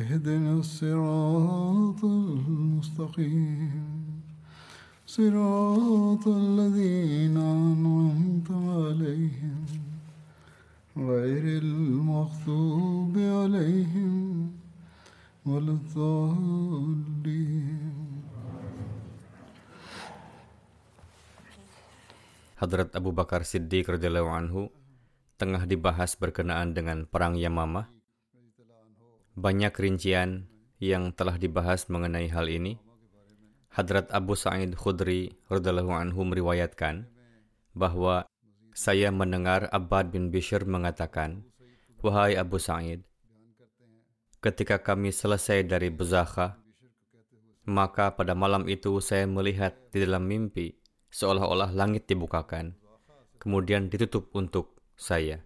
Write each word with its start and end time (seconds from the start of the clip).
اهدنا 0.00 0.52
Hadrat 22.64 22.90
Abu 22.96 23.14
Bakar 23.14 23.46
Siddiq 23.46 23.86
radhiyallahu 23.86 24.30
anhu 24.34 24.72
tengah 25.38 25.62
dibahas 25.68 26.18
berkenaan 26.18 26.74
dengan 26.74 27.06
perang 27.06 27.38
Yamamah. 27.38 27.93
Banyak 29.34 29.74
rincian 29.74 30.46
yang 30.78 31.10
telah 31.10 31.34
dibahas 31.38 31.90
mengenai 31.90 32.30
hal 32.30 32.46
ini. 32.46 32.78
Hadrat 33.74 34.06
Abu 34.14 34.38
Sa'id 34.38 34.78
Khudri 34.78 35.34
radhiyallahu 35.50 35.90
anhu 35.90 36.22
meriwayatkan 36.22 37.10
bahwa 37.74 38.22
saya 38.70 39.10
mendengar 39.10 39.66
Abbad 39.74 40.14
bin 40.14 40.30
Bishr 40.30 40.62
mengatakan, 40.62 41.42
"Wahai 41.98 42.38
Abu 42.38 42.62
Sa'id, 42.62 43.02
ketika 44.38 44.78
kami 44.78 45.10
selesai 45.10 45.66
dari 45.66 45.90
Buzakha, 45.90 46.54
maka 47.64 48.12
pada 48.12 48.36
malam 48.36 48.68
itu 48.68 49.00
saya 49.00 49.24
melihat 49.24 49.74
di 49.88 50.04
dalam 50.04 50.28
mimpi 50.28 50.76
seolah-olah 51.08 51.72
langit 51.72 52.04
dibukakan, 52.06 52.76
kemudian 53.40 53.88
ditutup 53.88 54.28
untuk 54.36 54.78
saya. 54.94 55.40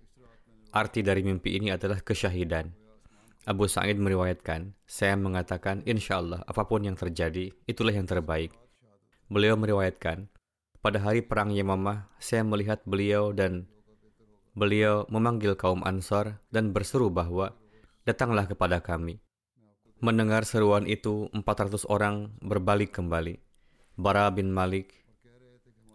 Arti 0.75 1.01
dari 1.01 1.25
mimpi 1.25 1.57
ini 1.57 1.73
adalah 1.73 2.03
kesyahidan. 2.05 2.78
Abu 3.49 3.65
Sa'id 3.65 3.97
meriwayatkan, 3.97 4.77
saya 4.85 5.17
mengatakan, 5.17 5.81
insya 5.89 6.21
Allah, 6.21 6.45
apa 6.45 6.69
pun 6.69 6.85
yang 6.85 7.01
terjadi, 7.01 7.49
itulah 7.65 7.97
yang 7.97 8.05
terbaik. 8.05 8.53
Beliau 9.33 9.57
meriwayatkan, 9.57 10.29
pada 10.85 11.01
hari 11.01 11.25
perang 11.25 11.57
Yamamah, 11.57 12.13
saya 12.21 12.45
melihat 12.45 12.85
beliau 12.85 13.33
dan 13.33 13.65
beliau 14.53 15.09
memanggil 15.09 15.57
kaum 15.57 15.81
Ansar 15.89 16.45
dan 16.53 16.77
berseru 16.77 17.09
bahwa, 17.09 17.57
datanglah 18.05 18.45
kepada 18.45 18.85
kami. 18.85 19.17
Mendengar 20.05 20.45
seruan 20.45 20.85
itu, 20.85 21.33
400 21.33 21.89
orang 21.89 22.37
berbalik 22.45 22.93
kembali. 23.01 23.41
Bara 23.97 24.29
bin 24.29 24.53
Malik, 24.53 24.93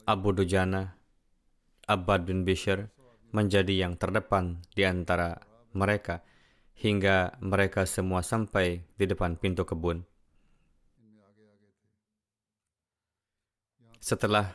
Abu 0.10 0.34
Dujana, 0.34 0.98
Abbad 1.86 2.26
bin 2.26 2.50
Bishr 2.50 2.90
menjadi 3.30 3.86
yang 3.86 3.94
terdepan 4.02 4.66
di 4.74 4.90
antara 4.90 5.38
mereka 5.78 6.26
hingga 6.78 7.38
mereka 7.40 7.86
semua 7.86 8.26
sampai 8.26 8.84
di 8.98 9.06
depan 9.06 9.38
pintu 9.38 9.64
kebun. 9.64 10.04
Setelah 14.04 14.52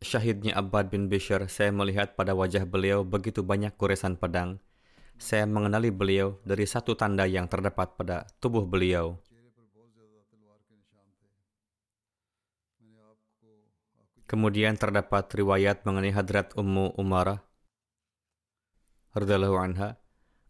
syahidnya 0.00 0.56
Abbad 0.56 0.88
bin 0.88 1.12
Bishr, 1.12 1.44
saya 1.52 1.68
melihat 1.68 2.16
pada 2.16 2.32
wajah 2.32 2.64
beliau 2.64 3.04
begitu 3.04 3.44
banyak 3.44 3.76
goresan 3.76 4.16
pedang. 4.16 4.56
Saya 5.20 5.44
mengenali 5.44 5.92
beliau 5.92 6.40
dari 6.42 6.64
satu 6.64 6.96
tanda 6.96 7.28
yang 7.28 7.44
terdapat 7.44 7.92
pada 7.92 8.24
tubuh 8.40 8.64
beliau. 8.64 9.20
Kemudian 14.24 14.80
terdapat 14.80 15.28
riwayat 15.36 15.84
mengenai 15.84 16.10
Hadrat 16.10 16.56
Ummu 16.56 16.96
Umarah 16.96 17.44
radhiyallahu 19.14 19.56
anha. 19.60 20.00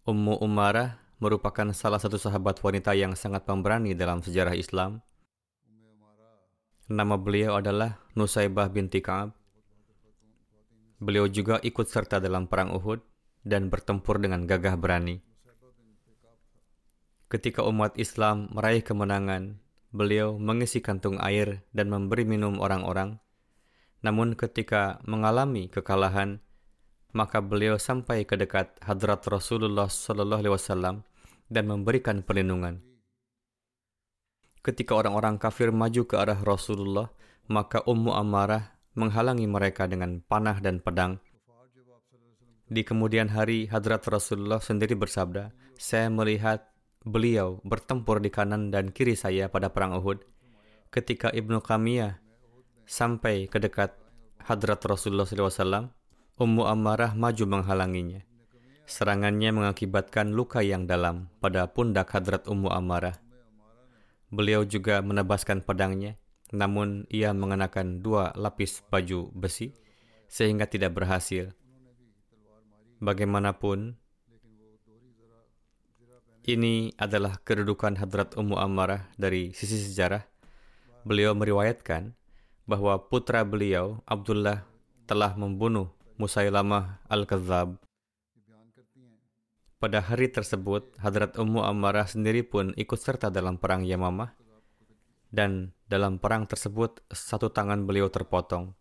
Ummu 0.05 0.37
Umarah 0.45 1.01
merupakan 1.17 1.65
salah 1.73 1.97
satu 1.97 2.21
sahabat 2.21 2.61
wanita 2.61 2.93
yang 2.93 3.17
sangat 3.17 3.49
pemberani 3.49 3.97
dalam 3.97 4.21
sejarah 4.21 4.53
Islam. 4.53 5.01
Nama 6.93 7.17
beliau 7.17 7.57
adalah 7.57 7.97
Nusaibah 8.13 8.69
binti 8.69 9.01
Ka'ab. 9.01 9.33
Beliau 11.01 11.25
juga 11.33 11.57
ikut 11.65 11.89
serta 11.89 12.21
dalam 12.21 12.45
perang 12.45 12.77
Uhud 12.77 13.01
dan 13.49 13.73
bertempur 13.73 14.21
dengan 14.21 14.45
gagah 14.45 14.77
berani. 14.77 15.25
Ketika 17.33 17.65
umat 17.65 17.97
Islam 17.97 18.53
meraih 18.53 18.85
kemenangan, 18.85 19.57
beliau 19.89 20.37
mengisi 20.37 20.85
kantung 20.85 21.17
air 21.17 21.65
dan 21.73 21.89
memberi 21.89 22.29
minum 22.29 22.61
orang-orang. 22.61 23.25
Namun 24.05 24.37
ketika 24.37 25.01
mengalami 25.09 25.73
kekalahan, 25.73 26.44
maka 27.15 27.39
beliau 27.39 27.79
sampai 27.79 28.27
ke 28.27 28.35
dekat 28.35 28.75
hadrat 28.83 29.23
Rasulullah 29.31 29.87
Sallallahu 29.87 30.43
Alaihi 30.43 30.55
Wasallam 30.59 31.07
dan 31.47 31.65
memberikan 31.71 32.27
perlindungan. 32.27 32.83
Ketika 34.65 34.99
orang-orang 34.99 35.39
kafir 35.39 35.71
maju 35.71 36.03
ke 36.09 36.19
arah 36.19 36.41
Rasulullah, 36.43 37.13
maka 37.47 37.85
Ummu 37.87 38.11
Amarah 38.11 38.75
menghalangi 38.99 39.47
mereka 39.47 39.87
dengan 39.87 40.19
panah 40.25 40.59
dan 40.59 40.83
pedang. 40.83 41.23
Di 42.65 42.81
kemudian 42.81 43.29
hari, 43.29 43.69
Hadrat 43.69 44.03
Rasulullah 44.09 44.59
sendiri 44.59 44.97
bersabda, 44.97 45.53
saya 45.77 46.09
melihat 46.09 46.65
beliau 47.05 47.61
bertempur 47.61 48.25
di 48.25 48.33
kanan 48.33 48.73
dan 48.73 48.89
kiri 48.89 49.13
saya 49.15 49.53
pada 49.53 49.69
perang 49.69 50.01
Uhud. 50.01 50.25
Ketika 50.89 51.29
Ibnu 51.29 51.61
Qamiyah 51.61 52.19
sampai 52.89 53.47
ke 53.53 53.61
dekat 53.61 53.93
Hadrat 54.49 54.81
Rasulullah 54.89 55.29
SAW, 55.29 55.93
Ummu 56.35 56.67
Ammarah 56.67 57.15
maju 57.15 57.47
menghalanginya. 57.47 58.27
Serangannya 58.91 59.55
mengakibatkan 59.55 60.35
luka 60.35 60.67
yang 60.67 60.83
dalam 60.83 61.31
pada 61.39 61.71
pundak 61.71 62.11
Hadrat 62.11 62.51
Ummu 62.51 62.75
Ammarah. 62.75 63.23
Beliau 64.35 64.67
juga 64.67 64.99
menebaskan 64.99 65.63
pedangnya, 65.63 66.19
namun 66.51 67.07
ia 67.07 67.31
mengenakan 67.31 68.03
dua 68.03 68.35
lapis 68.35 68.83
baju 68.91 69.31
besi 69.31 69.79
sehingga 70.27 70.67
tidak 70.67 70.99
berhasil. 70.99 71.55
Bagaimanapun, 72.99 73.95
ini 76.51 76.91
adalah 76.99 77.39
kedudukan 77.47 77.95
Hadrat 77.95 78.35
Ummu 78.35 78.59
Ammarah 78.59 79.07
dari 79.15 79.55
sisi 79.55 79.79
sejarah. 79.79 80.27
Beliau 81.07 81.31
meriwayatkan 81.39 82.11
bahwa 82.67 82.99
putra 83.07 83.47
beliau, 83.47 84.03
Abdullah, 84.03 84.67
telah 85.07 85.39
membunuh 85.39 85.95
Musailamah 86.15 87.03
Al-Kadzab. 87.11 87.75
Pada 89.83 89.99
hari 89.99 90.31
tersebut, 90.31 90.95
Hadrat 91.03 91.35
Ummu 91.35 91.59
Ammarah 91.59 92.07
sendiri 92.07 92.47
pun 92.47 92.71
ikut 92.79 93.03
serta 93.03 93.35
dalam 93.35 93.59
perang 93.59 93.83
Yamamah 93.83 94.31
dan 95.35 95.75
dalam 95.91 96.23
perang 96.23 96.47
tersebut 96.47 97.03
satu 97.11 97.51
tangan 97.51 97.83
beliau 97.83 98.07
terpotong. 98.15 98.79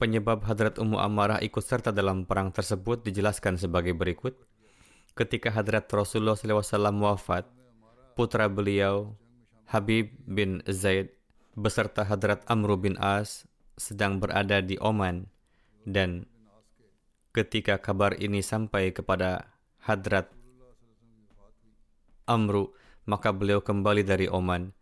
Penyebab 0.00 0.48
Hadrat 0.48 0.80
Ummu 0.80 0.96
Ammarah 0.96 1.44
ikut 1.44 1.60
serta 1.60 1.92
dalam 1.92 2.24
perang 2.24 2.48
tersebut 2.56 3.04
dijelaskan 3.04 3.60
sebagai 3.60 3.92
berikut. 3.92 4.32
Ketika 5.12 5.52
Hadrat 5.52 5.92
Rasulullah 5.92 6.40
SAW 6.40 7.04
wafat, 7.04 7.44
putra 8.16 8.48
beliau, 8.48 9.12
Habib 9.68 10.16
bin 10.24 10.64
Zaid, 10.72 11.12
beserta 11.52 12.00
Hadrat 12.00 12.40
Amr 12.48 12.80
bin 12.80 12.96
As 12.96 13.44
sedang 13.76 14.24
berada 14.24 14.64
di 14.64 14.80
Oman 14.80 15.33
dan 15.84 16.28
ketika 17.36 17.80
kabar 17.80 18.16
ini 18.16 18.40
sampai 18.40 18.92
kepada 18.92 19.52
Hadrat 19.84 20.32
Amru, 22.24 22.72
maka 23.04 23.36
beliau 23.36 23.60
kembali 23.60 24.00
dari 24.00 24.26
Oman. 24.32 24.72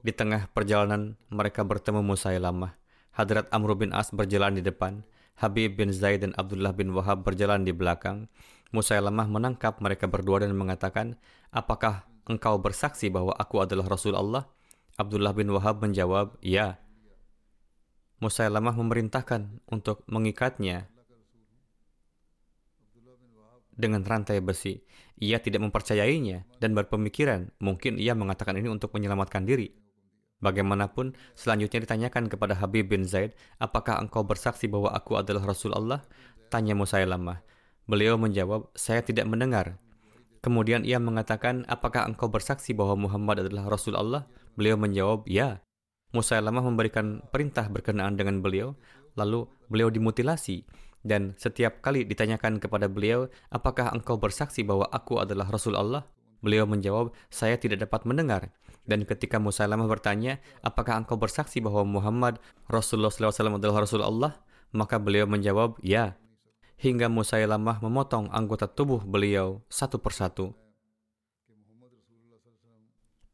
Di 0.00 0.14
tengah 0.16 0.48
perjalanan, 0.56 1.20
mereka 1.28 1.66
bertemu 1.68 2.00
Musailamah. 2.00 2.80
Hadrat 3.12 3.50
Amr 3.52 3.76
bin 3.76 3.90
As 3.92 4.08
berjalan 4.08 4.56
di 4.56 4.62
depan. 4.64 5.04
Habib 5.36 5.76
bin 5.76 5.92
Zaid 5.92 6.24
dan 6.24 6.32
Abdullah 6.38 6.72
bin 6.72 6.94
Wahab 6.96 7.28
berjalan 7.28 7.66
di 7.66 7.76
belakang. 7.76 8.30
Musailamah 8.72 9.28
menangkap 9.28 9.82
mereka 9.84 10.08
berdua 10.08 10.46
dan 10.46 10.54
mengatakan, 10.56 11.20
Apakah 11.52 12.08
engkau 12.24 12.56
bersaksi 12.56 13.12
bahwa 13.12 13.34
aku 13.36 13.60
adalah 13.60 13.90
Rasul 13.90 14.14
Allah? 14.14 14.46
Abdullah 14.96 15.34
bin 15.34 15.50
Wahab 15.52 15.82
menjawab, 15.84 16.40
Ya. 16.40 16.80
Musailamah 18.18 18.74
memerintahkan 18.74 19.62
untuk 19.70 20.02
mengikatnya 20.10 20.90
dengan 23.78 24.02
rantai 24.02 24.42
besi. 24.42 24.82
Ia 25.22 25.38
tidak 25.38 25.62
mempercayainya 25.62 26.46
dan 26.58 26.74
berpemikiran 26.74 27.54
mungkin 27.62 27.94
ia 27.98 28.18
mengatakan 28.18 28.58
ini 28.58 28.66
untuk 28.66 28.90
menyelamatkan 28.90 29.46
diri. 29.46 29.70
Bagaimanapun, 30.38 31.18
selanjutnya 31.34 31.82
ditanyakan 31.82 32.30
kepada 32.30 32.54
Habib 32.54 32.90
bin 32.90 33.02
Zaid, 33.02 33.34
apakah 33.58 33.98
engkau 33.98 34.22
bersaksi 34.22 34.70
bahwa 34.70 34.94
aku 34.94 35.18
adalah 35.18 35.50
Rasul 35.50 35.74
Allah? 35.74 36.06
Tanya 36.46 36.78
Musailamah. 36.78 37.42
Beliau 37.90 38.14
menjawab, 38.14 38.70
saya 38.78 39.02
tidak 39.02 39.26
mendengar. 39.26 39.82
Kemudian 40.38 40.86
ia 40.86 41.02
mengatakan, 41.02 41.66
apakah 41.66 42.06
engkau 42.06 42.30
bersaksi 42.30 42.70
bahwa 42.70 43.10
Muhammad 43.10 43.42
adalah 43.42 43.66
Rasul 43.66 43.98
Allah? 43.98 44.30
Beliau 44.54 44.78
menjawab, 44.78 45.26
ya. 45.26 45.58
Musailamah 46.16 46.64
memberikan 46.64 47.20
perintah 47.28 47.68
berkenaan 47.68 48.16
dengan 48.16 48.40
beliau, 48.40 48.72
lalu 49.12 49.44
beliau 49.68 49.92
dimutilasi. 49.92 50.64
Dan 51.04 51.36
setiap 51.36 51.84
kali 51.84 52.08
ditanyakan 52.08 52.58
kepada 52.58 52.88
beliau, 52.88 53.28
apakah 53.52 53.92
engkau 53.92 54.16
bersaksi 54.16 54.64
bahwa 54.64 54.88
aku 54.88 55.20
adalah 55.20 55.46
Rasul 55.52 55.76
Allah? 55.76 56.08
Beliau 56.38 56.64
menjawab, 56.70 57.12
saya 57.28 57.58
tidak 57.58 57.86
dapat 57.86 58.06
mendengar. 58.06 58.54
Dan 58.88 59.04
ketika 59.04 59.36
Musailamah 59.36 59.84
bertanya, 59.84 60.40
apakah 60.64 60.96
engkau 60.96 61.20
bersaksi 61.20 61.60
bahwa 61.60 61.84
Muhammad 61.84 62.40
Rasulullah 62.70 63.12
SAW 63.12 63.60
adalah 63.60 63.84
Rasul 63.84 64.00
Allah? 64.00 64.40
Maka 64.72 64.96
beliau 64.96 65.28
menjawab, 65.28 65.76
ya. 65.84 66.16
Hingga 66.78 67.10
Musailamah 67.10 67.82
memotong 67.82 68.30
anggota 68.32 68.70
tubuh 68.70 69.02
beliau 69.02 69.60
satu 69.68 69.98
persatu. 69.98 70.54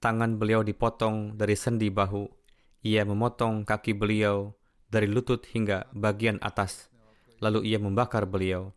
Tangan 0.00 0.36
beliau 0.36 0.60
dipotong 0.64 1.38
dari 1.38 1.54
sendi 1.54 1.88
bahu. 1.88 2.43
Ia 2.84 3.00
memotong 3.08 3.64
kaki 3.64 3.96
beliau 3.96 4.52
dari 4.92 5.08
lutut 5.08 5.40
hingga 5.48 5.88
bagian 5.96 6.36
atas. 6.44 6.92
Lalu 7.40 7.72
ia 7.72 7.80
membakar 7.80 8.28
beliau. 8.28 8.76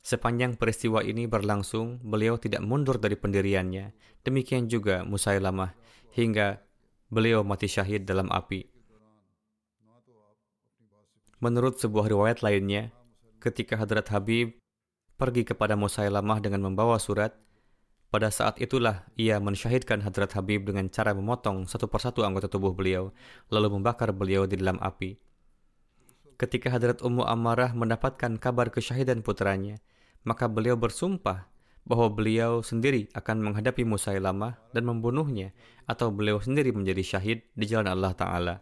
Sepanjang 0.00 0.56
peristiwa 0.56 1.04
ini 1.04 1.28
berlangsung, 1.28 2.00
beliau 2.00 2.40
tidak 2.40 2.64
mundur 2.64 2.96
dari 2.96 3.18
pendiriannya. 3.18 3.92
Demikian 4.24 4.72
juga 4.72 5.04
Musailamah, 5.04 5.76
hingga 6.16 6.64
beliau 7.12 7.44
mati 7.44 7.68
syahid 7.68 8.08
dalam 8.08 8.32
api. 8.32 8.64
Menurut 11.44 11.76
sebuah 11.76 12.08
riwayat 12.08 12.40
lainnya, 12.40 12.88
ketika 13.36 13.76
Hadrat 13.76 14.08
Habib 14.08 14.56
pergi 15.20 15.44
kepada 15.44 15.76
Musailamah 15.76 16.40
dengan 16.40 16.72
membawa 16.72 16.96
surat, 16.96 17.36
pada 18.06 18.30
saat 18.30 18.62
itulah 18.62 19.02
ia 19.18 19.42
mensyahidkan 19.42 20.00
Hadrat 20.00 20.38
Habib 20.38 20.62
dengan 20.62 20.86
cara 20.86 21.10
memotong 21.10 21.66
satu 21.66 21.90
persatu 21.90 22.22
anggota 22.22 22.46
tubuh 22.46 22.70
beliau, 22.70 23.10
lalu 23.50 23.76
membakar 23.78 24.14
beliau 24.14 24.46
di 24.46 24.56
dalam 24.56 24.78
api. 24.78 25.18
Ketika 26.36 26.68
Hadrat 26.70 27.00
Ummu 27.00 27.26
Ammarah 27.26 27.72
mendapatkan 27.72 28.38
kabar 28.38 28.68
kesyahidan 28.70 29.24
putranya, 29.24 29.80
maka 30.22 30.46
beliau 30.46 30.76
bersumpah 30.78 31.48
bahwa 31.86 32.10
beliau 32.10 32.60
sendiri 32.60 33.06
akan 33.14 33.40
menghadapi 33.46 33.86
Musailamah 33.86 34.58
dan 34.74 34.82
membunuhnya 34.84 35.54
atau 35.86 36.10
beliau 36.10 36.42
sendiri 36.42 36.74
menjadi 36.74 37.16
syahid 37.16 37.46
di 37.54 37.64
jalan 37.70 37.86
Allah 37.86 38.12
Ta'ala. 38.12 38.54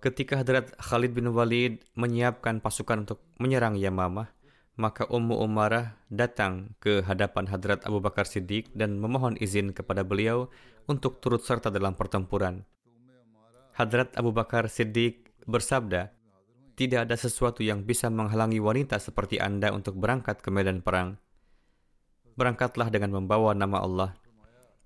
Ketika 0.00 0.40
Hadrat 0.40 0.72
Khalid 0.76 1.16
bin 1.16 1.32
Walid 1.32 1.80
menyiapkan 1.96 2.60
pasukan 2.60 3.08
untuk 3.08 3.24
menyerang 3.40 3.76
Yamamah, 3.76 4.32
maka 4.74 5.06
Ummu 5.06 5.38
Umarah 5.38 5.94
datang 6.10 6.74
ke 6.82 7.06
hadapan 7.06 7.46
Hadrat 7.46 7.86
Abu 7.86 8.02
Bakar 8.02 8.26
Siddiq 8.26 8.66
dan 8.74 8.98
memohon 8.98 9.38
izin 9.38 9.70
kepada 9.70 10.02
beliau 10.02 10.50
untuk 10.90 11.22
turut 11.22 11.46
serta 11.46 11.70
dalam 11.70 11.94
pertempuran. 11.94 12.66
Hadrat 13.78 14.14
Abu 14.18 14.34
Bakar 14.34 14.66
Siddiq 14.66 15.30
bersabda, 15.46 16.10
tidak 16.74 17.06
ada 17.06 17.14
sesuatu 17.14 17.62
yang 17.62 17.86
bisa 17.86 18.10
menghalangi 18.10 18.58
wanita 18.58 18.98
seperti 18.98 19.38
Anda 19.38 19.70
untuk 19.70 19.94
berangkat 19.94 20.42
ke 20.42 20.50
medan 20.50 20.82
perang. 20.82 21.22
Berangkatlah 22.34 22.90
dengan 22.90 23.14
membawa 23.14 23.54
nama 23.54 23.78
Allah. 23.78 24.10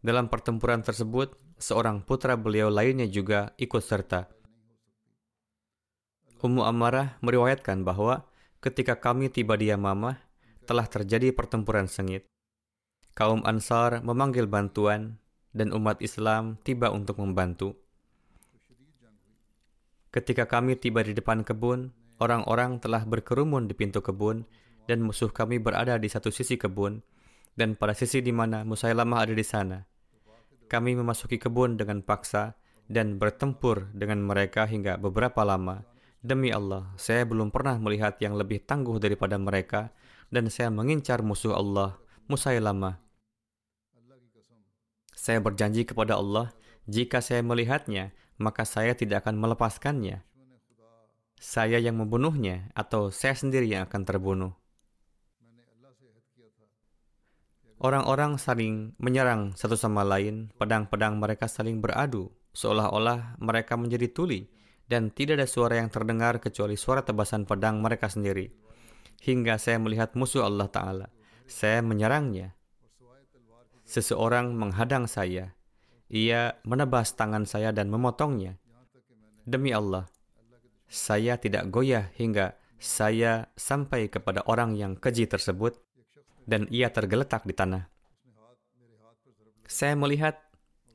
Dalam 0.05 0.29
pertempuran 0.29 0.85
tersebut, 0.85 1.33
seorang 1.57 2.05
putra 2.05 2.37
beliau 2.37 2.69
lainnya 2.69 3.09
juga 3.09 3.57
ikut 3.57 3.81
serta. 3.81 4.29
Ummu 6.39 6.61
Ammarah 6.61 7.17
meriwayatkan 7.25 7.83
bahwa 7.83 8.28
ketika 8.59 8.99
kami 8.99 9.31
tiba 9.31 9.55
di 9.55 9.71
Yamamah, 9.71 10.19
telah 10.67 10.85
terjadi 10.85 11.33
pertempuran 11.33 11.89
sengit. 11.89 12.29
Kaum 13.15 13.43
Ansar 13.47 14.05
memanggil 14.05 14.47
bantuan 14.47 15.19
dan 15.51 15.75
umat 15.75 15.99
Islam 16.05 16.61
tiba 16.63 16.93
untuk 16.93 17.19
membantu. 17.19 17.75
Ketika 20.09 20.47
kami 20.47 20.79
tiba 20.79 21.03
di 21.05 21.13
depan 21.13 21.43
kebun, 21.43 21.93
orang-orang 22.19 22.81
telah 22.81 23.05
berkerumun 23.05 23.69
di 23.69 23.75
pintu 23.75 24.01
kebun, 24.01 24.47
dan 24.89 25.05
musuh 25.05 25.29
kami 25.29 25.61
berada 25.61 26.01
di 26.01 26.09
satu 26.09 26.33
sisi 26.33 26.57
kebun, 26.57 27.05
dan 27.59 27.77
pada 27.77 27.93
sisi 27.93 28.23
di 28.25 28.33
mana 28.33 28.65
Musailamah 28.65 29.29
ada 29.29 29.35
di 29.37 29.45
sana. 29.45 29.85
Kami 30.69 30.97
memasuki 30.97 31.37
kebun 31.37 31.77
dengan 31.77 32.01
paksa 32.01 32.57
dan 32.89 33.21
bertempur 33.21 33.93
dengan 33.93 34.25
mereka 34.25 34.65
hingga 34.65 34.97
beberapa 34.97 35.45
lama. 35.45 35.85
Demi 36.19 36.51
Allah, 36.51 36.91
saya 36.99 37.23
belum 37.23 37.55
pernah 37.55 37.79
melihat 37.79 38.19
yang 38.19 38.35
lebih 38.35 38.67
tangguh 38.67 38.99
daripada 38.99 39.39
mereka, 39.39 39.95
dan 40.35 40.51
saya 40.51 40.67
mengincar 40.67 41.23
musuh 41.23 41.55
Allah, 41.55 41.95
Musailamah. 42.27 42.99
Saya 45.15 45.39
berjanji 45.39 45.87
kepada 45.87 46.19
Allah, 46.19 46.51
jika 46.91 47.23
saya 47.23 47.47
melihatnya, 47.47 48.11
maka 48.35 48.67
saya 48.67 48.99
tidak 48.99 49.23
akan 49.23 49.39
melepaskannya. 49.39 50.27
Saya 51.39 51.79
yang 51.79 51.95
membunuhnya, 52.03 52.75
atau 52.75 53.15
saya 53.15 53.39
sendiri 53.39 53.71
yang 53.71 53.87
akan 53.87 54.03
terbunuh. 54.03 54.53
Orang-orang 57.79 58.43
saling 58.43 58.99
menyerang 58.99 59.55
satu 59.55 59.79
sama 59.79 60.03
lain, 60.03 60.51
pedang-pedang 60.59 61.15
mereka 61.15 61.47
saling 61.47 61.79
beradu, 61.79 62.35
seolah-olah 62.51 63.39
mereka 63.39 63.79
menjadi 63.79 64.11
tuli, 64.11 64.51
dan 64.89 65.13
tidak 65.13 65.39
ada 65.39 65.49
suara 65.49 65.77
yang 65.77 65.93
terdengar 65.93 66.41
kecuali 66.41 66.75
suara 66.75 67.05
tebasan 67.05 67.45
pedang 67.45 67.85
mereka 67.85 68.09
sendiri. 68.09 68.49
Hingga 69.21 69.61
saya 69.61 69.77
melihat 69.77 70.17
musuh 70.17 70.49
Allah 70.49 70.67
Ta'ala. 70.73 71.07
Saya 71.45 71.85
menyerangnya. 71.85 72.57
Seseorang 73.85 74.53
menghadang 74.53 75.09
saya, 75.09 75.57
ia 76.09 76.57
menebas 76.65 77.13
tangan 77.17 77.45
saya 77.45 77.73
dan 77.73 77.93
memotongnya. 77.93 78.57
Demi 79.49 79.73
Allah, 79.73 80.09
saya 80.89 81.41
tidak 81.41 81.73
goyah 81.73 82.13
hingga 82.17 82.57
saya 82.81 83.49
sampai 83.57 84.13
kepada 84.13 84.45
orang 84.45 84.77
yang 84.77 84.97
keji 84.97 85.25
tersebut 85.25 85.77
dan 86.49 86.65
ia 86.73 86.89
tergeletak 86.89 87.45
di 87.45 87.53
tanah. 87.53 87.89
Saya 89.69 89.97
melihat 90.01 90.41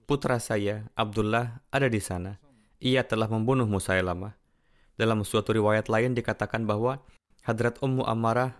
putra 0.10 0.42
saya, 0.42 0.90
Abdullah, 0.98 1.62
ada 1.70 1.86
di 1.90 2.02
sana. 2.02 2.43
Ia 2.84 3.08
telah 3.08 3.32
membunuh 3.32 3.64
Musailamah. 3.64 4.36
Dalam 5.00 5.24
suatu 5.24 5.56
riwayat 5.56 5.88
lain 5.88 6.12
dikatakan 6.20 6.68
bahwa 6.68 7.00
Hadrat 7.48 7.80
Ummu 7.80 8.04
Ammarah 8.04 8.60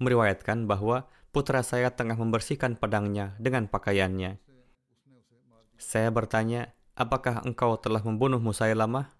meriwayatkan 0.00 0.64
bahwa 0.64 1.04
putra 1.36 1.60
saya 1.60 1.92
tengah 1.92 2.16
membersihkan 2.16 2.80
pedangnya 2.80 3.36
dengan 3.36 3.68
pakaiannya. 3.68 4.40
Saya 5.76 6.08
bertanya, 6.08 6.72
apakah 6.96 7.44
engkau 7.44 7.76
telah 7.76 8.00
membunuh 8.00 8.40
Musailamah? 8.40 9.12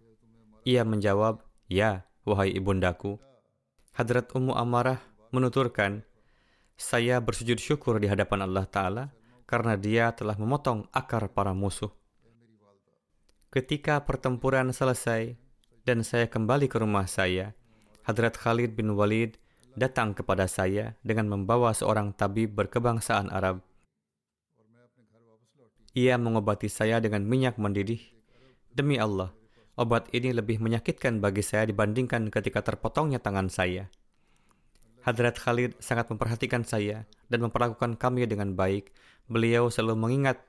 Ia 0.65 0.81
menjawab, 0.89 1.45
ya, 1.69 2.09
wahai 2.25 2.57
ibundaku. 2.57 3.21
Hadrat 3.93 4.33
Ummu 4.33 4.57
Amarah 4.57 5.05
menuturkan, 5.29 6.09
saya 6.81 7.21
bersujud 7.21 7.61
syukur 7.61 8.01
di 8.01 8.09
hadapan 8.09 8.49
Allah 8.49 8.65
Ta'ala 8.65 9.05
karena 9.45 9.77
dia 9.77 10.09
telah 10.17 10.41
memotong 10.41 10.89
akar 10.89 11.29
para 11.29 11.53
musuh. 11.53 11.93
Ketika 13.52 14.00
pertempuran 14.09 14.73
selesai 14.73 15.37
dan 15.85 16.00
saya 16.00 16.25
kembali 16.25 16.73
ke 16.73 16.80
rumah 16.80 17.04
saya, 17.04 17.52
Hadrat 18.00 18.40
Khalid 18.40 18.73
bin 18.73 18.97
Walid 18.97 19.37
datang 19.76 20.16
kepada 20.16 20.49
saya 20.49 20.97
dengan 21.04 21.28
membawa 21.28 21.76
seorang 21.76 22.16
tabib 22.16 22.56
berkebangsaan 22.56 23.28
Arab. 23.28 23.61
Ia 25.92 26.16
mengobati 26.16 26.73
saya 26.73 26.97
dengan 27.04 27.28
minyak 27.28 27.61
mendidih. 27.61 28.00
Demi 28.73 28.97
Allah, 28.97 29.37
obat 29.76 30.09
ini 30.16 30.32
lebih 30.32 30.56
menyakitkan 30.56 31.21
bagi 31.21 31.44
saya 31.44 31.68
dibandingkan 31.68 32.32
ketika 32.32 32.64
terpotongnya 32.64 33.21
tangan 33.21 33.52
saya. 33.52 33.92
Hadrat 35.04 35.37
Khalid 35.37 35.76
sangat 35.76 36.09
memperhatikan 36.09 36.64
saya 36.64 37.04
dan 37.28 37.44
memperlakukan 37.44 38.00
kami 38.00 38.25
dengan 38.25 38.56
baik. 38.56 38.97
Beliau 39.28 39.68
selalu 39.68 40.09
mengingat 40.09 40.40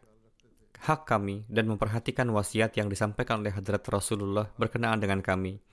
hak 0.84 1.08
kami 1.08 1.48
dan 1.48 1.72
memperhatikan 1.72 2.28
wasiat 2.36 2.75
yang 2.75 2.92
disampaikan 2.92 3.40
oleh 3.40 3.56
Hadrat 3.56 3.88
Rasulullah 3.88 4.52
berkenaan 4.60 5.00
dengan 5.00 5.24
kami. 5.24 5.63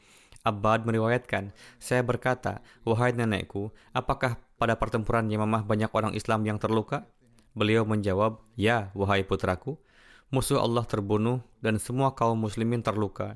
Abbad 0.46 0.86
meriwayatkan, 0.86 1.52
saya 1.76 2.00
berkata, 2.00 2.64
wahai 2.86 3.12
nenekku, 3.12 3.74
apakah 3.92 4.40
pada 4.56 4.78
pertempuran 4.78 5.28
Yamamah 5.28 5.66
banyak 5.66 5.90
orang 5.92 6.14
Islam 6.14 6.46
yang 6.46 6.56
terluka? 6.56 7.04
Beliau 7.52 7.82
menjawab, 7.84 8.40
ya, 8.54 8.94
wahai 8.94 9.26
putraku. 9.26 9.76
Musuh 10.30 10.62
Allah 10.62 10.86
terbunuh 10.86 11.42
dan 11.58 11.82
semua 11.82 12.14
kaum 12.14 12.38
muslimin 12.38 12.80
terluka. 12.80 13.34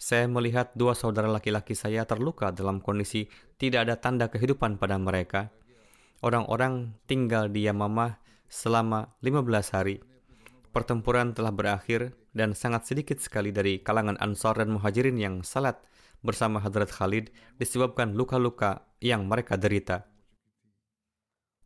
Saya 0.00 0.30
melihat 0.30 0.72
dua 0.72 0.96
saudara 0.96 1.28
laki-laki 1.28 1.76
saya 1.76 2.08
terluka 2.08 2.54
dalam 2.54 2.80
kondisi 2.80 3.28
tidak 3.60 3.84
ada 3.84 4.00
tanda 4.00 4.32
kehidupan 4.32 4.80
pada 4.80 4.96
mereka. 4.96 5.52
Orang-orang 6.24 6.96
tinggal 7.04 7.52
di 7.52 7.68
Yamamah 7.68 8.16
selama 8.48 9.12
15 9.20 9.76
hari. 9.76 10.09
Pertempuran 10.70 11.34
telah 11.34 11.50
berakhir 11.50 12.14
dan 12.30 12.54
sangat 12.54 12.86
sedikit 12.86 13.18
sekali 13.18 13.50
dari 13.50 13.82
kalangan 13.82 14.14
Ansar 14.22 14.62
dan 14.62 14.70
Muhajirin 14.70 15.18
yang 15.18 15.42
salat 15.42 15.82
bersama 16.22 16.62
Hadrat 16.62 16.94
Khalid 16.94 17.34
disebabkan 17.58 18.14
luka-luka 18.14 18.86
yang 19.02 19.26
mereka 19.26 19.58
derita. 19.58 20.06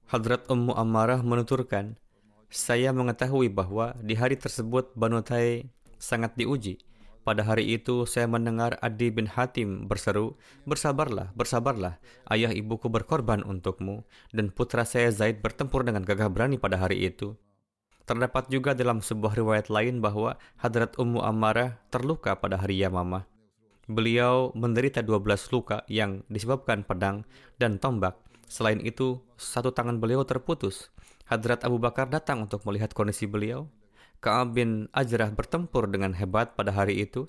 Hadrat 0.08 0.48
Ummu 0.48 0.72
Ammarah 0.72 1.20
menuturkan, 1.20 2.00
saya 2.48 2.96
mengetahui 2.96 3.52
bahwa 3.52 3.92
di 4.00 4.16
hari 4.16 4.40
tersebut 4.40 4.96
Banu 4.96 5.20
Tai 5.20 5.68
sangat 6.00 6.36
diuji 6.38 6.80
pada 7.24 7.40
hari 7.40 7.72
itu 7.72 8.04
saya 8.04 8.28
mendengar 8.28 8.76
Adi 8.84 9.08
bin 9.08 9.24
Hatim 9.24 9.88
berseru, 9.88 10.36
Bersabarlah, 10.68 11.32
bersabarlah, 11.32 11.96
ayah 12.28 12.52
ibuku 12.52 12.92
berkorban 12.92 13.40
untukmu, 13.40 14.04
dan 14.36 14.52
putra 14.52 14.84
saya 14.84 15.08
Zaid 15.08 15.40
bertempur 15.40 15.88
dengan 15.88 16.04
gagah 16.04 16.28
berani 16.28 16.60
pada 16.60 16.76
hari 16.76 17.08
itu. 17.08 17.32
Terdapat 18.04 18.52
juga 18.52 18.76
dalam 18.76 19.00
sebuah 19.00 19.32
riwayat 19.40 19.72
lain 19.72 20.04
bahwa 20.04 20.36
Hadrat 20.60 21.00
Ummu 21.00 21.24
Ammarah 21.24 21.80
terluka 21.88 22.36
pada 22.36 22.60
hari 22.60 22.84
Yamamah. 22.84 23.24
Beliau 23.88 24.52
menderita 24.52 25.00
12 25.00 25.48
luka 25.52 25.84
yang 25.88 26.20
disebabkan 26.28 26.84
pedang 26.84 27.24
dan 27.56 27.80
tombak. 27.80 28.20
Selain 28.44 28.80
itu, 28.84 29.24
satu 29.40 29.72
tangan 29.72 30.00
beliau 30.00 30.20
terputus. 30.28 30.92
Hadrat 31.24 31.64
Abu 31.64 31.80
Bakar 31.80 32.12
datang 32.12 32.44
untuk 32.44 32.60
melihat 32.68 32.92
kondisi 32.92 33.24
beliau 33.24 33.72
Ka'ab 34.24 34.56
bin 34.56 34.88
Ajrah 34.96 35.28
bertempur 35.36 35.84
dengan 35.88 36.16
hebat 36.16 36.56
pada 36.56 36.72
hari 36.72 37.04
itu. 37.04 37.28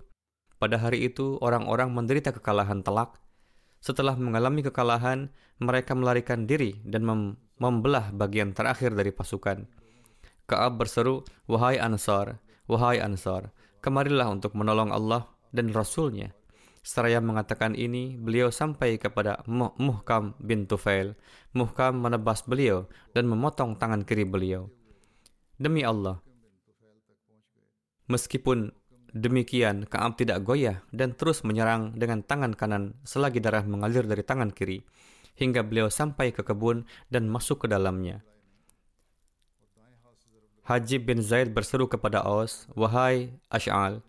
Pada 0.60 0.80
hari 0.80 1.04
itu, 1.04 1.36
orang-orang 1.44 1.92
menderita 1.92 2.32
kekalahan 2.32 2.84
telak. 2.88 3.20
Setelah 3.84 4.16
mengalami 4.16 4.64
kekalahan, 4.64 5.28
mereka 5.60 5.92
melarikan 5.92 6.48
diri 6.48 6.80
dan 6.88 7.04
mem 7.04 7.36
membelah 7.60 8.16
bagian 8.16 8.56
terakhir 8.56 8.96
dari 8.96 9.12
pasukan. 9.12 9.68
Ka'ab 10.46 10.78
berseru, 10.78 11.26
Wahai 11.50 11.82
Ansar, 11.82 12.38
wahai 12.70 13.02
Ansar, 13.02 13.50
kemarilah 13.82 14.30
untuk 14.30 14.54
menolong 14.54 14.94
Allah 14.94 15.26
dan 15.50 15.74
Rasulnya. 15.74 16.34
Seraya 16.86 17.18
mengatakan 17.18 17.74
ini, 17.74 18.14
beliau 18.14 18.54
sampai 18.54 19.02
kepada 19.02 19.42
Muhkam 19.50 20.38
bin 20.38 20.70
Tufail. 20.70 21.18
Muhkam 21.58 21.98
menebas 21.98 22.46
beliau 22.46 22.86
dan 23.18 23.26
memotong 23.26 23.74
tangan 23.82 24.06
kiri 24.06 24.22
beliau. 24.22 24.70
Demi 25.58 25.82
Allah, 25.82 26.22
Meskipun 28.06 28.70
demikian, 29.18 29.90
Kaab 29.90 30.22
tidak 30.22 30.46
goyah 30.46 30.86
dan 30.94 31.18
terus 31.18 31.42
menyerang 31.42 31.98
dengan 31.98 32.22
tangan 32.22 32.54
kanan 32.54 32.94
selagi 33.02 33.42
darah 33.42 33.66
mengalir 33.66 34.06
dari 34.06 34.22
tangan 34.22 34.54
kiri, 34.54 34.86
hingga 35.42 35.66
beliau 35.66 35.90
sampai 35.90 36.30
ke 36.30 36.46
kebun 36.46 36.86
dan 37.10 37.26
masuk 37.26 37.66
ke 37.66 37.68
dalamnya. 37.74 38.22
Haji 40.66 40.98
bin 40.98 41.22
Zaid 41.22 41.54
berseru 41.54 41.86
kepada 41.86 42.26
Aus, 42.26 42.66
Wahai 42.74 43.38
Ash'al, 43.54 44.02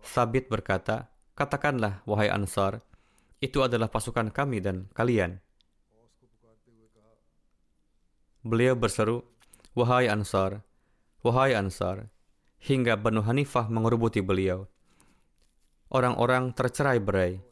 Sabit 0.00 0.48
berkata, 0.48 1.12
Katakanlah, 1.36 2.00
wahai 2.08 2.32
Ansar, 2.32 2.80
itu 3.40 3.60
adalah 3.60 3.92
pasukan 3.92 4.32
kami 4.32 4.64
dan 4.64 4.88
kalian. 4.96 5.44
Beliau 8.40 8.72
berseru, 8.72 9.28
Wahai 9.76 10.08
Ansar, 10.08 10.64
wahai 11.20 11.52
Ansar, 11.52 12.08
hingga 12.64 12.96
Banu 12.96 13.20
Hanifah 13.20 13.68
mengerubuti 13.68 14.24
beliau. 14.24 14.64
Orang-orang 15.92 16.56
tercerai 16.56 16.96
berai. 16.96 17.44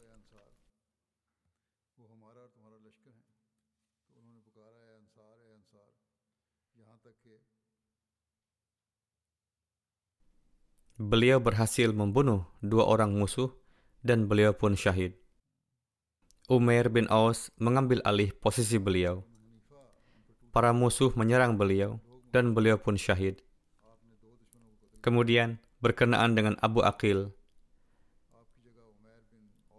Beliau 10.99 11.39
berhasil 11.39 11.95
membunuh 11.95 12.43
dua 12.59 12.83
orang 12.83 13.15
musuh 13.15 13.55
dan 14.03 14.27
beliau 14.27 14.51
pun 14.51 14.75
syahid. 14.75 15.15
Umair 16.51 16.91
bin 16.91 17.07
Aus 17.07 17.55
mengambil 17.55 18.03
alih 18.03 18.35
posisi 18.35 18.75
beliau. 18.75 19.23
Para 20.51 20.75
musuh 20.75 21.15
menyerang 21.15 21.55
beliau 21.55 22.03
dan 22.35 22.51
beliau 22.51 22.75
pun 22.75 22.99
syahid. 22.99 23.39
Kemudian 24.99 25.63
berkenaan 25.79 26.35
dengan 26.35 26.59
Abu 26.59 26.83
Akil. 26.83 27.31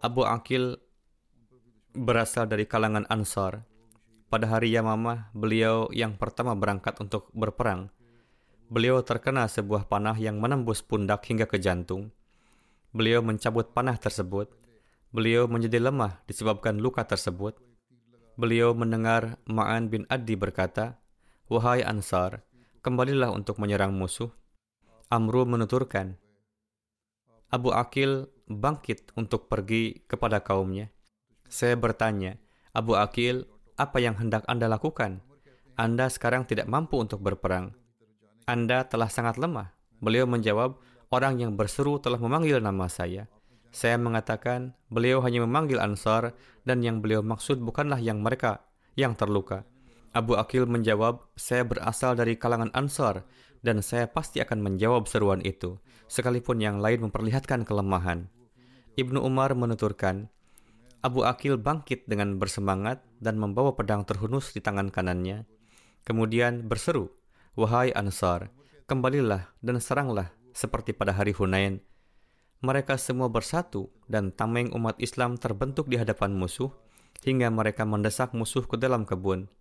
Abu 0.01 0.25
Akil 0.25 0.81
berasal 1.93 2.49
dari 2.49 2.65
kalangan 2.65 3.05
Ansar. 3.13 3.69
Pada 4.25 4.49
hari 4.49 4.73
Yamamah, 4.73 5.29
beliau 5.37 5.85
yang 5.93 6.17
pertama 6.17 6.57
berangkat 6.57 6.97
untuk 6.97 7.29
berperang. 7.29 7.93
Beliau 8.71 9.03
terkena 9.03 9.51
sebuah 9.51 9.91
panah 9.91 10.15
yang 10.15 10.39
menembus 10.39 10.79
pundak 10.79 11.27
hingga 11.27 11.43
ke 11.43 11.59
jantung. 11.59 12.15
Beliau 12.95 13.19
mencabut 13.19 13.75
panah 13.75 13.99
tersebut. 13.99 14.47
Beliau 15.11 15.43
menjadi 15.51 15.83
lemah 15.83 16.23
disebabkan 16.23 16.79
luka 16.79 17.03
tersebut. 17.03 17.59
Beliau 18.39 18.71
mendengar 18.71 19.35
Ma'an 19.43 19.91
bin 19.91 20.07
Adi 20.07 20.39
berkata, 20.39 21.03
Wahai 21.51 21.83
Ansar, 21.83 22.47
kembalilah 22.79 23.35
untuk 23.35 23.59
menyerang 23.59 23.91
musuh. 23.91 24.31
Amru 25.11 25.43
menuturkan, 25.43 26.15
Abu 27.51 27.75
Akil 27.75 28.31
bangkit 28.47 29.11
untuk 29.19 29.51
pergi 29.51 30.07
kepada 30.07 30.39
kaumnya. 30.39 30.87
Saya 31.51 31.75
bertanya, 31.75 32.39
Abu 32.71 32.95
Akil, 32.95 33.43
apa 33.75 33.99
yang 33.99 34.15
hendak 34.15 34.47
Anda 34.47 34.71
lakukan? 34.71 35.19
Anda 35.75 36.07
sekarang 36.07 36.47
tidak 36.47 36.71
mampu 36.71 36.95
untuk 36.95 37.19
berperang. 37.19 37.75
Anda 38.51 38.83
telah 38.83 39.07
sangat 39.07 39.39
lemah. 39.39 39.71
Beliau 40.03 40.27
menjawab, 40.27 40.75
orang 41.07 41.39
yang 41.39 41.55
berseru 41.55 42.03
telah 42.03 42.19
memanggil 42.19 42.59
nama 42.59 42.91
saya. 42.91 43.31
Saya 43.71 43.95
mengatakan, 43.95 44.75
beliau 44.91 45.23
hanya 45.23 45.47
memanggil 45.47 45.79
Ansar 45.79 46.35
dan 46.67 46.83
yang 46.83 46.99
beliau 46.99 47.23
maksud 47.23 47.63
bukanlah 47.63 48.03
yang 48.03 48.19
mereka 48.19 48.67
yang 48.99 49.15
terluka. 49.15 49.63
Abu 50.11 50.35
Akil 50.35 50.67
menjawab, 50.67 51.31
saya 51.39 51.63
berasal 51.63 52.19
dari 52.19 52.35
kalangan 52.35 52.75
Ansar 52.75 53.23
dan 53.63 53.79
saya 53.79 54.11
pasti 54.11 54.43
akan 54.43 54.59
menjawab 54.59 55.07
seruan 55.07 55.39
itu, 55.47 55.79
sekalipun 56.11 56.59
yang 56.59 56.83
lain 56.83 57.07
memperlihatkan 57.07 57.63
kelemahan. 57.63 58.27
Ibnu 58.99 59.23
Umar 59.23 59.55
menuturkan, 59.55 60.27
Abu 60.99 61.23
Akil 61.23 61.55
bangkit 61.55 62.03
dengan 62.03 62.35
bersemangat 62.35 62.99
dan 63.23 63.39
membawa 63.39 63.79
pedang 63.79 64.03
terhunus 64.03 64.51
di 64.51 64.59
tangan 64.59 64.91
kanannya. 64.91 65.47
Kemudian 66.03 66.67
berseru, 66.67 67.15
Wahai 67.53 67.91
Ansar, 67.91 68.51
kembalilah 68.87 69.51
dan 69.59 69.77
seranglah 69.83 70.31
seperti 70.55 70.95
pada 70.95 71.11
hari 71.11 71.35
Hunain. 71.35 71.83
Mereka 72.63 72.95
semua 72.95 73.27
bersatu 73.27 73.91
dan 74.07 74.31
tameng 74.31 74.71
umat 74.71 74.95
Islam 75.01 75.35
terbentuk 75.35 75.91
di 75.91 75.99
hadapan 75.99 76.31
musuh 76.31 76.71
hingga 77.25 77.51
mereka 77.51 77.83
mendesak 77.83 78.31
musuh 78.31 78.63
ke 78.63 78.79
dalam 78.79 79.03
kebun. 79.03 79.51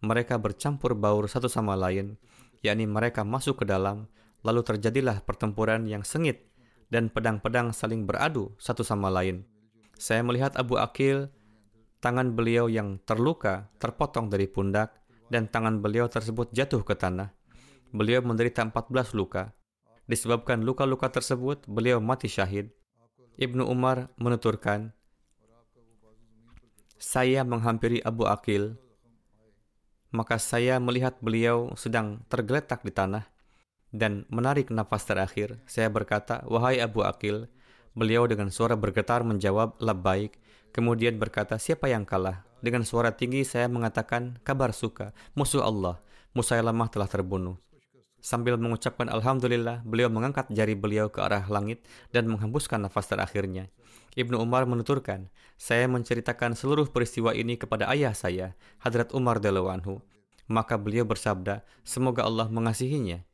Mereka 0.00 0.40
bercampur 0.40 0.96
baur 0.96 1.28
satu 1.28 1.46
sama 1.46 1.76
lain 1.76 2.16
yakni 2.60 2.84
mereka 2.84 3.24
masuk 3.24 3.64
ke 3.64 3.66
dalam, 3.68 4.08
lalu 4.44 4.60
terjadilah 4.64 5.24
pertempuran 5.24 5.88
yang 5.88 6.04
sengit 6.04 6.48
dan 6.92 7.08
pedang-pedang 7.08 7.72
saling 7.72 8.04
beradu 8.04 8.52
satu 8.60 8.84
sama 8.84 9.08
lain. 9.08 9.44
Saya 10.00 10.24
melihat 10.24 10.56
Abu 10.56 10.80
Akil, 10.80 11.28
tangan 12.00 12.32
beliau 12.32 12.68
yang 12.68 13.00
terluka 13.04 13.68
terpotong 13.76 14.32
dari 14.32 14.48
pundak 14.48 14.96
dan 15.30 15.48
tangan 15.48 15.78
beliau 15.80 16.10
tersebut 16.10 16.50
jatuh 16.52 16.82
ke 16.82 16.98
tanah. 16.98 17.32
Beliau 17.94 18.20
menderita 18.20 18.66
14 18.66 19.14
luka. 19.14 19.54
Disebabkan 20.10 20.66
luka-luka 20.66 21.08
tersebut, 21.08 21.64
beliau 21.70 22.02
mati 22.02 22.26
syahid. 22.26 22.74
Ibnu 23.38 23.64
Umar 23.64 24.10
menuturkan, 24.18 24.92
saya 27.00 27.46
menghampiri 27.46 28.02
Abu 28.04 28.28
Akil 28.28 28.76
maka 30.10 30.42
saya 30.42 30.82
melihat 30.82 31.18
beliau 31.22 31.70
sedang 31.78 32.26
tergeletak 32.26 32.82
di 32.82 32.90
tanah 32.90 33.30
dan 33.94 34.26
menarik 34.26 34.70
nafas 34.70 35.06
terakhir. 35.06 35.62
Saya 35.66 35.90
berkata, 35.90 36.42
"Wahai 36.50 36.82
Abu 36.82 37.06
Akil." 37.06 37.46
Beliau 37.94 38.26
dengan 38.30 38.50
suara 38.54 38.78
bergetar 38.78 39.22
menjawab, 39.26 39.78
"Labbaik." 39.82 40.38
Kemudian 40.70 41.18
berkata, 41.18 41.58
"Siapa 41.58 41.90
yang 41.90 42.06
kalah?" 42.06 42.46
Dengan 42.60 42.84
suara 42.84 43.16
tinggi 43.16 43.40
saya 43.44 43.66
mengatakan 43.72 44.36
kabar 44.44 44.76
suka, 44.76 45.16
musuh 45.32 45.64
Allah, 45.64 46.00
Musailamah 46.30 46.86
telah 46.86 47.10
terbunuh. 47.10 47.58
Sambil 48.22 48.54
mengucapkan 48.54 49.10
Alhamdulillah, 49.10 49.82
beliau 49.82 50.06
mengangkat 50.06 50.46
jari 50.52 50.78
beliau 50.78 51.10
ke 51.10 51.18
arah 51.24 51.42
langit 51.50 51.82
dan 52.14 52.30
menghembuskan 52.30 52.84
nafas 52.84 53.10
terakhirnya. 53.10 53.66
Ibnu 54.14 54.38
Umar 54.38 54.68
menuturkan, 54.68 55.26
saya 55.58 55.90
menceritakan 55.90 56.54
seluruh 56.54 56.86
peristiwa 56.92 57.34
ini 57.34 57.58
kepada 57.58 57.90
ayah 57.90 58.14
saya, 58.14 58.54
Hadrat 58.78 59.10
Umar 59.10 59.42
Dalawanhu. 59.42 60.04
Maka 60.46 60.78
beliau 60.78 61.02
bersabda, 61.02 61.66
semoga 61.82 62.22
Allah 62.22 62.46
mengasihinya. 62.46 63.26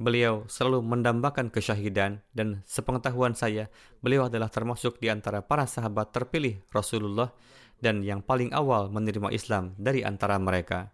Beliau 0.00 0.48
selalu 0.48 0.80
mendambakan 0.82 1.52
kesyahidan 1.52 2.24
dan 2.32 2.64
sepengetahuan 2.64 3.36
saya, 3.36 3.68
beliau 4.00 4.26
adalah 4.32 4.48
termasuk 4.48 4.96
di 4.98 5.12
antara 5.12 5.44
para 5.44 5.68
sahabat 5.68 6.10
terpilih 6.10 6.64
Rasulullah 6.72 7.30
dan 7.80 8.04
yang 8.04 8.20
paling 8.20 8.52
awal 8.52 8.92
menerima 8.92 9.32
Islam 9.32 9.72
dari 9.80 10.04
antara 10.04 10.36
mereka. 10.36 10.92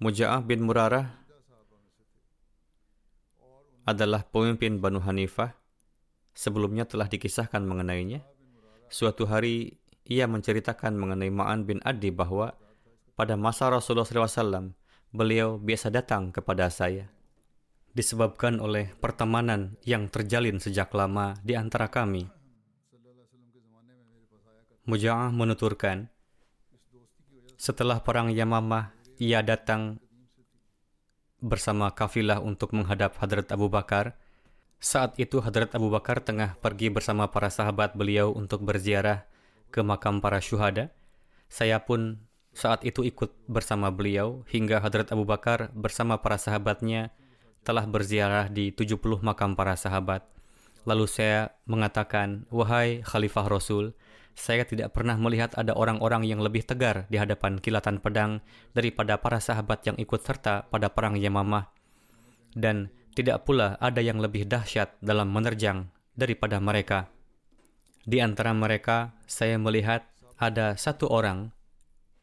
Muja'ah 0.00 0.40
bin 0.40 0.64
Murarah 0.64 1.12
adalah 3.84 4.24
pemimpin 4.24 4.80
Banu 4.80 4.96
Hanifah. 4.96 5.52
Sebelumnya 6.32 6.88
telah 6.88 7.04
dikisahkan 7.04 7.60
mengenainya. 7.60 8.24
Suatu 8.88 9.28
hari 9.28 9.76
ia 10.08 10.24
menceritakan 10.24 10.96
mengenai 10.96 11.28
Ma'an 11.28 11.68
bin 11.68 11.84
Adi 11.84 12.08
bahwa 12.08 12.56
pada 13.12 13.36
masa 13.36 13.68
Rasulullah 13.68 14.08
SAW, 14.08 14.72
beliau 15.12 15.60
biasa 15.60 15.92
datang 15.92 16.32
kepada 16.32 16.72
saya. 16.72 17.12
Disebabkan 17.90 18.62
oleh 18.62 18.94
pertemanan 19.02 19.74
yang 19.82 20.06
terjalin 20.06 20.62
sejak 20.62 20.94
lama 20.94 21.34
di 21.42 21.58
antara 21.58 21.90
kami. 21.90 22.30
Muja'ah 24.86 25.30
menuturkan, 25.34 26.10
setelah 27.60 28.00
perang 28.00 28.32
Yamamah, 28.32 28.96
ia 29.20 29.44
datang 29.44 30.00
bersama 31.44 31.92
kafilah 31.92 32.40
untuk 32.40 32.72
menghadap 32.72 33.20
Hadrat 33.20 33.52
Abu 33.52 33.68
Bakar. 33.68 34.16
Saat 34.80 35.20
itu 35.20 35.44
Hadrat 35.44 35.76
Abu 35.76 35.92
Bakar 35.92 36.24
tengah 36.24 36.56
pergi 36.56 36.88
bersama 36.88 37.28
para 37.28 37.52
sahabat 37.52 37.92
beliau 37.92 38.32
untuk 38.32 38.64
berziarah 38.64 39.28
ke 39.68 39.84
makam 39.84 40.24
para 40.24 40.40
syuhada. 40.40 40.88
Saya 41.52 41.84
pun 41.84 42.24
saat 42.56 42.80
itu 42.88 43.04
ikut 43.04 43.28
bersama 43.44 43.92
beliau 43.92 44.40
hingga 44.48 44.80
Hadrat 44.80 45.12
Abu 45.12 45.28
Bakar 45.28 45.68
bersama 45.76 46.16
para 46.16 46.40
sahabatnya 46.40 47.12
telah 47.62 47.84
berziarah 47.84 48.48
di 48.48 48.72
70 48.72 49.20
makam 49.20 49.54
para 49.54 49.76
sahabat. 49.76 50.24
Lalu 50.88 51.06
saya 51.06 51.52
mengatakan, 51.68 52.48
Wahai 52.48 53.04
Khalifah 53.04 53.46
Rasul, 53.48 53.92
saya 54.32 54.64
tidak 54.64 54.96
pernah 54.96 55.20
melihat 55.20 55.52
ada 55.58 55.76
orang-orang 55.76 56.24
yang 56.24 56.40
lebih 56.40 56.64
tegar 56.64 57.04
di 57.12 57.20
hadapan 57.20 57.60
kilatan 57.60 58.00
pedang 58.00 58.40
daripada 58.72 59.20
para 59.20 59.38
sahabat 59.38 59.84
yang 59.84 59.96
ikut 60.00 60.24
serta 60.24 60.68
pada 60.72 60.88
perang 60.88 61.20
Yamamah. 61.20 61.68
Dan 62.56 62.88
tidak 63.12 63.44
pula 63.44 63.76
ada 63.78 64.00
yang 64.00 64.18
lebih 64.18 64.48
dahsyat 64.48 64.96
dalam 65.04 65.28
menerjang 65.28 65.92
daripada 66.16 66.56
mereka. 66.58 67.12
Di 68.00 68.24
antara 68.24 68.56
mereka, 68.56 69.12
saya 69.28 69.60
melihat 69.60 70.08
ada 70.40 70.72
satu 70.80 71.12
orang 71.12 71.52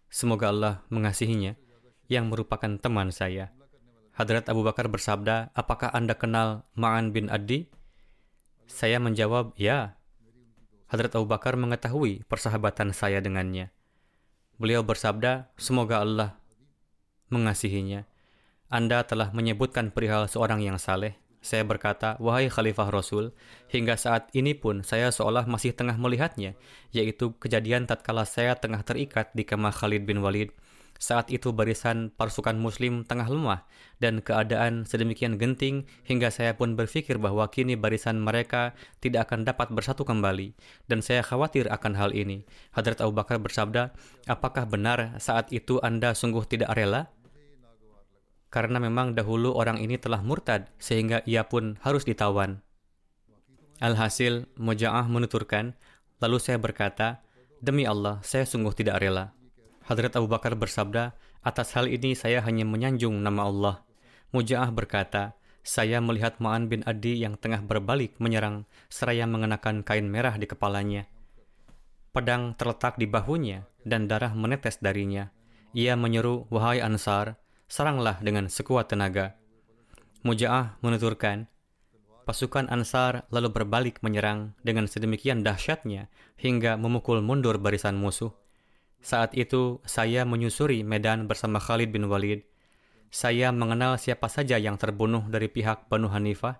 Semoga 0.08 0.50
Allah 0.50 0.76
mengasihinya, 0.88 1.60
yang 2.08 2.32
merupakan 2.32 2.80
teman 2.80 3.12
saya. 3.12 3.52
Hadrat 4.18 4.50
Abu 4.50 4.66
Bakar 4.66 4.90
bersabda, 4.90 5.54
apakah 5.54 5.94
Anda 5.94 6.18
kenal 6.18 6.66
Ma'an 6.74 7.14
bin 7.14 7.30
Adi? 7.30 7.70
Saya 8.66 8.98
menjawab, 8.98 9.54
ya. 9.62 9.94
Hadrat 10.90 11.14
Abu 11.14 11.30
Bakar 11.30 11.54
mengetahui 11.54 12.26
persahabatan 12.26 12.98
saya 12.98 13.22
dengannya. 13.22 13.70
Beliau 14.58 14.82
bersabda, 14.82 15.54
semoga 15.54 16.02
Allah 16.02 16.34
mengasihinya. 17.30 18.10
Anda 18.74 19.06
telah 19.06 19.30
menyebutkan 19.38 19.94
perihal 19.94 20.26
seorang 20.26 20.66
yang 20.66 20.82
saleh. 20.82 21.14
Saya 21.38 21.62
berkata, 21.62 22.18
wahai 22.18 22.50
Khalifah 22.50 22.90
Rasul, 22.90 23.38
hingga 23.70 24.02
saat 24.02 24.34
ini 24.34 24.58
pun 24.58 24.82
saya 24.82 25.14
seolah 25.14 25.46
masih 25.46 25.78
tengah 25.78 25.94
melihatnya, 25.94 26.58
yaitu 26.90 27.38
kejadian 27.38 27.86
tatkala 27.86 28.26
saya 28.26 28.58
tengah 28.58 28.82
terikat 28.82 29.30
di 29.38 29.46
kemah 29.46 29.78
Khalid 29.78 30.10
bin 30.10 30.26
Walid. 30.26 30.58
Saat 30.98 31.30
itu 31.30 31.54
barisan 31.54 32.10
pasukan 32.14 32.58
muslim 32.58 33.06
tengah 33.06 33.30
lemah 33.30 33.66
dan 34.02 34.22
keadaan 34.22 34.84
sedemikian 34.84 35.38
genting 35.38 35.86
hingga 36.06 36.34
saya 36.34 36.58
pun 36.58 36.74
berpikir 36.74 37.22
bahwa 37.22 37.46
kini 37.54 37.78
barisan 37.78 38.18
mereka 38.22 38.74
tidak 39.02 39.30
akan 39.32 39.46
dapat 39.46 39.70
bersatu 39.72 40.04
kembali 40.04 40.58
dan 40.90 41.06
saya 41.06 41.22
khawatir 41.22 41.70
akan 41.70 41.94
hal 41.96 42.12
ini. 42.12 42.46
Hadrat 42.74 43.00
Abu 43.00 43.14
Bakar 43.14 43.38
bersabda, 43.38 43.94
apakah 44.26 44.66
benar 44.66 45.18
saat 45.22 45.54
itu 45.54 45.78
Anda 45.80 46.18
sungguh 46.18 46.44
tidak 46.50 46.74
rela? 46.74 47.14
karena 48.48 48.80
memang 48.80 49.14
dahulu 49.14 49.54
orang 49.54 49.78
ini 49.78 50.00
telah 50.00 50.24
murtad 50.24 50.72
sehingga 50.80 51.22
ia 51.28 51.46
pun 51.46 51.76
harus 51.84 52.08
ditawan. 52.08 52.64
Alhasil, 53.78 54.50
Muja'ah 54.58 55.06
menuturkan, 55.06 55.78
lalu 56.18 56.42
saya 56.42 56.58
berkata, 56.58 57.22
Demi 57.62 57.86
Allah, 57.86 58.18
saya 58.26 58.50
sungguh 58.50 58.74
tidak 58.74 58.98
rela. 59.02 59.37
Hadrat 59.88 60.20
Abu 60.20 60.28
Bakar 60.28 60.52
bersabda, 60.60 61.16
atas 61.40 61.72
hal 61.72 61.88
ini 61.88 62.12
saya 62.12 62.44
hanya 62.44 62.68
menyanjung 62.68 63.24
nama 63.24 63.48
Allah. 63.48 63.76
Muja'ah 64.36 64.68
berkata, 64.76 65.40
saya 65.64 66.04
melihat 66.04 66.44
Ma'an 66.44 66.68
bin 66.68 66.84
Adi 66.84 67.24
yang 67.24 67.40
tengah 67.40 67.64
berbalik 67.64 68.20
menyerang 68.20 68.68
seraya 68.92 69.24
mengenakan 69.24 69.88
kain 69.88 70.12
merah 70.12 70.36
di 70.36 70.44
kepalanya. 70.44 71.08
Pedang 72.12 72.52
terletak 72.60 73.00
di 73.00 73.08
bahunya 73.08 73.64
dan 73.88 74.12
darah 74.12 74.36
menetes 74.36 74.84
darinya. 74.84 75.32
Ia 75.72 75.96
menyeru, 75.96 76.52
wahai 76.52 76.84
Ansar, 76.84 77.40
seranglah 77.72 78.20
dengan 78.20 78.52
sekuat 78.52 78.92
tenaga. 78.92 79.40
Muja'ah 80.28 80.84
menuturkan, 80.84 81.48
pasukan 82.28 82.68
Ansar 82.68 83.24
lalu 83.32 83.56
berbalik 83.56 84.04
menyerang 84.04 84.52
dengan 84.68 84.84
sedemikian 84.92 85.48
dahsyatnya 85.48 86.12
hingga 86.36 86.76
memukul 86.76 87.24
mundur 87.24 87.56
barisan 87.56 87.96
musuh. 87.96 88.36
Saat 89.02 89.38
itu, 89.38 89.80
saya 89.86 90.26
menyusuri 90.26 90.82
medan 90.82 91.30
bersama 91.30 91.62
Khalid 91.62 91.94
bin 91.94 92.10
Walid. 92.10 92.44
Saya 93.08 93.56
mengenal 93.56 93.96
siapa 93.96 94.28
saja 94.28 94.60
yang 94.60 94.76
terbunuh 94.76 95.24
dari 95.32 95.48
pihak 95.48 95.88
Banu 95.88 96.12
Hanifah. 96.12 96.60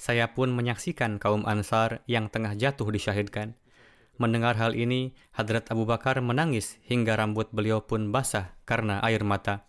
Saya 0.00 0.32
pun 0.32 0.50
menyaksikan 0.50 1.20
kaum 1.20 1.44
Ansar 1.44 2.00
yang 2.08 2.32
tengah 2.32 2.56
jatuh 2.56 2.88
disyahidkan. 2.88 3.54
Mendengar 4.16 4.56
hal 4.56 4.76
ini, 4.76 5.16
Hadrat 5.36 5.68
Abu 5.72 5.88
Bakar 5.88 6.20
menangis 6.24 6.80
hingga 6.86 7.16
rambut 7.16 7.48
beliau 7.52 7.84
pun 7.84 8.12
basah 8.12 8.56
karena 8.64 9.00
air 9.04 9.24
mata. 9.24 9.64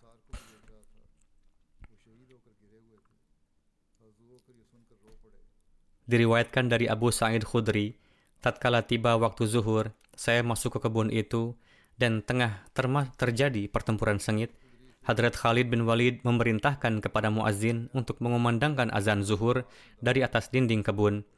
Diriwayatkan 6.04 6.68
dari 6.68 6.84
Abu 6.84 7.08
Sa'id 7.08 7.48
Khudri, 7.48 7.96
tatkala 8.44 8.84
tiba 8.84 9.16
waktu 9.16 9.48
zuhur, 9.48 9.96
saya 10.12 10.44
masuk 10.44 10.76
ke 10.76 10.84
kebun 10.84 11.08
itu 11.08 11.56
dan 12.00 12.22
tengah 12.22 12.66
terjadi 13.16 13.70
pertempuran 13.70 14.18
sengit. 14.18 14.54
Hadrat 15.04 15.36
Khalid 15.36 15.68
bin 15.68 15.84
Walid 15.84 16.24
memerintahkan 16.24 17.04
kepada 17.04 17.28
muazzin 17.28 17.92
untuk 17.92 18.24
mengumandangkan 18.24 18.88
azan 18.88 19.20
zuhur 19.20 19.68
dari 20.00 20.24
atas 20.24 20.48
dinding 20.48 20.80
kebun. 20.80 21.28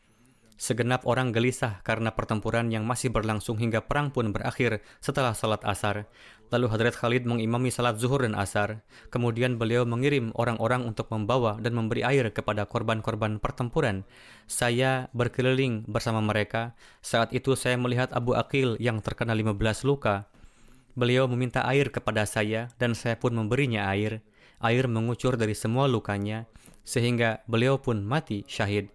Segenap 0.56 1.04
orang 1.04 1.36
gelisah 1.36 1.84
karena 1.84 2.16
pertempuran 2.16 2.72
yang 2.72 2.88
masih 2.88 3.12
berlangsung 3.12 3.60
hingga 3.60 3.84
perang 3.84 4.08
pun 4.08 4.32
berakhir 4.32 4.80
setelah 5.04 5.36
salat 5.36 5.60
asar. 5.68 6.08
Lalu 6.48 6.72
Hadrat 6.72 6.96
Khalid 6.96 7.28
mengimami 7.28 7.68
salat 7.68 8.00
zuhur 8.00 8.24
dan 8.24 8.32
asar. 8.32 8.80
Kemudian 9.12 9.60
beliau 9.60 9.84
mengirim 9.84 10.32
orang-orang 10.32 10.88
untuk 10.88 11.12
membawa 11.12 11.60
dan 11.60 11.76
memberi 11.76 12.06
air 12.08 12.32
kepada 12.32 12.64
korban-korban 12.64 13.36
pertempuran. 13.36 14.08
Saya 14.48 15.12
berkeliling 15.12 15.84
bersama 15.90 16.24
mereka. 16.24 16.72
Saat 17.04 17.36
itu 17.36 17.52
saya 17.52 17.76
melihat 17.76 18.08
Abu 18.16 18.32
Akil 18.32 18.80
yang 18.80 19.04
terkena 19.04 19.36
15 19.36 19.84
luka. 19.84 20.24
Beliau 20.96 21.28
meminta 21.28 21.60
air 21.68 21.92
kepada 21.92 22.24
saya 22.24 22.72
dan 22.80 22.96
saya 22.96 23.20
pun 23.20 23.36
memberinya 23.36 23.92
air. 23.92 24.24
Air 24.64 24.88
mengucur 24.88 25.36
dari 25.36 25.52
semua 25.52 25.84
lukanya 25.84 26.48
sehingga 26.88 27.44
beliau 27.44 27.76
pun 27.76 28.00
mati 28.00 28.48
syahid. 28.48 28.88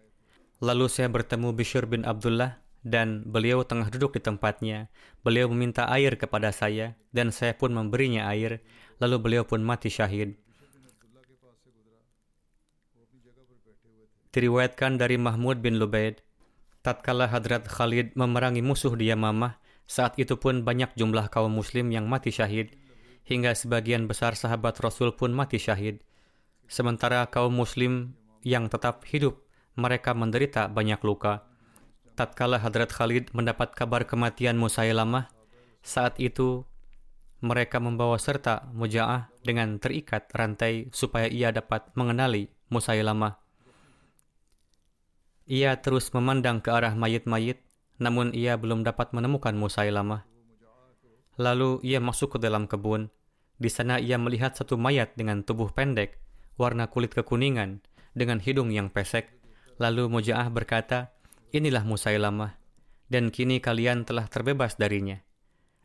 Lalu 0.66 0.90
saya 0.90 1.14
bertemu 1.14 1.54
Bishr 1.54 1.86
bin 1.86 2.02
Abdullah 2.02 2.58
dan 2.82 3.22
beliau 3.30 3.62
tengah 3.62 3.94
duduk 3.94 4.18
di 4.18 4.22
tempatnya. 4.26 4.90
Beliau 5.22 5.46
meminta 5.54 5.86
air 5.94 6.18
kepada 6.18 6.50
saya 6.50 6.98
dan 7.14 7.30
saya 7.30 7.54
pun 7.54 7.70
memberinya 7.70 8.26
air. 8.34 8.66
Lalu 8.98 9.22
beliau 9.22 9.44
pun 9.46 9.62
mati 9.62 9.94
syahid. 9.94 10.42
Diriwayatkan 14.34 14.98
dari 14.98 15.22
Mahmud 15.22 15.62
bin 15.62 15.78
Lubaid, 15.78 16.24
tatkala 16.82 17.30
Hadrat 17.30 17.70
Khalid 17.70 18.18
memerangi 18.18 18.64
musuh 18.66 18.96
di 18.98 19.12
Yamamah, 19.14 19.61
saat 19.88 20.18
itu 20.18 20.38
pun 20.38 20.66
banyak 20.66 20.94
jumlah 20.98 21.30
kaum 21.30 21.54
muslim 21.54 21.90
yang 21.94 22.10
mati 22.10 22.34
syahid, 22.34 22.74
hingga 23.28 23.54
sebagian 23.54 24.10
besar 24.10 24.34
sahabat 24.34 24.82
Rasul 24.82 25.14
pun 25.14 25.32
mati 25.32 25.62
syahid. 25.62 26.02
Sementara 26.72 27.28
kaum 27.28 27.54
muslim 27.54 28.16
yang 28.42 28.72
tetap 28.72 29.06
hidup 29.08 29.44
mereka 29.76 30.12
menderita 30.12 30.68
banyak 30.68 31.00
luka. 31.04 31.48
tatkala 32.12 32.60
Hadrat 32.60 32.92
Khalid 32.92 33.32
mendapat 33.32 33.72
kabar 33.72 34.04
kematian 34.04 34.60
Musailamah, 34.60 35.32
saat 35.80 36.20
itu 36.20 36.68
mereka 37.42 37.82
membawa 37.82 38.20
serta 38.22 38.70
Muja'ah 38.76 39.34
dengan 39.42 39.82
terikat 39.82 40.30
rantai 40.36 40.92
supaya 40.94 41.26
ia 41.26 41.50
dapat 41.50 41.90
mengenali 41.98 42.52
Musailamah. 42.70 43.42
Ia 45.50 45.80
terus 45.82 46.14
memandang 46.14 46.62
ke 46.62 46.70
arah 46.70 46.94
mayit-mayit, 46.94 47.64
namun 48.02 48.34
ia 48.34 48.58
belum 48.58 48.82
dapat 48.82 49.14
menemukan 49.14 49.54
Musailamah. 49.54 50.26
Lalu 51.38 51.78
ia 51.86 52.02
masuk 52.02 52.36
ke 52.36 52.38
dalam 52.42 52.66
kebun. 52.66 53.14
Di 53.62 53.70
sana 53.70 54.02
ia 54.02 54.18
melihat 54.18 54.58
satu 54.58 54.74
mayat 54.74 55.14
dengan 55.14 55.46
tubuh 55.46 55.70
pendek, 55.70 56.18
warna 56.58 56.90
kulit 56.90 57.14
kekuningan, 57.14 57.86
dengan 58.18 58.42
hidung 58.42 58.74
yang 58.74 58.90
pesek. 58.90 59.30
Lalu 59.78 60.10
Muja'ah 60.10 60.50
berkata, 60.50 61.14
Inilah 61.54 61.86
Musailamah, 61.86 62.58
dan 63.14 63.30
kini 63.30 63.62
kalian 63.62 64.02
telah 64.02 64.26
terbebas 64.26 64.82
darinya. 64.82 65.22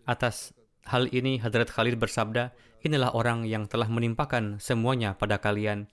Atas 0.09 0.57
hal 0.89 1.13
ini 1.13 1.37
Hadrat 1.37 1.69
Khalid 1.69 2.01
bersabda, 2.01 2.57
inilah 2.81 3.13
orang 3.13 3.45
yang 3.45 3.69
telah 3.69 3.91
menimpakan 3.93 4.57
semuanya 4.57 5.19
pada 5.19 5.37
kalian. 5.37 5.91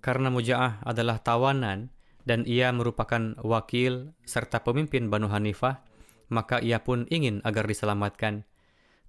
Karena 0.00 0.32
Muja'ah 0.32 0.80
adalah 0.88 1.20
tawanan 1.20 1.92
dan 2.22 2.46
ia 2.46 2.70
merupakan 2.70 3.34
wakil 3.42 4.14
serta 4.22 4.62
pemimpin 4.62 5.10
Banu 5.10 5.26
Hanifah, 5.26 5.82
maka 6.30 6.62
ia 6.62 6.80
pun 6.80 7.04
ingin 7.10 7.42
agar 7.42 7.66
diselamatkan. 7.66 8.46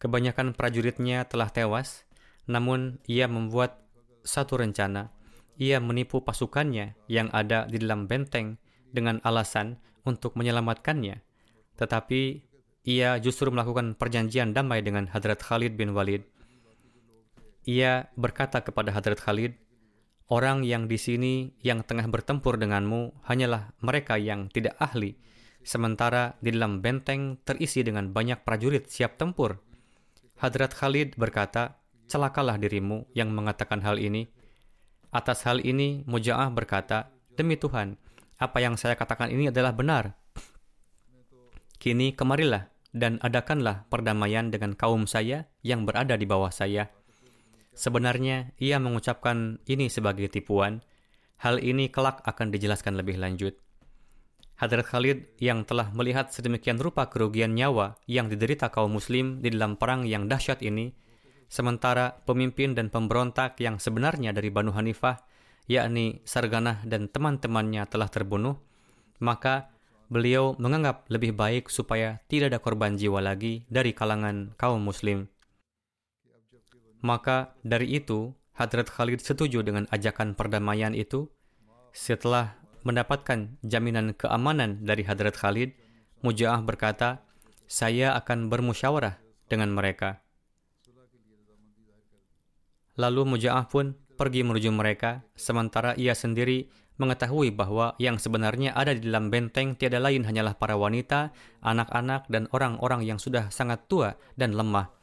Kebanyakan 0.01 0.57
prajuritnya 0.57 1.23
telah 1.29 1.47
tewas, 1.47 2.03
namun 2.49 2.99
ia 3.07 3.31
membuat 3.31 3.79
satu 4.25 4.59
rencana. 4.59 5.15
Ia 5.55 5.77
menipu 5.77 6.25
pasukannya 6.25 6.97
yang 7.07 7.29
ada 7.31 7.69
di 7.69 7.77
dalam 7.77 8.09
benteng 8.09 8.57
dengan 8.89 9.21
alasan 9.21 9.79
untuk 10.03 10.35
menyelamatkannya. 10.35 11.21
Tetapi 11.77 12.21
ia 12.83 13.15
justru 13.23 13.47
melakukan 13.47 13.95
perjanjian 13.95 14.51
damai 14.51 14.83
dengan 14.83 15.07
Hadrat 15.07 15.39
Khalid 15.39 15.79
bin 15.79 15.95
Walid. 15.95 16.27
Ia 17.63 18.11
berkata 18.19 18.59
kepada 18.59 18.91
Hadrat 18.91 19.23
Khalid, 19.23 19.55
Orang 20.31 20.63
yang 20.63 20.87
di 20.87 20.95
sini 20.95 21.51
yang 21.59 21.83
tengah 21.83 22.07
bertempur 22.07 22.55
denganmu 22.55 23.27
hanyalah 23.27 23.75
mereka 23.83 24.15
yang 24.15 24.47
tidak 24.47 24.79
ahli, 24.79 25.19
sementara 25.63 26.39
di 26.39 26.55
dalam 26.55 26.79
benteng 26.79 27.39
terisi 27.43 27.83
dengan 27.83 28.11
banyak 28.11 28.43
prajurit 28.47 28.87
siap 28.87 29.19
tempur. 29.19 29.59
Hadrat 30.39 30.71
Khalid 30.71 31.19
berkata, 31.19 31.83
celakalah 32.07 32.55
dirimu 32.59 33.07
yang 33.15 33.31
mengatakan 33.31 33.83
hal 33.83 33.99
ini. 33.99 34.27
Atas 35.11 35.43
hal 35.45 35.61
ini, 35.61 36.03
Muja'ah 36.07 36.49
berkata, 36.51 37.11
Demi 37.33 37.57
Tuhan, 37.57 37.97
apa 38.37 38.57
yang 38.61 38.77
saya 38.77 38.93
katakan 38.93 39.33
ini 39.33 39.49
adalah 39.49 39.73
benar. 39.73 40.13
Kini 41.81 42.15
kemarilah 42.15 42.69
dan 42.93 43.17
adakanlah 43.19 43.89
perdamaian 43.89 44.53
dengan 44.53 44.77
kaum 44.77 45.09
saya 45.09 45.49
yang 45.65 45.83
berada 45.83 46.13
di 46.15 46.23
bawah 46.29 46.53
saya. 46.53 46.93
Sebenarnya 47.73 48.53
ia 48.61 48.77
mengucapkan 48.77 49.57
ini 49.65 49.89
sebagai 49.89 50.29
tipuan. 50.29 50.85
Hal 51.41 51.59
ini 51.59 51.89
kelak 51.89 52.21
akan 52.23 52.53
dijelaskan 52.53 52.95
lebih 52.95 53.19
lanjut. 53.19 53.57
Hadrat 54.53 54.85
Khalid 54.85 55.41
yang 55.41 55.65
telah 55.65 55.89
melihat 55.91 56.29
sedemikian 56.29 56.77
rupa 56.77 57.09
kerugian 57.09 57.57
nyawa 57.57 57.97
yang 58.05 58.29
diderita 58.29 58.69
kaum 58.69 58.95
muslim 58.95 59.41
di 59.41 59.49
dalam 59.49 59.75
perang 59.75 60.05
yang 60.05 60.29
dahsyat 60.29 60.61
ini, 60.61 60.93
sementara 61.49 62.21
pemimpin 62.23 62.77
dan 62.77 62.93
pemberontak 62.93 63.57
yang 63.59 63.81
sebenarnya 63.81 64.31
dari 64.31 64.53
Banu 64.53 64.71
Hanifah 64.71 65.19
yakni 65.67 66.21
Sarganah 66.27 66.83
dan 66.83 67.07
teman-temannya 67.09 67.87
telah 67.87 68.07
terbunuh, 68.11 68.59
maka 69.23 69.71
beliau 70.11 70.53
menganggap 70.59 71.07
lebih 71.09 71.33
baik 71.33 71.71
supaya 71.71 72.21
tidak 72.29 72.53
ada 72.53 72.59
korban 72.61 72.99
jiwa 72.99 73.23
lagi 73.23 73.65
dari 73.71 73.95
kalangan 73.95 74.53
kaum 74.59 74.83
muslim. 74.83 75.32
Maka 77.01 77.57
dari 77.65 77.97
itu, 77.97 78.35
Hadrat 78.53 78.91
Khalid 78.91 79.23
setuju 79.23 79.65
dengan 79.65 79.89
ajakan 79.89 80.37
perdamaian 80.37 80.93
itu. 80.93 81.31
Setelah 81.89 82.57
mendapatkan 82.85 83.57
jaminan 83.65 84.13
keamanan 84.13 84.85
dari 84.85 85.01
Hadrat 85.07 85.33
Khalid, 85.33 85.73
Muja'ah 86.23 86.61
berkata, 86.63 87.25
saya 87.65 88.13
akan 88.15 88.47
bermusyawarah 88.47 89.19
dengan 89.49 89.73
mereka. 89.73 90.23
Lalu 92.95 93.25
Muja'ah 93.25 93.65
pun 93.67 93.97
pergi 94.13 94.45
menuju 94.45 94.69
mereka, 94.69 95.25
sementara 95.33 95.97
ia 95.97 96.13
sendiri 96.13 96.69
mengetahui 97.01 97.49
bahwa 97.49 97.97
yang 97.97 98.21
sebenarnya 98.21 98.77
ada 98.77 98.93
di 98.93 99.09
dalam 99.09 99.33
benteng 99.33 99.73
tiada 99.73 99.97
lain 99.97 100.23
hanyalah 100.29 100.53
para 100.53 100.77
wanita, 100.77 101.33
anak-anak, 101.65 102.29
dan 102.29 102.45
orang-orang 102.53 103.01
yang 103.01 103.17
sudah 103.17 103.49
sangat 103.49 103.89
tua 103.89 104.13
dan 104.37 104.53
lemah. 104.53 104.93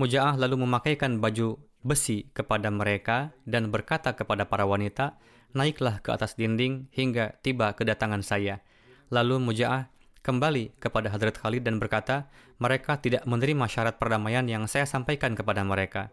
Muja'ah 0.00 0.40
lalu 0.40 0.64
memakaikan 0.64 1.20
baju 1.20 1.60
besi 1.84 2.32
kepada 2.32 2.72
mereka 2.72 3.36
dan 3.44 3.68
berkata 3.68 4.16
kepada 4.16 4.48
para 4.48 4.64
wanita, 4.64 5.20
Naiklah 5.52 6.00
ke 6.00 6.08
atas 6.14 6.40
dinding 6.40 6.88
hingga 6.94 7.36
tiba 7.44 7.76
kedatangan 7.76 8.24
saya. 8.24 8.64
Lalu 9.12 9.44
Muja'ah 9.44 9.92
kembali 10.24 10.80
kepada 10.80 11.12
Hadrat 11.12 11.36
Khalid 11.36 11.68
dan 11.68 11.76
berkata, 11.76 12.32
mereka 12.56 12.96
tidak 12.96 13.28
menerima 13.28 13.68
syarat 13.68 14.00
perdamaian 14.00 14.48
yang 14.48 14.64
saya 14.64 14.88
sampaikan 14.88 15.36
kepada 15.36 15.60
mereka 15.60 16.08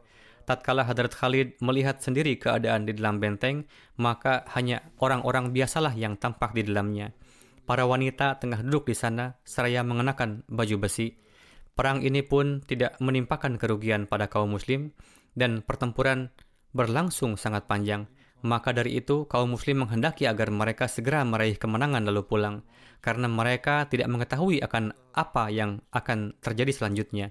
tatkala 0.47 0.88
Hadrat 0.88 1.12
Khalid 1.12 1.60
melihat 1.60 2.00
sendiri 2.00 2.39
keadaan 2.39 2.88
di 2.88 2.95
dalam 2.95 3.19
benteng, 3.19 3.67
maka 4.00 4.47
hanya 4.56 4.80
orang-orang 5.04 5.52
biasalah 5.52 5.91
yang 5.93 6.15
tampak 6.15 6.56
di 6.56 6.63
dalamnya. 6.63 7.12
Para 7.67 7.84
wanita 7.84 8.39
tengah 8.39 8.63
duduk 8.63 8.88
di 8.88 8.95
sana 8.95 9.36
seraya 9.43 9.84
mengenakan 9.84 10.47
baju 10.47 10.88
besi. 10.88 11.19
Perang 11.77 12.01
ini 12.01 12.25
pun 12.25 12.65
tidak 12.65 12.97
menimpakan 12.97 13.61
kerugian 13.61 14.09
pada 14.09 14.25
kaum 14.25 14.49
muslim 14.49 14.97
dan 15.37 15.61
pertempuran 15.61 16.33
berlangsung 16.73 17.37
sangat 17.37 17.69
panjang. 17.69 18.09
Maka 18.41 18.73
dari 18.73 18.97
itu 18.97 19.29
kaum 19.29 19.53
muslim 19.53 19.85
menghendaki 19.85 20.25
agar 20.25 20.49
mereka 20.49 20.89
segera 20.89 21.21
meraih 21.21 21.53
kemenangan 21.53 22.01
lalu 22.05 22.25
pulang 22.25 22.65
karena 23.01 23.29
mereka 23.29 23.85
tidak 23.85 24.09
mengetahui 24.09 24.57
akan 24.65 24.93
apa 25.13 25.53
yang 25.53 25.81
akan 25.93 26.33
terjadi 26.41 26.73
selanjutnya. 26.73 27.29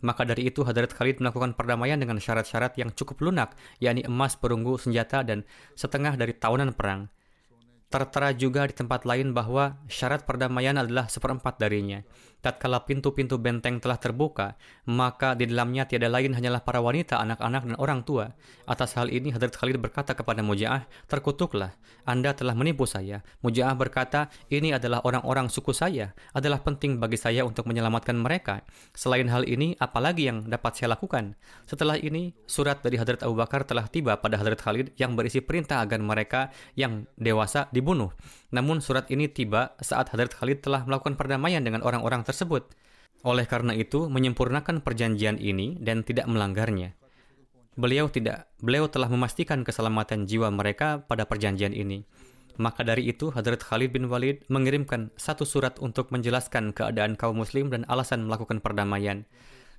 Maka 0.00 0.22
dari 0.24 0.48
itu 0.48 0.62
Hadrat 0.62 0.94
Khalid 0.96 1.20
melakukan 1.20 1.52
perdamaian 1.58 2.00
dengan 2.00 2.16
syarat-syarat 2.16 2.78
yang 2.80 2.94
cukup 2.96 3.20
lunak, 3.20 3.52
yakni 3.82 4.06
emas, 4.06 4.38
perunggu, 4.38 4.80
senjata, 4.80 5.20
dan 5.26 5.44
setengah 5.76 6.16
dari 6.16 6.32
tahunan 6.32 6.72
perang. 6.72 7.12
Tertera 7.90 8.30
juga 8.30 8.70
di 8.70 8.74
tempat 8.78 9.02
lain 9.02 9.34
bahwa 9.34 9.74
syarat 9.90 10.22
perdamaian 10.22 10.78
adalah 10.78 11.10
seperempat 11.10 11.58
darinya. 11.58 11.98
Tatkala 12.40 12.88
pintu-pintu 12.88 13.36
benteng 13.36 13.84
telah 13.84 14.00
terbuka, 14.00 14.56
maka 14.88 15.36
di 15.36 15.44
dalamnya 15.44 15.84
tiada 15.84 16.08
lain 16.08 16.32
hanyalah 16.32 16.64
para 16.64 16.80
wanita, 16.80 17.20
anak-anak, 17.20 17.68
dan 17.68 17.76
orang 17.76 18.00
tua. 18.00 18.32
Atas 18.64 18.96
hal 18.96 19.12
ini, 19.12 19.28
Hadrat 19.28 19.52
Khalid 19.52 19.76
berkata 19.76 20.16
kepada 20.16 20.40
Muja'ah, 20.40 20.88
terkutuklah, 21.04 21.76
Anda 22.08 22.32
telah 22.32 22.56
menipu 22.56 22.88
saya. 22.88 23.20
Muja'ah 23.44 23.76
berkata, 23.76 24.32
ini 24.48 24.72
adalah 24.72 25.04
orang-orang 25.04 25.52
suku 25.52 25.76
saya, 25.76 26.16
adalah 26.32 26.64
penting 26.64 26.96
bagi 26.96 27.20
saya 27.20 27.44
untuk 27.44 27.68
menyelamatkan 27.68 28.16
mereka. 28.16 28.64
Selain 28.96 29.28
hal 29.28 29.44
ini, 29.44 29.76
apalagi 29.76 30.32
yang 30.32 30.48
dapat 30.48 30.80
saya 30.80 30.96
lakukan? 30.96 31.36
Setelah 31.68 32.00
ini, 32.00 32.32
surat 32.48 32.80
dari 32.80 32.96
Hadrat 32.96 33.20
Abu 33.20 33.36
Bakar 33.36 33.68
telah 33.68 33.84
tiba 33.84 34.16
pada 34.16 34.40
Hadrat 34.40 34.64
Khalid 34.64 34.96
yang 34.96 35.12
berisi 35.12 35.44
perintah 35.44 35.84
agar 35.84 36.00
mereka 36.00 36.48
yang 36.72 37.04
dewasa 37.20 37.68
dibunuh. 37.80 38.12
Namun 38.52 38.84
surat 38.84 39.08
ini 39.08 39.26
tiba 39.26 39.72
saat 39.80 40.12
Hadrat 40.12 40.36
Khalid 40.36 40.60
telah 40.60 40.84
melakukan 40.84 41.16
perdamaian 41.16 41.64
dengan 41.64 41.80
orang-orang 41.80 42.22
tersebut. 42.22 42.68
Oleh 43.24 43.44
karena 43.48 43.72
itu, 43.72 44.08
menyempurnakan 44.08 44.84
perjanjian 44.84 45.40
ini 45.40 45.80
dan 45.80 46.04
tidak 46.04 46.28
melanggarnya. 46.28 46.96
Beliau 47.80 48.12
tidak, 48.12 48.48
beliau 48.60 48.88
telah 48.92 49.08
memastikan 49.08 49.64
keselamatan 49.64 50.28
jiwa 50.28 50.52
mereka 50.52 51.04
pada 51.04 51.24
perjanjian 51.24 51.72
ini. 51.72 52.04
Maka 52.60 52.84
dari 52.84 53.08
itu, 53.08 53.32
Hadrat 53.32 53.64
Khalid 53.64 53.96
bin 53.96 54.08
Walid 54.12 54.44
mengirimkan 54.52 55.08
satu 55.16 55.48
surat 55.48 55.80
untuk 55.80 56.12
menjelaskan 56.12 56.76
keadaan 56.76 57.16
kaum 57.16 57.40
muslim 57.40 57.72
dan 57.72 57.88
alasan 57.88 58.28
melakukan 58.28 58.60
perdamaian. 58.60 59.24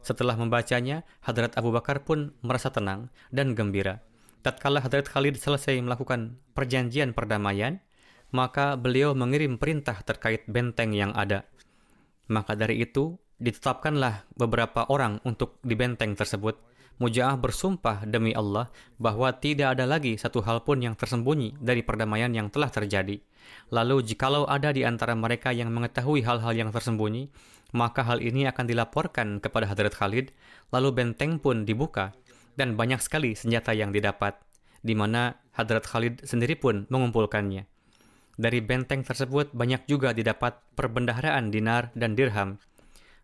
Setelah 0.01 0.33
membacanya, 0.33 1.05
Hadrat 1.21 1.53
Abu 1.61 1.69
Bakar 1.69 2.01
pun 2.01 2.33
merasa 2.41 2.73
tenang 2.73 3.13
dan 3.29 3.53
gembira. 3.53 4.01
Tatkala 4.41 4.81
Hadrat 4.81 5.05
Khalid 5.05 5.37
selesai 5.37 5.77
melakukan 5.77 6.41
perjanjian 6.57 7.13
perdamaian, 7.13 7.77
maka 8.31 8.79
beliau 8.79 9.11
mengirim 9.15 9.59
perintah 9.59 9.99
terkait 10.03 10.47
benteng 10.47 10.95
yang 10.95 11.11
ada. 11.15 11.47
Maka 12.31 12.55
dari 12.55 12.79
itu, 12.83 13.19
ditetapkanlah 13.41 14.31
beberapa 14.37 14.87
orang 14.87 15.19
untuk 15.27 15.59
di 15.65 15.75
benteng 15.75 16.15
tersebut. 16.15 16.55
Muja'ah 17.01 17.33
bersumpah 17.33 18.05
demi 18.05 18.29
Allah 18.37 18.69
bahwa 19.01 19.33
tidak 19.33 19.73
ada 19.73 19.89
lagi 19.89 20.21
satu 20.21 20.45
hal 20.45 20.61
pun 20.61 20.77
yang 20.85 20.93
tersembunyi 20.93 21.57
dari 21.57 21.81
perdamaian 21.81 22.29
yang 22.29 22.53
telah 22.53 22.69
terjadi. 22.69 23.17
Lalu 23.73 24.05
jikalau 24.05 24.45
ada 24.45 24.69
di 24.69 24.85
antara 24.85 25.17
mereka 25.17 25.49
yang 25.49 25.73
mengetahui 25.73 26.21
hal-hal 26.21 26.53
yang 26.53 26.69
tersembunyi, 26.69 27.33
maka 27.73 28.05
hal 28.05 28.21
ini 28.21 28.45
akan 28.45 28.69
dilaporkan 28.69 29.41
kepada 29.41 29.65
Hadrat 29.65 29.97
Khalid, 29.97 30.29
lalu 30.69 30.93
benteng 30.93 31.41
pun 31.41 31.65
dibuka, 31.65 32.13
dan 32.53 32.77
banyak 32.77 33.01
sekali 33.01 33.33
senjata 33.33 33.73
yang 33.73 33.89
didapat, 33.89 34.37
di 34.85 34.93
mana 34.93 35.41
Hadrat 35.57 35.89
Khalid 35.89 36.21
sendiri 36.21 36.53
pun 36.53 36.85
mengumpulkannya. 36.93 37.70
Dari 38.39 38.63
benteng 38.63 39.03
tersebut 39.03 39.51
banyak 39.51 39.87
juga 39.87 40.15
didapat 40.15 40.59
perbendaharaan 40.75 41.51
dinar 41.51 41.91
dan 41.95 42.15
dirham. 42.15 42.59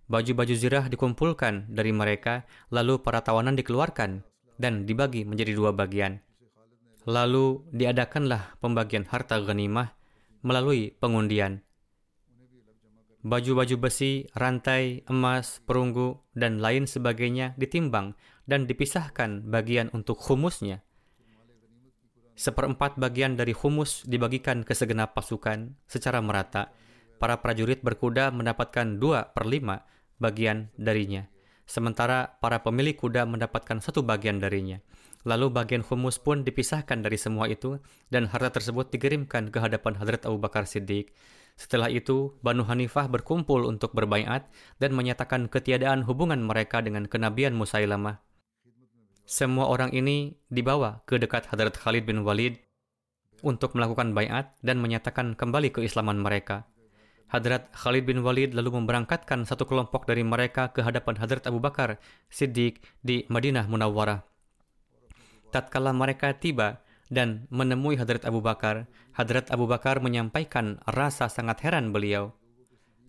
Baju-baju 0.08 0.56
zirah 0.56 0.88
dikumpulkan 0.88 1.68
dari 1.68 1.92
mereka, 1.92 2.48
lalu 2.72 3.00
para 3.04 3.20
tawanan 3.20 3.60
dikeluarkan 3.60 4.24
dan 4.56 4.88
dibagi 4.88 5.28
menjadi 5.28 5.52
dua 5.52 5.76
bagian. 5.76 6.24
Lalu 7.08 7.64
diadakanlah 7.72 8.60
pembagian 8.60 9.08
harta 9.08 9.40
ghanimah 9.40 9.96
melalui 10.44 10.96
pengundian. 10.96 11.64
Baju-baju 13.28 13.76
besi, 13.76 14.24
rantai, 14.32 15.04
emas, 15.12 15.60
perunggu, 15.68 16.24
dan 16.32 16.64
lain 16.64 16.88
sebagainya 16.88 17.60
ditimbang 17.60 18.16
dan 18.48 18.64
dipisahkan 18.64 19.44
bagian 19.52 19.92
untuk 19.92 20.16
humusnya. 20.24 20.87
Seperempat 22.38 23.02
bagian 23.02 23.34
dari 23.34 23.50
humus 23.50 24.06
dibagikan 24.06 24.62
ke 24.62 24.78
segenap 24.78 25.18
pasukan 25.18 25.74
secara 25.90 26.22
merata. 26.22 26.70
Para 27.18 27.42
prajurit 27.42 27.82
berkuda 27.82 28.30
mendapatkan 28.30 29.02
dua 29.02 29.34
per 29.34 29.50
lima 29.50 29.82
bagian 30.22 30.70
darinya, 30.78 31.26
sementara 31.66 32.38
para 32.38 32.62
pemilik 32.62 32.94
kuda 32.94 33.26
mendapatkan 33.26 33.82
satu 33.82 34.06
bagian 34.06 34.38
darinya. 34.38 34.78
Lalu 35.26 35.50
bagian 35.50 35.82
humus 35.82 36.22
pun 36.22 36.46
dipisahkan 36.46 37.02
dari 37.02 37.18
semua 37.18 37.50
itu 37.50 37.82
dan 38.14 38.30
harta 38.30 38.62
tersebut 38.62 38.94
dikirimkan 38.94 39.50
ke 39.50 39.58
hadapan 39.58 39.98
Hadrat 39.98 40.30
Abu 40.30 40.38
Bakar 40.38 40.70
Siddiq. 40.70 41.10
Setelah 41.58 41.90
itu, 41.90 42.38
Banu 42.46 42.62
Hanifah 42.70 43.10
berkumpul 43.10 43.66
untuk 43.66 43.98
berbaiat 43.98 44.46
dan 44.78 44.94
menyatakan 44.94 45.50
ketiadaan 45.50 46.06
hubungan 46.06 46.46
mereka 46.46 46.86
dengan 46.86 47.10
kenabian 47.10 47.58
Musailamah. 47.58 48.27
Semua 49.28 49.68
orang 49.68 49.92
ini 49.92 50.40
dibawa 50.48 51.04
ke 51.04 51.20
dekat 51.20 51.52
Hadrat 51.52 51.76
Khalid 51.76 52.08
bin 52.08 52.24
Walid 52.24 52.64
untuk 53.44 53.76
melakukan 53.76 54.16
baiat 54.16 54.56
dan 54.64 54.80
menyatakan 54.80 55.36
kembali 55.36 55.76
keislaman 55.76 56.16
mereka. 56.16 56.64
Hadrat 57.28 57.68
Khalid 57.76 58.08
bin 58.08 58.24
Walid 58.24 58.56
lalu 58.56 58.80
memberangkatkan 58.80 59.44
satu 59.44 59.68
kelompok 59.68 60.08
dari 60.08 60.24
mereka 60.24 60.72
ke 60.72 60.80
hadapan 60.80 61.20
Hadrat 61.20 61.44
Abu 61.44 61.60
Bakar 61.60 62.00
Siddiq 62.32 62.80
di 63.04 63.28
Madinah 63.28 63.68
Munawwarah. 63.68 64.24
Tatkala 65.52 65.92
mereka 65.92 66.32
tiba, 66.32 66.88
dan 67.12 67.48
menemui 67.52 67.96
Hadrat 67.96 68.24
Abu 68.28 68.44
Bakar, 68.44 68.88
Hadrat 69.16 69.52
Abu 69.52 69.68
Bakar 69.68 70.04
menyampaikan 70.04 70.80
rasa 70.88 71.32
sangat 71.32 71.64
heran 71.64 71.92
beliau 71.92 72.36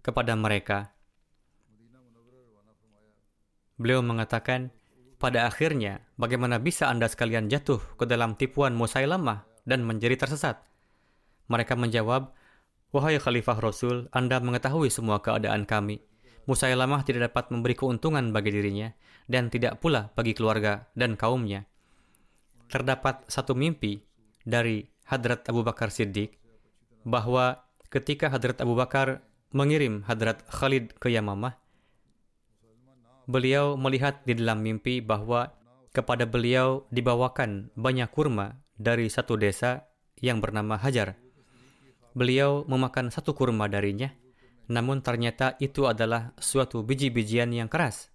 kepada 0.02 0.34
mereka. 0.38 0.94
Beliau 3.78 4.02
mengatakan, 4.02 4.74
pada 5.18 5.50
akhirnya, 5.50 6.06
bagaimana 6.14 6.62
bisa 6.62 6.86
Anda 6.86 7.10
sekalian 7.10 7.50
jatuh 7.50 7.82
ke 7.98 8.06
dalam 8.06 8.38
tipuan 8.38 8.78
Musailamah 8.78 9.44
dan 9.66 9.82
menjadi 9.82 10.14
tersesat? 10.14 10.62
Mereka 11.50 11.74
menjawab, 11.74 12.32
Wahai 12.94 13.20
Khalifah 13.20 13.58
Rasul, 13.60 14.08
Anda 14.14 14.40
mengetahui 14.40 14.88
semua 14.88 15.20
keadaan 15.20 15.68
kami. 15.68 16.00
Musailamah 16.48 17.04
tidak 17.04 17.28
dapat 17.34 17.52
memberi 17.52 17.76
keuntungan 17.76 18.32
bagi 18.32 18.54
dirinya, 18.54 18.88
dan 19.28 19.52
tidak 19.52 19.84
pula 19.84 20.08
bagi 20.16 20.32
keluarga 20.32 20.88
dan 20.96 21.18
kaumnya 21.20 21.68
terdapat 22.68 23.24
satu 23.26 23.56
mimpi 23.56 24.04
dari 24.44 24.84
Hadrat 25.08 25.48
Abu 25.48 25.64
Bakar 25.64 25.88
Siddiq 25.88 26.36
bahwa 27.02 27.64
ketika 27.88 28.28
Hadrat 28.28 28.60
Abu 28.60 28.76
Bakar 28.76 29.24
mengirim 29.56 30.04
Hadrat 30.04 30.44
Khalid 30.52 31.00
ke 31.00 31.08
Yamamah, 31.08 31.56
beliau 33.28 33.76
melihat 33.76 34.24
di 34.24 34.32
dalam 34.32 34.64
mimpi 34.64 35.04
bahwa 35.04 35.52
kepada 35.92 36.24
beliau 36.24 36.88
dibawakan 36.88 37.68
banyak 37.76 38.08
kurma 38.08 38.56
dari 38.72 39.12
satu 39.12 39.36
desa 39.36 39.84
yang 40.16 40.40
bernama 40.40 40.80
Hajar. 40.80 41.20
Beliau 42.16 42.64
memakan 42.64 43.12
satu 43.12 43.36
kurma 43.36 43.68
darinya, 43.68 44.08
namun 44.72 45.04
ternyata 45.04 45.60
itu 45.60 45.84
adalah 45.84 46.32
suatu 46.40 46.80
biji-bijian 46.80 47.52
yang 47.52 47.68
keras. 47.68 48.08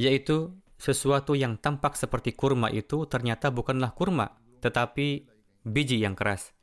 Yaitu 0.00 0.56
sesuatu 0.80 1.36
yang 1.36 1.60
tampak 1.60 1.94
seperti 2.00 2.32
kurma 2.32 2.72
itu 2.72 3.04
ternyata 3.06 3.52
bukanlah 3.52 3.92
kurma, 3.92 4.40
tetapi 4.64 5.28
biji 5.68 6.00
yang 6.00 6.16
keras. 6.16 6.56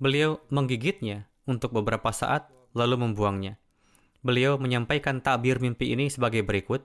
Beliau 0.00 0.40
menggigitnya 0.48 1.28
untuk 1.44 1.76
beberapa 1.76 2.08
saat, 2.10 2.48
lalu 2.72 3.04
membuangnya. 3.06 3.59
Beliau 4.20 4.60
menyampaikan 4.60 5.24
takbir 5.24 5.64
mimpi 5.64 5.96
ini 5.96 6.12
sebagai 6.12 6.44
berikut. 6.44 6.84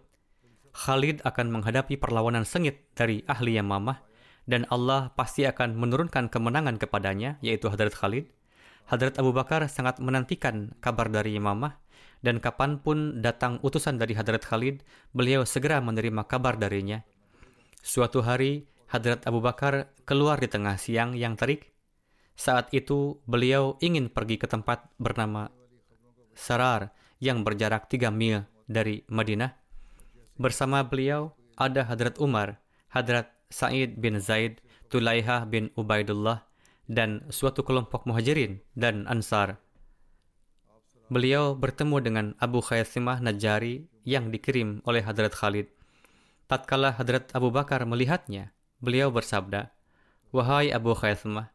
Khalid 0.76 1.24
akan 1.24 1.52
menghadapi 1.52 2.00
perlawanan 2.00 2.48
sengit 2.48 2.84
dari 2.96 3.24
ahli 3.28 3.60
Yamamah, 3.60 4.04
dan 4.48 4.64
Allah 4.72 5.12
pasti 5.16 5.44
akan 5.44 5.76
menurunkan 5.76 6.32
kemenangan 6.32 6.80
kepadanya, 6.80 7.36
yaitu 7.44 7.68
Hadrat 7.68 7.96
Khalid. 7.96 8.28
Hadrat 8.88 9.20
Abu 9.20 9.36
Bakar 9.36 9.68
sangat 9.68 10.00
menantikan 10.00 10.76
kabar 10.80 11.12
dari 11.12 11.36
Yamamah, 11.36 11.80
dan 12.24 12.40
kapan 12.40 12.80
pun 12.80 13.20
datang 13.20 13.60
utusan 13.64 14.00
dari 14.00 14.16
Hadrat 14.16 14.44
Khalid, 14.44 14.84
beliau 15.12 15.44
segera 15.44 15.84
menerima 15.84 16.28
kabar 16.28 16.56
darinya. 16.56 17.04
Suatu 17.84 18.24
hari, 18.24 18.68
Hadrat 18.88 19.28
Abu 19.28 19.44
Bakar 19.44 19.92
keluar 20.08 20.40
di 20.40 20.48
tengah 20.48 20.80
siang 20.80 21.20
yang 21.20 21.36
terik. 21.36 21.72
Saat 22.36 22.72
itu, 22.72 23.20
beliau 23.28 23.76
ingin 23.84 24.08
pergi 24.08 24.40
ke 24.40 24.48
tempat 24.48 24.88
bernama 25.00 25.52
Sarar 26.36 26.92
yang 27.20 27.44
berjarak 27.46 27.88
tiga 27.92 28.12
mil 28.12 28.44
dari 28.66 29.06
Madinah. 29.08 29.54
Bersama 30.36 30.84
beliau 30.84 31.36
ada 31.56 31.88
Hadrat 31.88 32.20
Umar, 32.20 32.60
Hadrat 32.92 33.32
Sa'id 33.48 34.00
bin 34.00 34.20
Zaid, 34.20 34.60
Tulaihah 34.92 35.48
bin 35.48 35.72
Ubaidullah, 35.80 36.44
dan 36.86 37.24
suatu 37.32 37.64
kelompok 37.64 38.04
muhajirin 38.04 38.60
dan 38.76 39.08
ansar 39.08 39.64
beliau 41.06 41.54
bertemu 41.54 41.98
dengan 42.02 42.26
Abu 42.42 42.66
Khaisimah 42.66 43.22
Najari 43.22 43.86
yang 44.06 44.34
dikirim 44.34 44.82
oleh 44.90 45.06
Hadrat 45.06 45.38
Khalid. 45.38 45.70
Tatkala 46.50 46.94
Hadrat 46.94 47.34
Abu 47.34 47.50
Bakar 47.50 47.86
melihatnya, 47.86 48.54
beliau 48.82 49.10
bersabda, 49.10 49.74
Wahai 50.34 50.74
Abu 50.74 50.94
Khaisimah, 50.94 51.54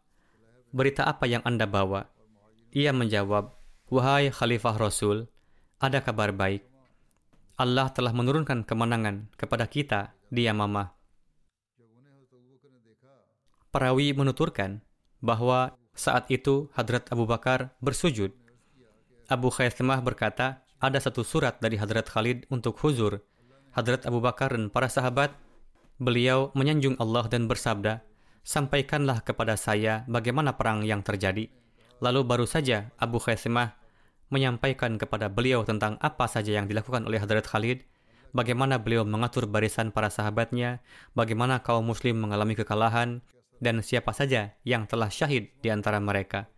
berita 0.70 1.06
apa 1.06 1.26
yang 1.26 1.42
Anda 1.46 1.66
bawa? 1.66 2.10
Ia 2.74 2.94
menjawab, 2.94 3.54
Wahai 3.90 4.30
Khalifah 4.30 4.78
Rasul, 4.78 5.26
ada 5.80 6.04
kabar 6.04 6.30
baik. 6.36 6.62
Allah 7.56 7.88
telah 7.90 8.12
menurunkan 8.12 8.68
kemenangan 8.68 9.32
kepada 9.34 9.64
kita 9.64 10.12
di 10.28 10.44
Yamamah. 10.44 10.92
Perawi 13.72 14.12
menuturkan 14.12 14.84
bahwa 15.24 15.74
saat 15.96 16.28
itu 16.28 16.68
Hadrat 16.76 17.08
Abu 17.12 17.24
Bakar 17.24 17.72
bersujud 17.80 18.32
Abu 19.30 19.46
Khaisamah 19.46 20.02
berkata, 20.02 20.66
ada 20.82 20.98
satu 20.98 21.22
surat 21.22 21.62
dari 21.62 21.78
Hadrat 21.78 22.10
Khalid 22.10 22.50
untuk 22.50 22.74
huzur. 22.82 23.22
Hadrat 23.70 24.02
Abu 24.02 24.18
Bakar 24.18 24.50
dan 24.50 24.74
para 24.74 24.90
sahabat, 24.90 25.30
beliau 26.02 26.50
menyanjung 26.58 26.98
Allah 26.98 27.30
dan 27.30 27.46
bersabda, 27.46 28.02
sampaikanlah 28.42 29.22
kepada 29.22 29.54
saya 29.54 30.02
bagaimana 30.10 30.58
perang 30.58 30.82
yang 30.82 31.06
terjadi. 31.06 31.46
Lalu 32.02 32.26
baru 32.26 32.42
saja 32.42 32.90
Abu 32.98 33.22
Khaisamah 33.22 33.78
menyampaikan 34.30 34.96
kepada 34.96 35.26
beliau 35.26 35.66
tentang 35.66 35.98
apa 35.98 36.30
saja 36.30 36.56
yang 36.56 36.70
dilakukan 36.70 37.04
oleh 37.04 37.18
Hadrat 37.18 37.44
Khalid, 37.50 37.82
bagaimana 38.30 38.78
beliau 38.78 39.02
mengatur 39.02 39.50
barisan 39.50 39.90
para 39.90 40.08
sahabatnya, 40.08 40.80
bagaimana 41.18 41.60
kaum 41.60 41.84
muslim 41.84 42.22
mengalami 42.22 42.54
kekalahan, 42.54 43.20
dan 43.60 43.84
siapa 43.84 44.14
saja 44.16 44.56
yang 44.64 44.88
telah 44.88 45.12
syahid 45.12 45.52
di 45.60 45.68
antara 45.68 46.00
mereka. 46.00 46.48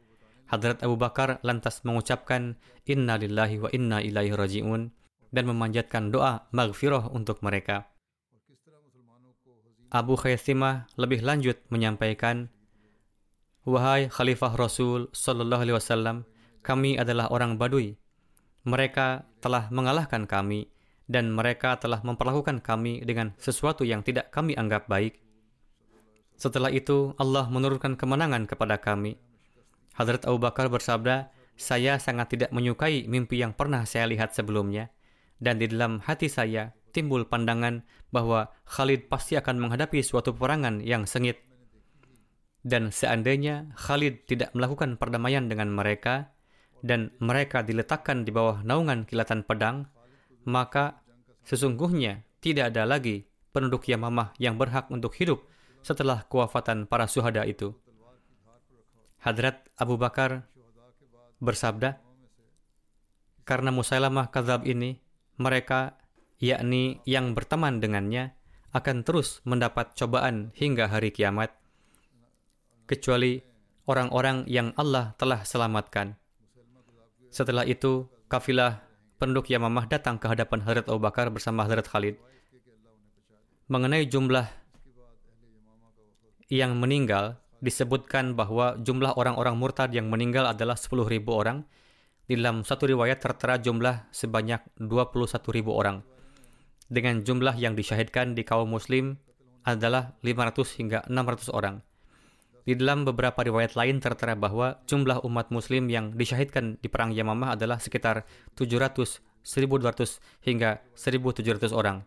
Hadrat 0.47 0.85
Abu 0.85 1.01
Bakar 1.01 1.41
lantas 1.41 1.81
mengucapkan 1.83 2.61
Inna 2.85 3.17
lillahi 3.17 3.57
wa 3.59 3.69
inna 3.73 3.99
ilaihi 4.05 4.37
raji'un 4.37 4.93
dan 5.33 5.45
memanjatkan 5.49 6.13
doa 6.13 6.47
maghfirah 6.53 7.09
untuk 7.11 7.41
mereka. 7.41 7.89
Abu 9.93 10.17
Khaisimah 10.17 10.89
lebih 10.97 11.21
lanjut 11.21 11.61
menyampaikan, 11.69 12.49
Wahai 13.63 14.09
Khalifah 14.09 14.57
Rasul 14.57 15.13
Sallallahu 15.13 15.63
Alaihi 15.63 15.77
Wasallam, 15.77 16.17
kami 16.63 16.97
adalah 16.97 17.29
orang 17.35 17.59
Badui. 17.59 17.99
Mereka 18.63 19.27
telah 19.43 19.67
mengalahkan 19.75 20.31
kami 20.31 20.71
dan 21.11 21.35
mereka 21.35 21.77
telah 21.83 21.99
memperlakukan 22.01 22.63
kami 22.63 23.03
dengan 23.03 23.35
sesuatu 23.37 23.83
yang 23.83 24.07
tidak 24.07 24.31
kami 24.31 24.55
anggap 24.55 24.87
baik. 24.87 25.19
Setelah 26.39 26.71
itu, 26.71 27.15
Allah 27.19 27.51
menurunkan 27.51 27.99
kemenangan 27.99 28.47
kepada 28.47 28.79
kami 28.79 29.19
Hadrat 29.93 30.25
Abu 30.25 30.41
Bakar 30.41 30.73
bersabda, 30.73 31.29
saya 31.53 32.01
sangat 32.01 32.33
tidak 32.33 32.51
menyukai 32.51 33.05
mimpi 33.05 33.45
yang 33.45 33.53
pernah 33.53 33.85
saya 33.85 34.09
lihat 34.09 34.33
sebelumnya, 34.33 34.89
dan 35.37 35.61
di 35.61 35.69
dalam 35.69 36.01
hati 36.01 36.33
saya 36.33 36.73
timbul 36.97 37.29
pandangan 37.29 37.85
bahwa 38.09 38.49
Khalid 38.65 39.13
pasti 39.13 39.37
akan 39.37 39.61
menghadapi 39.61 40.01
suatu 40.01 40.33
peperangan 40.33 40.81
yang 40.81 41.05
sengit. 41.05 41.45
Dan 42.65 42.89
seandainya 42.89 43.75
Khalid 43.77 44.25
tidak 44.25 44.55
melakukan 44.57 44.97
perdamaian 44.97 45.45
dengan 45.45 45.69
mereka, 45.69 46.33
dan 46.83 47.15
mereka 47.23 47.63
diletakkan 47.63 48.27
di 48.27 48.35
bawah 48.35 48.61
naungan 48.67 49.07
kilatan 49.07 49.47
pedang, 49.47 49.87
maka 50.45 50.99
sesungguhnya 51.47 52.27
tidak 52.43 52.75
ada 52.75 52.83
lagi 52.83 53.25
penduduk 53.55 53.87
Yamamah 53.87 54.35
yang 54.43 54.59
berhak 54.59 54.91
untuk 54.91 55.15
hidup 55.15 55.47
setelah 55.87 56.27
kewafatan 56.27 56.91
para 56.91 57.07
syuhada 57.07 57.47
itu. 57.47 57.75
Hadrat 59.23 59.63
Abu 59.79 59.95
Bakar 59.95 60.51
bersabda, 61.39 62.03
karena 63.47 63.71
Musailamah 63.71 64.31
Kadzab 64.35 64.67
ini, 64.67 64.99
mereka, 65.39 65.99
yakni 66.43 66.99
yang 67.07 67.35
berteman 67.35 67.79
dengannya, 67.79 68.35
akan 68.75 69.07
terus 69.07 69.39
mendapat 69.47 69.95
cobaan 69.95 70.51
hingga 70.59 70.91
hari 70.91 71.15
kiamat, 71.15 71.55
kecuali 72.87 73.43
orang-orang 73.87 74.47
yang 74.51 74.75
Allah 74.79 75.15
telah 75.19 75.43
selamatkan. 75.47 76.22
Setelah 77.33 77.65
itu, 77.65 78.05
kafilah 78.29 78.85
penduduk 79.17 79.49
Yamamah 79.49 79.89
datang 79.89 80.21
ke 80.21 80.29
hadapan 80.29 80.61
Hadrat 80.69 80.85
Abu 80.93 81.01
Bakar 81.01 81.33
bersama 81.33 81.65
Hadrat 81.65 81.89
Khalid. 81.89 82.21
Mengenai 83.73 84.05
jumlah 84.05 84.45
yang 86.53 86.77
meninggal, 86.77 87.41
disebutkan 87.65 88.37
bahwa 88.37 88.77
jumlah 88.77 89.17
orang-orang 89.17 89.57
murtad 89.57 89.97
yang 89.97 90.13
meninggal 90.13 90.45
adalah 90.45 90.77
10.000 90.77 91.09
orang. 91.33 91.65
Di 92.29 92.37
dalam 92.37 92.69
satu 92.69 92.85
riwayat 92.85 93.25
tertera 93.25 93.57
jumlah 93.57 94.13
sebanyak 94.13 94.61
21.000 94.77 95.73
orang. 95.73 96.05
Dengan 96.93 97.25
jumlah 97.25 97.57
yang 97.57 97.73
disyahidkan 97.73 98.37
di 98.37 98.45
kaum 98.45 98.69
muslim 98.69 99.17
adalah 99.65 100.21
500 100.21 100.77
hingga 100.77 100.99
600 101.09 101.49
orang. 101.49 101.81
Di 102.63 102.79
dalam 102.79 103.03
beberapa 103.03 103.43
riwayat 103.43 103.75
lain 103.75 103.99
tertera 103.99 104.39
bahwa 104.39 104.79
jumlah 104.87 105.27
umat 105.27 105.51
muslim 105.51 105.91
yang 105.91 106.15
disyahidkan 106.15 106.79
di 106.79 106.87
perang 106.87 107.11
Yamamah 107.11 107.59
adalah 107.59 107.83
sekitar 107.83 108.23
700, 108.55 109.19
1200 109.43 110.23
hingga 110.47 110.79
1700 110.95 111.75
orang. 111.75 112.07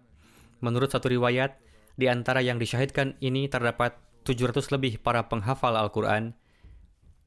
Menurut 0.64 0.96
satu 0.96 1.12
riwayat, 1.12 1.60
di 2.00 2.08
antara 2.08 2.40
yang 2.40 2.56
disyahidkan 2.56 3.20
ini 3.20 3.52
terdapat 3.52 4.00
700 4.24 4.72
lebih 4.72 5.04
para 5.04 5.28
penghafal 5.28 5.76
Al-Quran. 5.76 6.32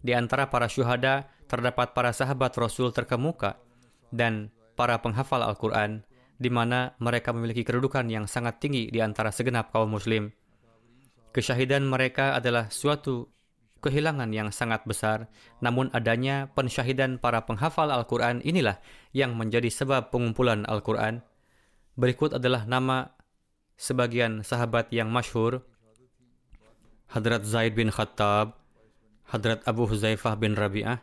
Di 0.01 0.17
antara 0.17 0.49
para 0.49 0.73
syuhada 0.73 1.29
terdapat 1.49 1.93
para 1.93 2.17
sahabat 2.17 2.53
Rasul 2.57 2.93
terkemuka 2.97 3.61
dan 4.09 4.49
para 4.73 5.01
penghafal 5.05 5.45
Al-Quran, 5.45 6.05
di 6.41 6.49
mana 6.49 6.97
mereka 7.03 7.37
memiliki 7.37 7.67
kedudukan 7.67 8.09
yang 8.09 8.25
sangat 8.25 8.63
tinggi 8.63 8.89
di 8.89 9.05
antara 9.05 9.29
segenap 9.29 9.69
kaum 9.69 9.91
muslim. 9.91 10.33
Kesyahidan 11.33 11.85
mereka 11.85 12.35
adalah 12.35 12.73
suatu 12.73 13.29
kehilangan 13.79 14.31
yang 14.35 14.51
sangat 14.51 14.83
besar, 14.89 15.31
namun 15.63 15.87
adanya 15.95 16.51
pensyahidan 16.53 17.23
para 17.23 17.47
penghafal 17.47 17.93
Al-Quran 17.95 18.43
inilah 18.43 18.83
yang 19.15 19.39
menjadi 19.39 19.71
sebab 19.71 20.11
pengumpulan 20.11 20.67
Al-Quran. 20.67 21.23
Berikut 21.95 22.35
adalah 22.35 22.67
nama 22.67 23.15
sebagian 23.79 24.43
sahabat 24.43 24.91
yang 24.91 25.11
masyhur. 25.11 25.63
Hadrat 27.09 27.47
Zaid 27.47 27.73
bin 27.79 27.89
Khattab, 27.89 28.59
Hadrat 29.31 29.65
Abu 29.65 29.89
Huzaifah 29.89 30.37
bin 30.37 30.53
Rabi'ah, 30.59 31.01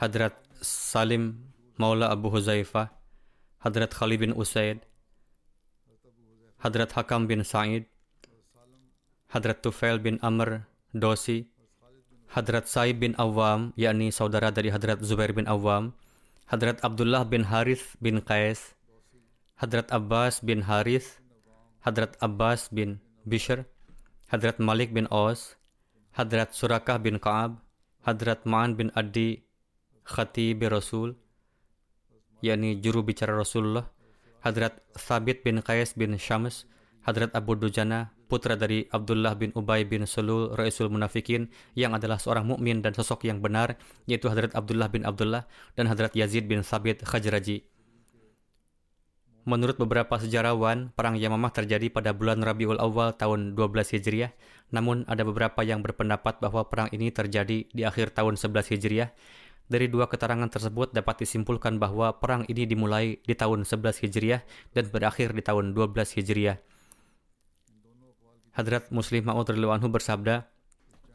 Hadrat 0.00 0.34
Salim 0.64 1.52
Maula 1.78 2.10
Abu 2.10 2.32
Huzaifah, 2.32 2.90
Hadrat 3.62 3.94
Khalid 3.94 4.18
bin 4.18 4.32
Usaid, 4.34 4.82
Hadrat 6.58 6.90
Hakam 6.94 7.30
bin 7.30 7.46
Sa'id, 7.46 7.86
Hadrat 9.32 9.64
Tufail 9.64 9.96
bin 9.96 10.20
Amr 10.20 10.68
Dosi, 10.92 11.48
Hadrat 12.36 12.68
Saib 12.68 13.00
bin 13.00 13.16
Awam, 13.16 13.72
yakni 13.80 14.12
saudara 14.12 14.52
dari 14.52 14.68
Hadrat 14.68 15.00
Zubair 15.00 15.32
bin 15.32 15.48
Awam, 15.48 15.96
Hadrat 16.52 16.84
Abdullah 16.84 17.24
bin 17.24 17.48
Harith 17.48 17.96
bin 17.96 18.20
Qais, 18.20 18.76
Hadrat 19.56 19.88
Abbas 19.88 20.44
bin 20.44 20.60
Harith, 20.68 21.16
Hadrat 21.80 22.12
Abbas 22.20 22.68
bin 22.68 23.00
Bishr, 23.24 23.64
Hadrat 24.28 24.60
Malik 24.60 24.92
bin 24.92 25.08
Aus, 25.08 25.56
Hadrat 26.12 26.52
Surakah 26.52 27.00
bin 27.00 27.16
Ka'ab, 27.16 27.56
Hadrat 28.04 28.44
Ma'an 28.44 28.76
bin 28.76 28.92
Adi 28.92 29.48
Khatib 30.04 30.60
Rasul, 30.68 31.16
yakni 32.44 32.84
juru 32.84 33.00
bicara 33.00 33.32
Rasulullah, 33.32 33.88
Hadrat 34.44 34.76
Thabit 34.92 35.40
bin 35.40 35.64
Qais 35.64 35.96
bin 35.96 36.20
Syams, 36.20 36.68
Hadrat 37.08 37.32
Abu 37.32 37.56
Dujana, 37.56 38.12
putra 38.32 38.56
dari 38.56 38.88
Abdullah 38.88 39.36
bin 39.36 39.52
Ubay 39.52 39.84
bin 39.84 40.08
Sulul, 40.08 40.56
Raisul 40.56 40.88
Munafikin, 40.88 41.52
yang 41.76 41.92
adalah 41.92 42.16
seorang 42.16 42.48
mukmin 42.48 42.80
dan 42.80 42.96
sosok 42.96 43.28
yang 43.28 43.44
benar, 43.44 43.76
yaitu 44.08 44.32
Hadrat 44.32 44.56
Abdullah 44.56 44.88
bin 44.88 45.04
Abdullah 45.04 45.44
dan 45.76 45.92
Hadrat 45.92 46.16
Yazid 46.16 46.48
bin 46.48 46.64
Sabit 46.64 47.04
Khajraji. 47.04 47.68
Menurut 49.44 49.76
beberapa 49.76 50.16
sejarawan, 50.16 50.96
perang 50.96 51.20
Yamamah 51.20 51.52
terjadi 51.52 51.92
pada 51.92 52.16
bulan 52.16 52.40
Rabiul 52.40 52.80
Awal 52.80 53.20
tahun 53.20 53.52
12 53.52 54.00
Hijriah, 54.00 54.32
namun 54.72 55.04
ada 55.10 55.28
beberapa 55.28 55.60
yang 55.60 55.84
berpendapat 55.84 56.40
bahwa 56.40 56.64
perang 56.72 56.88
ini 56.94 57.12
terjadi 57.12 57.68
di 57.68 57.82
akhir 57.84 58.16
tahun 58.16 58.40
11 58.40 58.72
Hijriah. 58.72 59.12
Dari 59.66 59.90
dua 59.92 60.08
keterangan 60.08 60.48
tersebut 60.48 60.94
dapat 60.94 61.26
disimpulkan 61.26 61.76
bahwa 61.76 62.16
perang 62.22 62.46
ini 62.48 62.64
dimulai 62.64 63.18
di 63.20 63.34
tahun 63.34 63.68
11 63.68 64.00
Hijriah 64.08 64.40
dan 64.72 64.88
berakhir 64.88 65.36
di 65.36 65.42
tahun 65.44 65.74
12 65.74 66.16
Hijriah. 66.16 66.71
Hadrat 68.52 68.92
Muslim 68.92 69.24
Ma'ud 69.28 69.48
anhu 69.48 69.88
bersabda, 69.88 70.48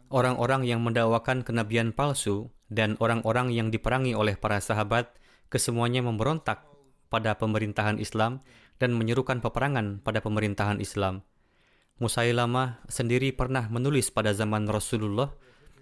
Orang-orang 0.08 0.64
yang 0.64 0.80
mendakwakan 0.82 1.44
kenabian 1.44 1.92
palsu 1.92 2.48
dan 2.72 2.96
orang-orang 3.04 3.52
yang 3.52 3.68
diperangi 3.68 4.16
oleh 4.16 4.40
para 4.40 4.64
sahabat 4.64 5.12
kesemuanya 5.52 6.00
memberontak 6.00 6.64
pada 7.12 7.36
pemerintahan 7.36 8.00
Islam 8.00 8.40
dan 8.80 8.96
menyerukan 8.96 9.44
peperangan 9.44 10.00
pada 10.00 10.24
pemerintahan 10.24 10.80
Islam. 10.80 11.28
Musailamah 11.98 12.88
sendiri 12.88 13.34
pernah 13.34 13.66
menulis 13.68 14.14
pada 14.14 14.32
zaman 14.32 14.70
Rasulullah 14.70 15.34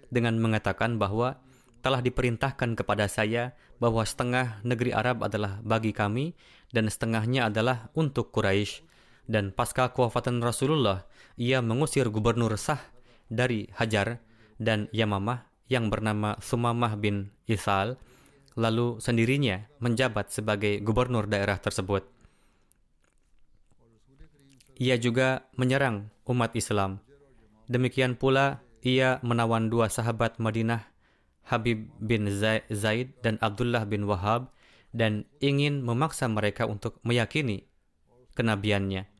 dengan 0.08 0.40
mengatakan 0.40 0.96
bahwa 0.96 1.38
telah 1.84 2.02
diperintahkan 2.02 2.74
kepada 2.74 3.06
saya 3.06 3.54
bahwa 3.78 4.02
setengah 4.02 4.58
negeri 4.66 4.90
Arab 4.90 5.22
adalah 5.22 5.60
bagi 5.62 5.92
kami 5.94 6.34
dan 6.74 6.90
setengahnya 6.90 7.46
adalah 7.46 7.92
untuk 7.94 8.32
Quraisy. 8.32 8.82
Dan 9.26 9.50
pasca 9.50 9.90
kewafatan 9.90 10.38
Rasulullah, 10.38 11.02
ia 11.34 11.58
mengusir 11.58 12.06
gubernur 12.14 12.54
sah 12.54 12.78
dari 13.26 13.66
Hajar 13.74 14.22
dan 14.56 14.86
Yamamah 14.94 15.50
yang 15.66 15.90
bernama 15.90 16.38
Sumamah 16.38 16.94
bin 16.94 17.34
Isal, 17.50 17.98
lalu 18.54 19.02
sendirinya 19.02 19.66
menjabat 19.82 20.30
sebagai 20.30 20.78
gubernur 20.80 21.26
daerah 21.26 21.58
tersebut. 21.58 22.06
Ia 24.78 25.00
juga 25.00 25.48
menyerang 25.58 26.12
umat 26.28 26.54
Islam. 26.54 27.02
Demikian 27.66 28.14
pula 28.14 28.62
ia 28.86 29.18
menawan 29.26 29.66
dua 29.66 29.90
sahabat 29.90 30.38
Madinah, 30.38 30.86
Habib 31.50 31.90
bin 31.98 32.30
Zaid 32.70 33.18
dan 33.26 33.42
Abdullah 33.42 33.82
bin 33.88 34.06
Wahab, 34.06 34.54
dan 34.94 35.26
ingin 35.42 35.82
memaksa 35.82 36.30
mereka 36.30 36.70
untuk 36.70 37.02
meyakini 37.02 37.66
kenabiannya. 38.38 39.15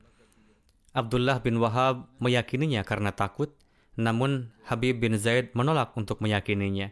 Abdullah 0.97 1.45
bin 1.45 1.61
Wahab 1.61 2.09
meyakininya 2.25 2.81
karena 2.81 3.13
takut, 3.13 3.53
namun 4.01 4.49
Habib 4.65 4.97
bin 4.97 5.21
Zaid 5.21 5.53
menolak 5.53 5.93
untuk 5.93 6.25
meyakininya. 6.25 6.89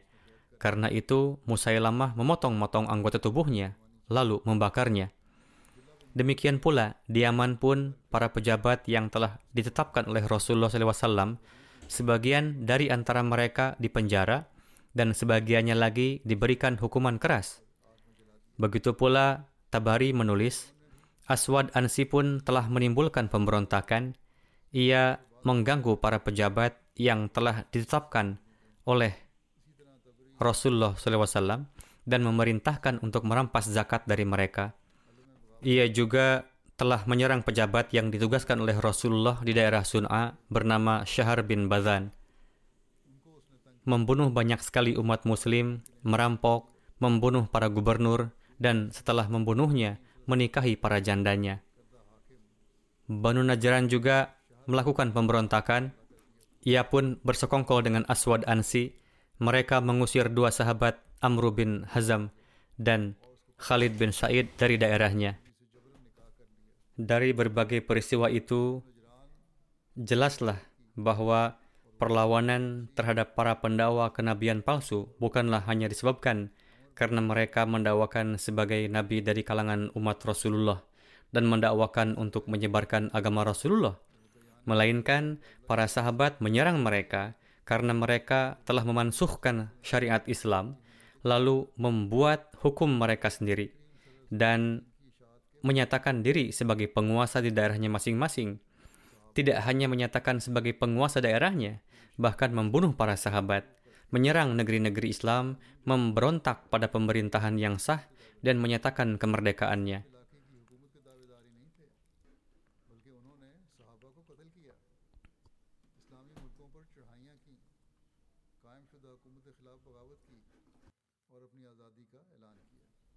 Karena 0.61 0.93
itu, 0.93 1.41
Musailamah 1.49 2.13
memotong-motong 2.13 2.93
anggota 2.93 3.17
tubuhnya, 3.17 3.81
lalu 4.13 4.45
membakarnya. 4.45 5.09
Demikian 6.13 6.61
pula, 6.61 7.01
di 7.09 7.25
Yaman 7.25 7.57
pun 7.57 7.97
para 8.13 8.29
pejabat 8.29 8.85
yang 8.85 9.09
telah 9.09 9.41
ditetapkan 9.57 10.05
oleh 10.05 10.21
Rasulullah 10.29 10.69
SAW, 10.69 11.41
sebagian 11.89 12.69
dari 12.69 12.93
antara 12.93 13.25
mereka 13.25 13.73
dipenjara, 13.81 14.53
dan 14.93 15.17
sebagiannya 15.17 15.75
lagi 15.75 16.21
diberikan 16.29 16.77
hukuman 16.77 17.17
keras. 17.17 17.65
Begitu 18.61 18.93
pula, 18.93 19.49
Tabari 19.73 20.13
menulis, 20.13 20.74
Aswad 21.25 21.73
Ansi 21.73 22.05
pun 22.05 22.45
telah 22.45 22.69
menimbulkan 22.69 23.33
pemberontakan. 23.33 24.17
Ia 24.75 25.17
mengganggu 25.45 25.97
para 26.01 26.21
pejabat 26.21 26.77
yang 27.01 27.33
telah 27.33 27.65
ditetapkan 27.73 28.41
oleh 28.85 29.17
Rasulullah 30.37 30.93
SAW 30.99 31.65
dan 32.05 32.21
memerintahkan 32.21 33.01
untuk 33.01 33.25
merampas 33.25 33.71
zakat 33.71 34.05
dari 34.05 34.29
mereka. 34.29 34.77
Ia 35.65 35.89
juga 35.89 36.45
telah 36.77 37.07
menyerang 37.09 37.41
pejabat 37.41 37.95
yang 37.95 38.13
ditugaskan 38.13 38.61
oleh 38.61 38.77
Rasulullah 38.77 39.41
di 39.41 39.57
daerah 39.57 39.87
Sun'a 39.87 40.37
bernama 40.51 41.07
Syahar 41.07 41.47
bin 41.47 41.71
Bazan. 41.71 42.13
Membunuh 43.89 44.29
banyak 44.29 44.61
sekali 44.61 44.97
umat 44.97 45.25
muslim, 45.25 45.81
merampok, 46.05 46.73
membunuh 47.01 47.49
para 47.49 47.69
gubernur, 47.69 48.33
dan 48.57 48.91
setelah 48.91 49.29
membunuhnya, 49.29 50.01
menikahi 50.27 50.77
para 50.79 51.01
jandanya. 51.01 51.61
Banu 53.05 53.45
Najran 53.45 53.93
juga 53.93 54.41
melakukan 54.65 55.13
pemberontakan. 55.13 55.93
Ia 56.65 56.89
pun 56.89 57.21
bersekongkol 57.21 57.85
dengan 57.85 58.09
Aswad 58.09 58.49
Ansi. 58.49 58.97
Mereka 59.37 59.85
mengusir 59.85 60.33
dua 60.33 60.49
sahabat 60.49 61.03
Amru 61.21 61.53
bin 61.53 61.85
Hazam 61.91 62.33
dan 62.81 63.19
Khalid 63.61 64.01
bin 64.01 64.15
Said 64.15 64.49
dari 64.57 64.81
daerahnya. 64.81 65.37
Dari 66.95 67.35
berbagai 67.35 67.83
peristiwa 67.83 68.31
itu, 68.31 68.79
jelaslah 69.99 70.63
bahwa 70.95 71.59
perlawanan 71.99 72.91
terhadap 72.95 73.35
para 73.35 73.59
pendakwa 73.59 74.11
kenabian 74.15 74.63
palsu 74.63 75.11
bukanlah 75.19 75.63
hanya 75.67 75.91
disebabkan 75.91 76.55
karena 76.95 77.21
mereka 77.21 77.67
mendakwakan 77.67 78.39
sebagai 78.39 78.87
nabi 78.87 79.21
dari 79.21 79.43
kalangan 79.43 79.91
umat 79.99 80.23
Rasulullah 80.23 80.83
dan 81.35 81.51
mendakwakan 81.51 82.15
untuk 82.15 82.47
menyebarkan 82.47 83.11
agama 83.11 83.43
Rasulullah, 83.43 83.99
melainkan 84.65 85.43
para 85.67 85.91
sahabat 85.91 86.39
menyerang 86.39 86.81
mereka 86.87 87.35
karena 87.67 87.91
mereka 87.91 88.63
telah 88.63 88.87
memansuhkan 88.87 89.75
syariat 89.83 90.23
Islam, 90.31 90.79
lalu 91.27 91.67
membuat 91.75 92.55
hukum 92.63 92.87
mereka 92.87 93.33
sendiri 93.33 93.75
dan 94.31 94.87
menyatakan 95.65 96.21
diri 96.21 96.53
sebagai 96.53 96.87
penguasa 96.93 97.41
di 97.41 97.51
daerahnya 97.51 97.91
masing-masing. 97.91 98.61
Tidak 99.35 99.59
hanya 99.67 99.91
menyatakan 99.91 100.39
sebagai 100.39 100.77
penguasa 100.79 101.19
daerahnya, 101.19 101.83
bahkan 102.15 102.55
membunuh 102.55 102.95
para 102.95 103.19
sahabat 103.19 103.67
menyerang 104.11 104.57
negeri-negeri 104.59 105.13
Islam, 105.13 105.61
memberontak 105.87 106.69
pada 106.69 106.89
pemerintahan 106.91 107.57
yang 107.61 107.81
sah, 107.81 108.05
dan 108.45 108.61
menyatakan 108.61 109.17
kemerdekaannya. 109.17 110.05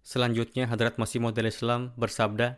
Selanjutnya, 0.08 0.64
Hadrat 0.64 0.96
Masih 0.96 1.20
Maud 1.20 1.36
Islam 1.36 1.92
bersabda, 2.00 2.56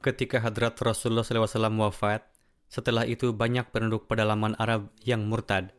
ketika 0.00 0.40
Hadrat 0.40 0.80
Rasulullah 0.80 1.20
SAW 1.20 1.76
wafat, 1.76 2.24
setelah 2.72 3.04
itu 3.04 3.36
banyak 3.36 3.68
penduduk 3.68 4.08
pedalaman 4.08 4.56
Arab 4.56 4.88
yang 5.04 5.28
murtad. 5.28 5.76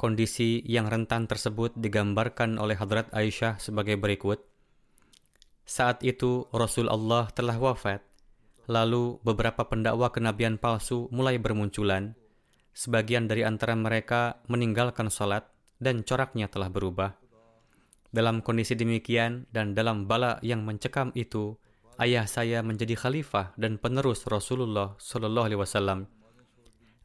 Kondisi 0.00 0.64
yang 0.64 0.88
rentan 0.88 1.28
tersebut 1.28 1.76
digambarkan 1.76 2.56
oleh 2.56 2.72
Hadrat 2.72 3.12
Aisyah 3.12 3.60
sebagai 3.60 4.00
berikut. 4.00 4.40
Saat 5.68 6.00
itu 6.00 6.48
Rasul 6.56 6.88
Allah 6.88 7.28
telah 7.36 7.60
wafat. 7.60 8.00
Lalu 8.64 9.20
beberapa 9.20 9.68
pendakwa 9.68 10.08
kenabian 10.08 10.56
palsu 10.56 11.04
mulai 11.12 11.36
bermunculan. 11.36 12.16
Sebagian 12.72 13.28
dari 13.28 13.44
antara 13.44 13.76
mereka 13.76 14.40
meninggalkan 14.48 15.12
salat 15.12 15.44
dan 15.76 16.00
coraknya 16.00 16.48
telah 16.48 16.72
berubah. 16.72 17.20
Dalam 18.08 18.40
kondisi 18.40 18.72
demikian 18.72 19.52
dan 19.52 19.76
dalam 19.76 20.08
bala 20.08 20.40
yang 20.40 20.64
mencekam 20.64 21.12
itu, 21.12 21.60
ayah 22.00 22.24
saya 22.24 22.64
menjadi 22.64 22.96
khalifah 22.96 23.52
dan 23.60 23.76
penerus 23.76 24.24
Rasulullah 24.24 24.96
Shallallahu 24.96 25.44
Alaihi 25.44 25.60
Wasallam 25.60 26.19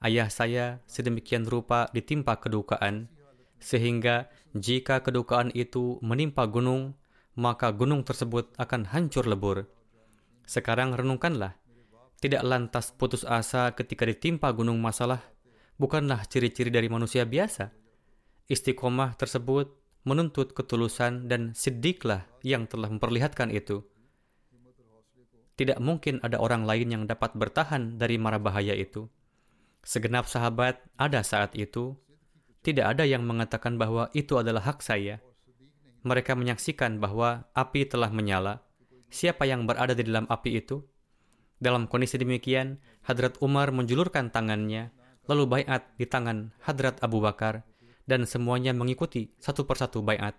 ayah 0.03 0.27
saya 0.27 0.81
sedemikian 0.89 1.47
rupa 1.47 1.87
ditimpa 1.95 2.39
kedukaan, 2.41 3.07
sehingga 3.61 4.27
jika 4.55 5.03
kedukaan 5.03 5.51
itu 5.55 5.99
menimpa 6.03 6.47
gunung, 6.47 6.95
maka 7.35 7.71
gunung 7.75 8.07
tersebut 8.07 8.51
akan 8.55 8.87
hancur 8.91 9.27
lebur. 9.27 9.67
Sekarang 10.47 10.95
renungkanlah, 10.95 11.57
tidak 12.19 12.41
lantas 12.47 12.95
putus 12.95 13.27
asa 13.27 13.75
ketika 13.75 14.07
ditimpa 14.07 14.51
gunung 14.55 14.79
masalah, 14.79 15.19
bukanlah 15.75 16.23
ciri-ciri 16.25 16.71
dari 16.71 16.87
manusia 16.87 17.27
biasa. 17.27 17.71
Istiqomah 18.47 19.17
tersebut 19.17 19.73
menuntut 20.05 20.53
ketulusan 20.53 21.25
dan 21.25 21.57
sidiklah 21.57 22.29
yang 22.45 22.69
telah 22.69 22.87
memperlihatkan 22.93 23.49
itu. 23.49 23.81
Tidak 25.55 25.79
mungkin 25.81 26.21
ada 26.21 26.37
orang 26.37 26.67
lain 26.67 26.93
yang 26.93 27.03
dapat 27.09 27.33
bertahan 27.33 27.97
dari 27.97 28.19
mara 28.21 28.37
bahaya 28.37 28.75
itu. 28.75 29.09
Segenap 29.85 30.25
sahabat 30.25 30.81
ada 30.97 31.21
saat 31.21 31.53
itu. 31.53 31.93
Tidak 32.65 32.81
ada 32.81 33.05
yang 33.05 33.21
mengatakan 33.21 33.77
bahwa 33.77 34.09
itu 34.17 34.41
adalah 34.41 34.65
hak 34.65 34.81
saya. 34.81 35.21
Mereka 36.01 36.33
menyaksikan 36.33 36.97
bahwa 36.97 37.45
api 37.53 37.85
telah 37.85 38.09
menyala. 38.09 38.65
Siapa 39.13 39.45
yang 39.45 39.69
berada 39.69 39.93
di 39.93 40.01
dalam 40.01 40.25
api 40.25 40.57
itu? 40.57 40.81
Dalam 41.61 41.85
kondisi 41.85 42.17
demikian, 42.17 42.81
Hadrat 43.05 43.37
Umar 43.45 43.69
menjulurkan 43.69 44.33
tangannya, 44.33 44.89
lalu 45.29 45.45
bayat 45.45 45.85
di 46.01 46.09
tangan 46.09 46.49
Hadrat 46.65 46.97
Abu 47.05 47.21
Bakar, 47.21 47.61
dan 48.09 48.25
semuanya 48.25 48.73
mengikuti 48.73 49.37
satu 49.37 49.69
persatu 49.69 50.01
bayat. 50.01 50.33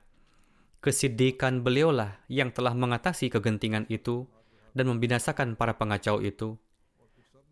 Kesidikan 0.82 1.62
beliaulah 1.62 2.18
yang 2.26 2.50
telah 2.50 2.74
mengatasi 2.74 3.30
kegentingan 3.30 3.86
itu 3.94 4.26
dan 4.74 4.90
membinasakan 4.90 5.54
para 5.54 5.78
pengacau 5.78 6.18
itu. 6.18 6.58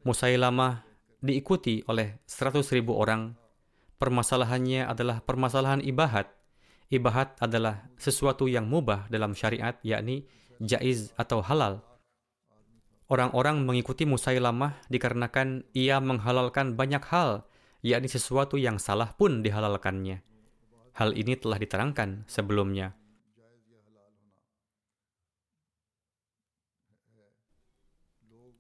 Musailamah 0.03 0.94
diikuti 1.25 1.81
oleh 1.89 2.21
100 2.29 2.61
ribu 2.77 3.01
orang. 3.01 3.33
Permasalahannya 3.97 4.85
adalah 4.85 5.25
permasalahan 5.25 5.81
ibahat. 5.81 6.29
Ibahat 6.93 7.41
adalah 7.41 7.89
sesuatu 7.97 8.45
yang 8.45 8.69
mubah 8.69 9.09
dalam 9.09 9.33
syariat, 9.33 9.81
yakni 9.81 10.29
jaiz 10.61 11.17
atau 11.17 11.41
halal. 11.41 11.81
Orang-orang 13.09 13.65
mengikuti 13.65 14.05
Musailamah 14.05 14.85
dikarenakan 14.93 15.65
ia 15.73 15.97
menghalalkan 16.05 16.77
banyak 16.77 17.01
hal, 17.09 17.49
yakni 17.81 18.13
sesuatu 18.13 18.61
yang 18.61 18.77
salah 18.77 19.17
pun 19.17 19.41
dihalalkannya. 19.41 20.21
Hal 20.93 21.17
ini 21.17 21.41
telah 21.41 21.57
diterangkan 21.57 22.29
sebelumnya. 22.29 22.93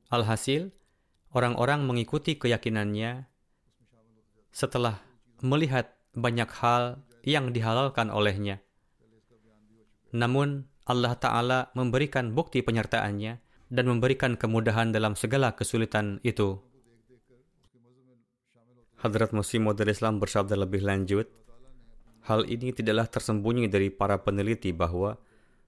Alhasil, 0.09 0.71
orang-orang 1.35 1.83
mengikuti 1.83 2.39
keyakinannya 2.39 3.27
setelah 4.55 5.03
melihat 5.43 5.99
banyak 6.15 6.47
hal 6.63 7.03
yang 7.27 7.51
dihalalkan 7.51 8.09
olehnya. 8.09 8.63
Namun, 10.15 10.71
Allah 10.87 11.19
Ta'ala 11.19 11.75
memberikan 11.75 12.31
bukti 12.31 12.63
penyertaannya 12.63 13.43
dan 13.67 13.85
memberikan 13.91 14.39
kemudahan 14.39 14.95
dalam 14.95 15.19
segala 15.19 15.59
kesulitan 15.59 16.23
itu. 16.23 16.63
Hadrat 19.03 19.35
Musi 19.35 19.59
Model 19.59 19.91
Islam 19.91 20.23
bersabda 20.23 20.55
lebih 20.55 20.87
lanjut, 20.87 21.27
hal 22.31 22.47
ini 22.47 22.71
tidaklah 22.71 23.11
tersembunyi 23.11 23.67
dari 23.67 23.91
para 23.91 24.23
peneliti 24.23 24.71
bahwa 24.71 25.19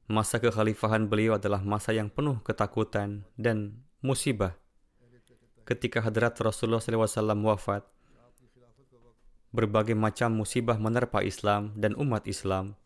masa 0.07 0.39
kekhalifahan 0.39 1.11
beliau 1.11 1.37
adalah 1.37 1.61
masa 1.67 1.91
yang 1.91 2.07
penuh 2.07 2.39
ketakutan 2.47 3.27
dan 3.35 3.83
musibah 3.99 4.55
ketika 5.67 5.99
hadrat 5.99 6.39
Rasulullah 6.39 6.79
SAW 6.79 7.43
wafat, 7.43 7.83
berbagai 9.51 9.99
macam 9.99 10.31
musibah 10.39 10.79
menerpa 10.79 11.27
Islam 11.27 11.75
dan 11.75 11.99
umat 11.99 12.25
Islam. 12.31 12.79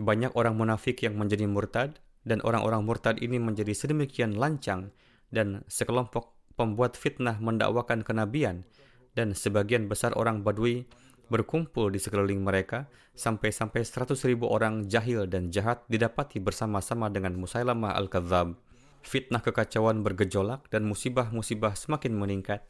Banyak 0.00 0.34
orang 0.34 0.58
munafik 0.58 1.06
yang 1.06 1.14
menjadi 1.14 1.46
murtad, 1.46 2.02
dan 2.26 2.42
orang-orang 2.42 2.82
murtad 2.82 3.16
ini 3.22 3.38
menjadi 3.38 3.70
sedemikian 3.70 4.34
lancang, 4.34 4.90
dan 5.30 5.62
sekelompok 5.70 6.34
pembuat 6.58 6.98
fitnah 6.98 7.38
mendakwakan 7.38 8.02
kenabian, 8.02 8.66
dan 9.14 9.36
sebagian 9.36 9.86
besar 9.86 10.10
orang 10.18 10.42
Badui 10.42 10.88
berkumpul 11.30 11.94
di 11.94 12.02
sekeliling 12.02 12.42
mereka, 12.42 12.90
sampai-sampai 13.14 13.86
seratus 13.86 14.26
ribu 14.26 14.50
orang 14.50 14.88
jahil 14.90 15.30
dan 15.30 15.52
jahat 15.52 15.84
didapati 15.86 16.42
bersama-sama 16.42 17.06
dengan 17.12 17.38
Musailamah 17.38 17.94
al-Kadzab 17.94 18.69
fitnah 19.04 19.40
kekacauan 19.40 20.04
bergejolak 20.04 20.68
dan 20.68 20.86
musibah-musibah 20.86 21.76
semakin 21.76 22.16
meningkat. 22.16 22.64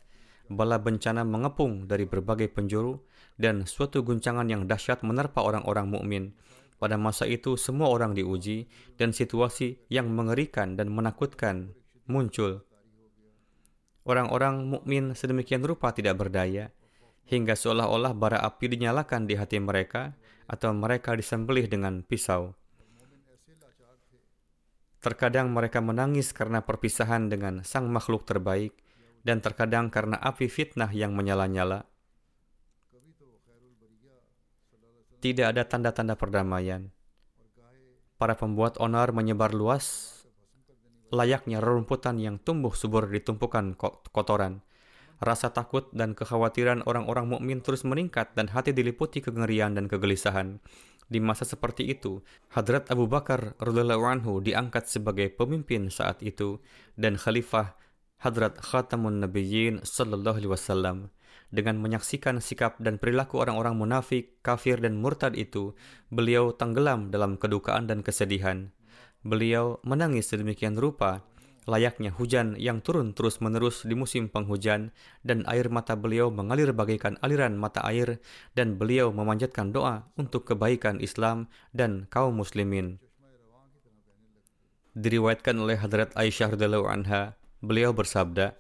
Bala 0.51 0.83
bencana 0.83 1.22
mengepung 1.22 1.87
dari 1.87 2.11
berbagai 2.11 2.51
penjuru 2.51 2.99
dan 3.39 3.70
suatu 3.70 4.03
guncangan 4.03 4.51
yang 4.51 4.66
dahsyat 4.66 5.07
menerpa 5.07 5.47
orang-orang 5.47 5.87
mukmin. 5.87 6.24
Pada 6.81 6.97
masa 6.97 7.28
itu 7.28 7.55
semua 7.55 7.93
orang 7.93 8.16
diuji 8.16 8.66
dan 8.97 9.14
situasi 9.14 9.78
yang 9.93 10.11
mengerikan 10.11 10.74
dan 10.74 10.91
menakutkan 10.91 11.76
muncul. 12.09 12.66
Orang-orang 14.03 14.66
mukmin 14.66 15.12
sedemikian 15.14 15.62
rupa 15.62 15.93
tidak 15.95 16.18
berdaya 16.18 16.72
hingga 17.31 17.55
seolah-olah 17.55 18.11
bara 18.18 18.43
api 18.43 18.74
dinyalakan 18.74 19.31
di 19.31 19.39
hati 19.39 19.62
mereka 19.62 20.18
atau 20.51 20.74
mereka 20.74 21.14
disembelih 21.14 21.70
dengan 21.70 22.03
pisau. 22.03 22.59
Terkadang 25.01 25.48
mereka 25.48 25.80
menangis 25.80 26.36
karena 26.36 26.61
perpisahan 26.61 27.32
dengan 27.32 27.64
sang 27.64 27.88
makhluk 27.88 28.28
terbaik, 28.28 28.76
dan 29.24 29.40
terkadang 29.40 29.88
karena 29.88 30.16
api 30.20 30.48
fitnah 30.48 30.92
yang 30.92 31.16
menyala-nyala. 31.16 31.88
Tidak 35.20 35.46
ada 35.53 35.68
tanda-tanda 35.68 36.16
perdamaian. 36.16 36.88
Para 38.16 38.36
pembuat 38.36 38.80
onar 38.80 39.12
menyebar 39.12 39.53
luas, 39.53 40.16
layaknya 41.12 41.61
rerumputan 41.61 42.16
yang 42.16 42.40
tumbuh 42.40 42.72
subur 42.72 43.09
di 43.09 43.20
tumpukan 43.20 43.76
kotoran. 44.12 44.64
Rasa 45.20 45.53
takut 45.53 45.92
dan 45.92 46.16
kekhawatiran 46.16 46.88
orang-orang 46.88 47.28
mukmin 47.28 47.61
terus 47.61 47.84
meningkat 47.84 48.32
dan 48.32 48.48
hati 48.48 48.72
diliputi 48.72 49.20
kengerian 49.20 49.76
dan 49.76 49.84
kegelisahan. 49.84 50.64
Di 51.11 51.18
masa 51.18 51.42
seperti 51.42 51.90
itu, 51.90 52.22
Hadrat 52.54 52.86
Abu 52.86 53.11
Bakar 53.11 53.58
radhiyallahu 53.58 54.04
anhu 54.06 54.38
diangkat 54.38 54.86
sebagai 54.86 55.26
pemimpin 55.34 55.90
saat 55.90 56.22
itu 56.22 56.62
dan 56.94 57.18
khalifah 57.18 57.74
Hadrat 58.22 58.62
Khatamun 58.62 59.18
Nabiyyin 59.18 59.82
sallallahu 59.82 60.38
alaihi 60.38 60.54
wasallam 60.54 61.11
dengan 61.50 61.82
menyaksikan 61.82 62.38
sikap 62.38 62.78
dan 62.78 62.96
perilaku 62.96 63.42
orang-orang 63.42 63.74
munafik, 63.74 64.38
kafir, 64.40 64.78
dan 64.78 65.02
murtad 65.02 65.34
itu, 65.34 65.74
beliau 66.08 66.54
tenggelam 66.54 67.11
dalam 67.11 67.34
kedukaan 67.34 67.90
dan 67.90 68.06
kesedihan. 68.06 68.70
Beliau 69.26 69.82
menangis 69.82 70.30
sedemikian 70.30 70.78
rupa, 70.78 71.26
layaknya 71.68 72.14
hujan 72.14 72.56
yang 72.56 72.80
turun 72.80 73.12
terus-menerus 73.12 73.84
di 73.84 73.92
musim 73.92 74.32
penghujan, 74.32 74.92
dan 75.20 75.44
air 75.50 75.68
mata 75.68 75.96
beliau 75.98 76.32
mengalir 76.32 76.72
bagaikan 76.72 77.20
aliran 77.20 77.56
mata 77.56 77.84
air, 77.84 78.22
dan 78.56 78.80
beliau 78.80 79.12
memanjatkan 79.12 79.74
doa 79.74 80.08
untuk 80.16 80.48
kebaikan 80.48 81.00
Islam 81.00 81.50
dan 81.76 82.08
kaum 82.08 82.40
muslimin. 82.40 83.00
Diriwayatkan 84.96 85.54
oleh 85.61 85.78
Hadrat 85.78 86.11
Aisyah 86.18 86.56
radhiyallahu 86.56 86.86
anha, 86.90 87.38
beliau 87.62 87.94
bersabda, 87.94 88.58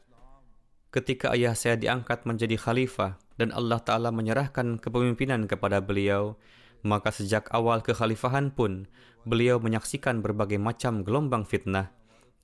ketika 0.94 1.34
ayah 1.34 1.58
saya 1.58 1.74
diangkat 1.74 2.22
menjadi 2.26 2.54
khalifah 2.54 3.18
dan 3.34 3.50
Allah 3.50 3.82
Ta'ala 3.82 4.14
menyerahkan 4.14 4.78
kepemimpinan 4.78 5.50
kepada 5.50 5.82
beliau, 5.82 6.38
maka 6.86 7.12
sejak 7.12 7.50
awal 7.52 7.84
kekhalifahan 7.84 8.52
pun, 8.54 8.86
beliau 9.28 9.60
menyaksikan 9.60 10.24
berbagai 10.24 10.56
macam 10.56 11.04
gelombang 11.04 11.44
fitnah, 11.44 11.92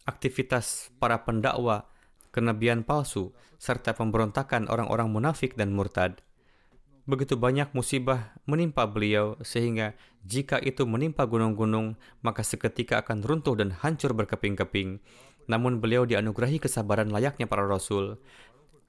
aktivitas 0.06 0.94
para 1.02 1.26
pendakwa, 1.26 1.90
kenabian 2.32 2.86
palsu, 2.86 3.36
serta 3.58 3.92
pemberontakan 3.92 4.70
orang-orang 4.72 5.12
munafik 5.12 5.58
dan 5.58 5.74
murtad. 5.74 6.22
Begitu 7.06 7.38
banyak 7.38 7.70
musibah 7.70 8.34
menimpa 8.50 8.86
beliau 8.86 9.38
sehingga 9.42 9.94
jika 10.26 10.58
itu 10.58 10.86
menimpa 10.88 11.22
gunung-gunung, 11.26 11.98
maka 12.22 12.42
seketika 12.42 13.02
akan 13.02 13.22
runtuh 13.22 13.54
dan 13.54 13.70
hancur 13.70 14.10
berkeping-keping 14.10 14.98
namun 15.46 15.78
beliau 15.78 16.04
dianugerahi 16.04 16.58
kesabaran 16.58 17.10
layaknya 17.10 17.46
para 17.46 17.64
rasul, 17.64 18.18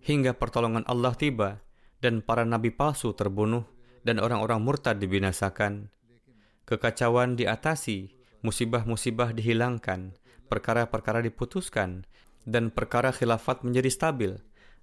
hingga 0.02 0.34
pertolongan 0.36 0.84
Allah 0.90 1.14
tiba, 1.14 1.62
dan 2.02 2.22
para 2.26 2.46
nabi 2.46 2.74
palsu 2.74 3.14
terbunuh, 3.14 3.66
dan 4.02 4.18
orang-orang 4.18 4.62
murtad 4.62 4.98
dibinasakan. 4.98 5.94
Kekacauan 6.68 7.40
diatasi, 7.40 8.17
musibah-musibah 8.42 9.34
dihilangkan, 9.34 10.14
perkara-perkara 10.52 11.24
diputuskan, 11.26 12.06
dan 12.48 12.72
perkara 12.72 13.12
khilafat 13.12 13.62
menjadi 13.68 13.90
stabil. 13.92 14.32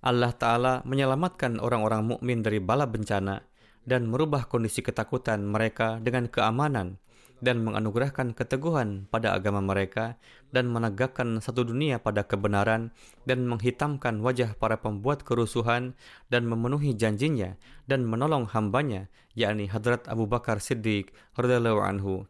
Allah 0.04 0.36
Ta'ala 0.36 0.84
menyelamatkan 0.84 1.56
orang-orang 1.56 2.04
mukmin 2.04 2.44
dari 2.44 2.60
bala 2.60 2.84
bencana 2.84 3.40
dan 3.88 4.04
merubah 4.04 4.44
kondisi 4.44 4.84
ketakutan 4.84 5.48
mereka 5.48 5.96
dengan 6.00 6.28
keamanan 6.28 7.00
dan 7.44 7.60
menganugerahkan 7.60 8.32
keteguhan 8.32 9.04
pada 9.12 9.36
agama 9.36 9.60
mereka 9.60 10.16
dan 10.52 10.72
menegakkan 10.72 11.40
satu 11.44 11.68
dunia 11.68 12.00
pada 12.00 12.24
kebenaran 12.24 12.92
dan 13.28 13.44
menghitamkan 13.44 14.24
wajah 14.24 14.56
para 14.56 14.80
pembuat 14.80 15.24
kerusuhan 15.28 15.92
dan 16.32 16.48
memenuhi 16.48 16.96
janjinya 16.96 17.60
dan 17.84 18.08
menolong 18.08 18.48
hambanya 18.48 19.12
yakni 19.36 19.68
Hadrat 19.68 20.08
Abu 20.08 20.24
Bakar 20.24 20.62
Siddiq 20.62 21.12
radhiyallahu 21.36 21.80
anhu 21.84 22.24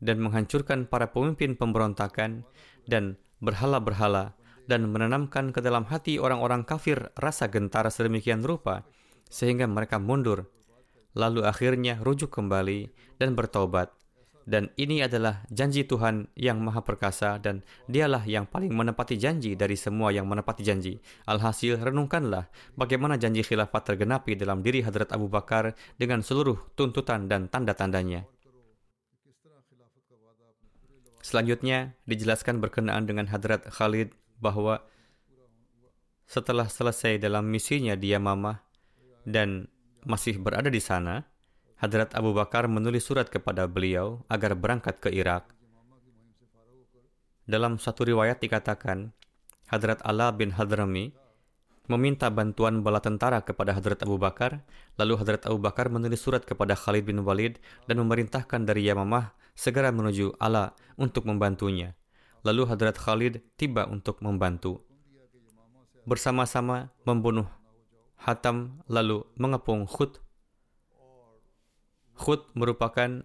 dan 0.00 0.20
menghancurkan 0.20 0.88
para 0.88 1.12
pemimpin 1.12 1.54
pemberontakan 1.54 2.44
dan 2.88 3.20
berhala-berhala 3.44 4.34
dan 4.68 4.88
menanamkan 4.88 5.52
ke 5.54 5.60
dalam 5.64 5.88
hati 5.88 6.20
orang-orang 6.20 6.64
kafir 6.64 7.12
rasa 7.16 7.48
gentar 7.48 7.88
sedemikian 7.88 8.44
rupa 8.44 8.84
sehingga 9.28 9.68
mereka 9.68 10.00
mundur 10.02 10.48
lalu 11.14 11.44
akhirnya 11.46 12.00
rujuk 12.00 12.32
kembali 12.32 12.90
dan 13.18 13.34
bertobat 13.34 13.90
dan 14.50 14.72
ini 14.74 15.04
adalah 15.04 15.46
janji 15.52 15.86
Tuhan 15.86 16.26
yang 16.34 16.58
maha 16.58 16.82
perkasa 16.82 17.38
dan 17.38 17.62
dialah 17.86 18.26
yang 18.26 18.50
paling 18.50 18.74
menepati 18.74 19.14
janji 19.14 19.54
dari 19.54 19.78
semua 19.78 20.10
yang 20.10 20.26
menepati 20.26 20.66
janji. 20.66 20.98
Alhasil, 21.28 21.78
renungkanlah 21.78 22.50
bagaimana 22.74 23.14
janji 23.14 23.46
khilafat 23.46 23.94
tergenapi 23.94 24.34
dalam 24.34 24.64
diri 24.64 24.82
Hadrat 24.82 25.14
Abu 25.14 25.30
Bakar 25.30 25.76
dengan 26.00 26.24
seluruh 26.24 26.72
tuntutan 26.74 27.30
dan 27.30 27.46
tanda-tandanya. 27.46 28.26
Selanjutnya, 31.30 31.94
dijelaskan 32.10 32.58
berkenaan 32.58 33.06
dengan 33.06 33.30
Hadrat 33.30 33.62
Khalid 33.70 34.10
bahwa 34.42 34.82
setelah 36.26 36.66
selesai 36.66 37.22
dalam 37.22 37.46
misinya 37.46 37.94
di 37.94 38.10
Yamamah 38.10 38.58
dan 39.22 39.70
masih 40.02 40.42
berada 40.42 40.66
di 40.66 40.82
sana, 40.82 41.30
Hadrat 41.78 42.18
Abu 42.18 42.34
Bakar 42.34 42.66
menulis 42.66 43.06
surat 43.06 43.30
kepada 43.30 43.70
beliau 43.70 44.26
agar 44.26 44.58
berangkat 44.58 44.98
ke 44.98 45.14
Irak. 45.14 45.54
Dalam 47.46 47.78
satu 47.78 48.10
riwayat 48.10 48.42
dikatakan, 48.42 49.14
Hadrat 49.70 50.02
Allah 50.02 50.34
bin 50.34 50.50
Hadrami 50.58 51.14
meminta 51.90 52.30
bantuan 52.30 52.86
bala 52.86 53.02
tentara 53.02 53.42
kepada 53.42 53.74
Hadrat 53.74 54.06
Abu 54.06 54.16
Bakar, 54.16 54.62
lalu 54.94 55.18
Hadrat 55.18 55.42
Abu 55.50 55.58
Bakar 55.58 55.90
menulis 55.90 56.22
surat 56.22 56.46
kepada 56.46 56.78
Khalid 56.78 57.02
bin 57.10 57.26
Walid 57.26 57.58
dan 57.90 57.98
memerintahkan 57.98 58.62
dari 58.62 58.86
Yamamah 58.86 59.34
segera 59.58 59.90
menuju 59.90 60.38
Allah 60.38 60.72
untuk 60.94 61.26
membantunya. 61.26 61.98
Lalu 62.46 62.70
Hadrat 62.70 62.94
Khalid 62.96 63.42
tiba 63.58 63.90
untuk 63.90 64.22
membantu. 64.22 64.86
Bersama-sama 66.06 66.94
membunuh 67.04 67.50
Hatam 68.20 68.84
lalu 68.88 69.24
mengepung 69.36 69.88
Khut 69.88 70.20
Khut 72.20 72.52
merupakan 72.52 73.24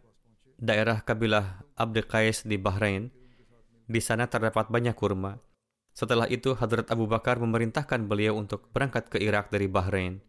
daerah 0.56 1.04
kabilah 1.04 1.68
Abd 1.76 2.08
Qais 2.08 2.48
di 2.48 2.56
Bahrain. 2.56 3.12
Di 3.86 4.00
sana 4.00 4.32
terdapat 4.32 4.72
banyak 4.72 4.96
kurma. 4.96 5.36
Setelah 5.96 6.28
itu, 6.28 6.52
Hadrat 6.60 6.92
Abu 6.92 7.08
Bakar 7.08 7.40
memerintahkan 7.40 8.04
beliau 8.04 8.36
untuk 8.36 8.68
berangkat 8.76 9.08
ke 9.08 9.18
Irak 9.24 9.48
dari 9.48 9.72
Bahrain. 9.72 10.20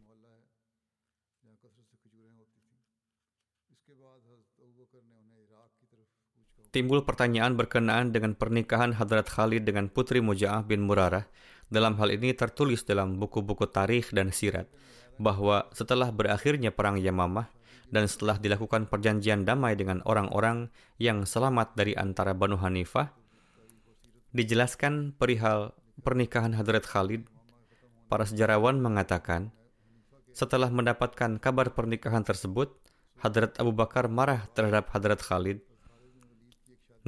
Timbul 6.71 7.03
pertanyaan 7.03 7.57
berkenaan 7.57 8.13
dengan 8.15 8.39
pernikahan 8.39 8.95
Hadrat 8.95 9.27
Khalid 9.27 9.67
dengan 9.67 9.91
Putri 9.91 10.23
Muja'ah 10.23 10.63
bin 10.63 10.87
Murarah. 10.87 11.27
Dalam 11.67 11.99
hal 11.99 12.15
ini 12.15 12.31
tertulis 12.31 12.87
dalam 12.87 13.19
buku-buku 13.19 13.67
tarikh 13.67 14.15
dan 14.15 14.31
sirat 14.31 14.71
bahwa 15.19 15.67
setelah 15.73 16.13
berakhirnya 16.13 16.71
perang 16.71 17.01
Yamamah, 17.01 17.49
dan 17.91 18.05
setelah 18.11 18.37
dilakukan 18.37 18.91
perjanjian 18.91 19.47
damai 19.47 19.79
dengan 19.79 20.03
orang-orang 20.05 20.71
yang 21.01 21.25
selamat 21.25 21.75
dari 21.79 21.95
antara 21.95 22.35
Banu 22.35 22.59
Hanifah, 22.59 23.15
dijelaskan 24.37 25.17
perihal 25.17 25.73
pernikahan 26.05 26.53
Hadrat 26.53 26.85
Khalid, 26.85 27.25
para 28.13 28.29
sejarawan 28.29 28.79
mengatakan, 28.85 29.49
setelah 30.37 30.69
mendapatkan 30.69 31.41
kabar 31.41 31.73
pernikahan 31.73 32.21
tersebut, 32.21 32.77
Hadrat 33.17 33.57
Abu 33.57 33.73
Bakar 33.73 34.13
marah 34.13 34.45
terhadap 34.53 34.93
Hadrat 34.93 35.25
Khalid. 35.25 35.65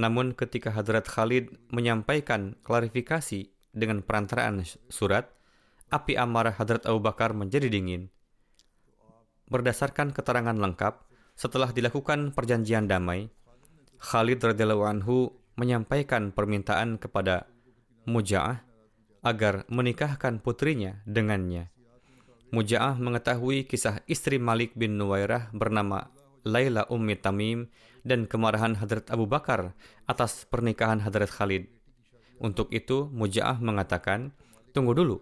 Namun 0.01 0.33
ketika 0.33 0.72
Hadrat 0.72 1.05
Khalid 1.05 1.53
menyampaikan 1.68 2.57
klarifikasi 2.64 3.53
dengan 3.76 4.01
perantaraan 4.01 4.64
surat, 4.89 5.29
api 5.93 6.16
amarah 6.16 6.57
Hadrat 6.57 6.89
Abu 6.89 7.05
Bakar 7.05 7.37
menjadi 7.37 7.68
dingin. 7.68 8.09
Berdasarkan 9.53 10.16
keterangan 10.16 10.57
lengkap, 10.57 11.05
setelah 11.37 11.76
dilakukan 11.76 12.33
perjanjian 12.33 12.89
damai, 12.89 13.29
Khalid 14.01 14.41
radhiyallahu 14.41 14.85
anhu 14.89 15.37
menyampaikan 15.59 16.31
permintaan 16.31 17.03
kepada 17.03 17.51
Muja'ah 18.07 18.63
agar 19.27 19.67
menikahkan 19.69 20.39
putrinya 20.39 21.03
dengannya. 21.05 21.69
Muja'ah 22.55 22.97
mengetahui 22.97 23.67
kisah 23.69 24.01
istri 24.09 24.39
Malik 24.41 24.73
bin 24.73 24.97
Nuwairah 24.97 25.53
bernama 25.53 26.09
Laila 26.47 26.87
Ummi 26.89 27.19
Tamim 27.19 27.69
dan 28.07 28.25
kemarahan 28.25 28.79
Hadrat 28.79 29.11
Abu 29.13 29.29
Bakar 29.29 29.77
atas 30.09 30.47
pernikahan 30.49 31.03
Hadrat 31.03 31.29
Khalid. 31.29 31.69
Untuk 32.39 32.71
itu, 32.71 33.11
Muja'ah 33.11 33.59
mengatakan, 33.59 34.33
Tunggu 34.71 34.95
dulu, 34.95 35.19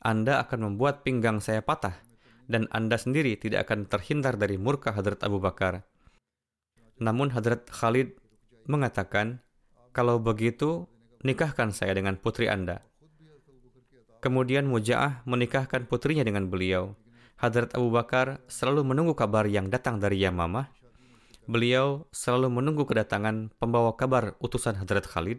Anda 0.00 0.40
akan 0.40 0.72
membuat 0.72 1.04
pinggang 1.04 1.38
saya 1.44 1.60
patah 1.60 2.00
dan 2.48 2.66
Anda 2.72 2.96
sendiri 2.96 3.36
tidak 3.36 3.68
akan 3.68 3.84
terhindar 3.84 4.40
dari 4.40 4.56
murka 4.56 4.96
Hadrat 4.96 5.20
Abu 5.20 5.38
Bakar. 5.38 5.84
Namun 6.96 7.30
Hadrat 7.36 7.68
Khalid 7.68 8.16
mengatakan, 8.64 9.43
kalau 9.94 10.18
begitu, 10.18 10.90
nikahkan 11.22 11.70
saya 11.70 11.94
dengan 11.94 12.18
putri 12.18 12.50
Anda. 12.50 12.82
Kemudian 14.18 14.66
Muja'ah 14.66 15.22
menikahkan 15.22 15.86
putrinya 15.86 16.26
dengan 16.26 16.50
beliau. 16.50 16.98
Hadrat 17.38 17.70
Abu 17.78 17.94
Bakar 17.94 18.42
selalu 18.50 18.82
menunggu 18.82 19.14
kabar 19.14 19.46
yang 19.46 19.70
datang 19.70 20.02
dari 20.02 20.18
Yamamah. 20.18 20.66
Beliau 21.46 22.10
selalu 22.10 22.50
menunggu 22.50 22.90
kedatangan 22.90 23.54
pembawa 23.62 23.94
kabar 23.94 24.34
utusan 24.42 24.74
Hadrat 24.80 25.06
Khalid. 25.06 25.38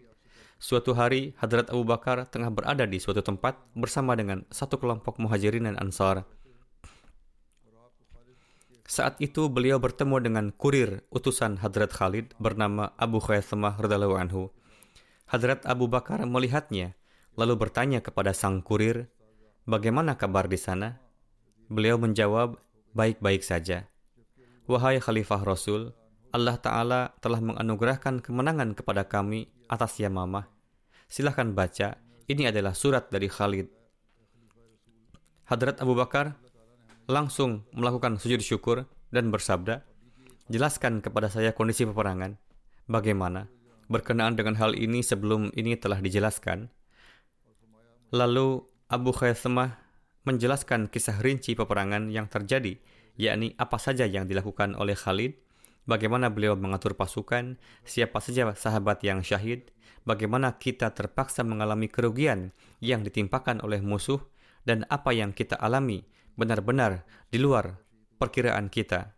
Suatu 0.56 0.96
hari, 0.96 1.36
Hadrat 1.36 1.68
Abu 1.68 1.84
Bakar 1.84 2.24
tengah 2.32 2.48
berada 2.48 2.88
di 2.88 2.96
suatu 3.02 3.20
tempat 3.20 3.60
bersama 3.76 4.16
dengan 4.16 4.48
satu 4.54 4.80
kelompok 4.80 5.20
muhajirin 5.20 5.68
dan 5.68 5.76
ansar. 5.84 6.24
Saat 8.86 9.18
itu 9.18 9.50
beliau 9.50 9.82
bertemu 9.82 10.22
dengan 10.22 10.46
kurir 10.54 11.02
utusan 11.10 11.58
Hadrat 11.58 11.90
Khalid 11.90 12.38
bernama 12.38 12.94
Abu 13.02 13.18
Khaisamah 13.18 13.82
radhiyallahu 13.82 14.14
anhu. 14.14 14.54
Hadrat 15.26 15.66
Abu 15.66 15.90
Bakar 15.90 16.22
melihatnya, 16.22 16.94
lalu 17.34 17.58
bertanya 17.58 18.06
kepada 18.06 18.30
sang 18.30 18.62
kurir, 18.62 19.10
"Bagaimana 19.66 20.14
kabar 20.22 20.46
di 20.46 20.62
sana?" 20.62 21.02
Beliau 21.66 21.98
menjawab, 21.98 22.62
baik-baik 22.94 23.42
saja. 23.42 23.90
Wahai 24.70 25.02
Khalifah 25.02 25.42
Rasul, 25.42 25.90
Allah 26.30 26.62
Ta'ala 26.62 27.18
telah 27.26 27.42
menganugerahkan 27.42 28.22
kemenangan 28.22 28.78
kepada 28.78 29.10
kami 29.10 29.50
atas 29.66 29.98
Yamamah. 29.98 30.46
Silahkan 31.10 31.50
baca, 31.58 31.98
ini 32.30 32.46
adalah 32.46 32.78
surat 32.78 33.10
dari 33.10 33.34
Khalid. 33.34 33.66
Hadrat 35.50 35.82
Abu 35.82 35.98
Bakar 35.98 36.38
langsung 37.06 37.66
melakukan 37.74 38.18
sujud 38.18 38.42
syukur 38.42 38.90
dan 39.14 39.30
bersabda, 39.30 39.86
Jelaskan 40.46 41.02
kepada 41.02 41.26
saya 41.26 41.58
kondisi 41.58 41.90
peperangan. 41.90 42.38
Bagaimana? 42.86 43.50
Berkenaan 43.90 44.38
dengan 44.38 44.54
hal 44.62 44.78
ini 44.78 45.02
sebelum 45.02 45.50
ini 45.58 45.74
telah 45.74 45.98
dijelaskan. 45.98 46.70
Lalu 48.14 48.62
Abu 48.86 49.10
Khaisamah 49.10 49.82
menjelaskan 50.22 50.86
kisah 50.94 51.18
rinci 51.18 51.58
peperangan 51.58 52.14
yang 52.14 52.30
terjadi, 52.30 52.78
yakni 53.18 53.58
apa 53.58 53.82
saja 53.82 54.06
yang 54.06 54.30
dilakukan 54.30 54.78
oleh 54.78 54.94
Khalid, 54.94 55.34
bagaimana 55.90 56.30
beliau 56.30 56.54
mengatur 56.54 56.94
pasukan, 56.94 57.58
siapa 57.82 58.22
saja 58.22 58.54
sahabat 58.54 59.02
yang 59.02 59.26
syahid, 59.26 59.74
bagaimana 60.06 60.62
kita 60.62 60.94
terpaksa 60.94 61.42
mengalami 61.42 61.90
kerugian 61.90 62.54
yang 62.86 63.02
ditimpakan 63.02 63.66
oleh 63.66 63.82
musuh, 63.82 64.22
dan 64.62 64.86
apa 64.94 65.10
yang 65.10 65.34
kita 65.34 65.58
alami 65.58 66.06
benar-benar 66.36 67.08
di 67.32 67.40
luar 67.40 67.80
perkiraan 68.20 68.68
kita. 68.72 69.16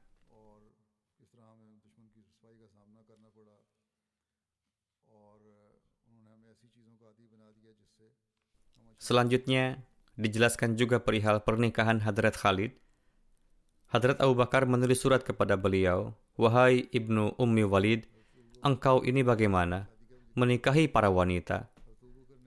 Selanjutnya, 8.98 9.88
dijelaskan 10.20 10.76
juga 10.76 11.00
perihal 11.00 11.40
pernikahan 11.40 12.04
Hadrat 12.04 12.36
Khalid. 12.36 12.76
Hadrat 13.88 14.20
Abu 14.20 14.36
Bakar 14.36 14.68
menulis 14.68 15.00
surat 15.00 15.24
kepada 15.24 15.56
beliau, 15.56 16.12
Wahai 16.36 16.92
Ibnu 16.92 17.40
Ummi 17.40 17.64
Walid, 17.64 18.04
engkau 18.60 19.00
ini 19.08 19.24
bagaimana? 19.24 19.88
Menikahi 20.36 20.92
para 20.92 21.08
wanita. 21.08 21.72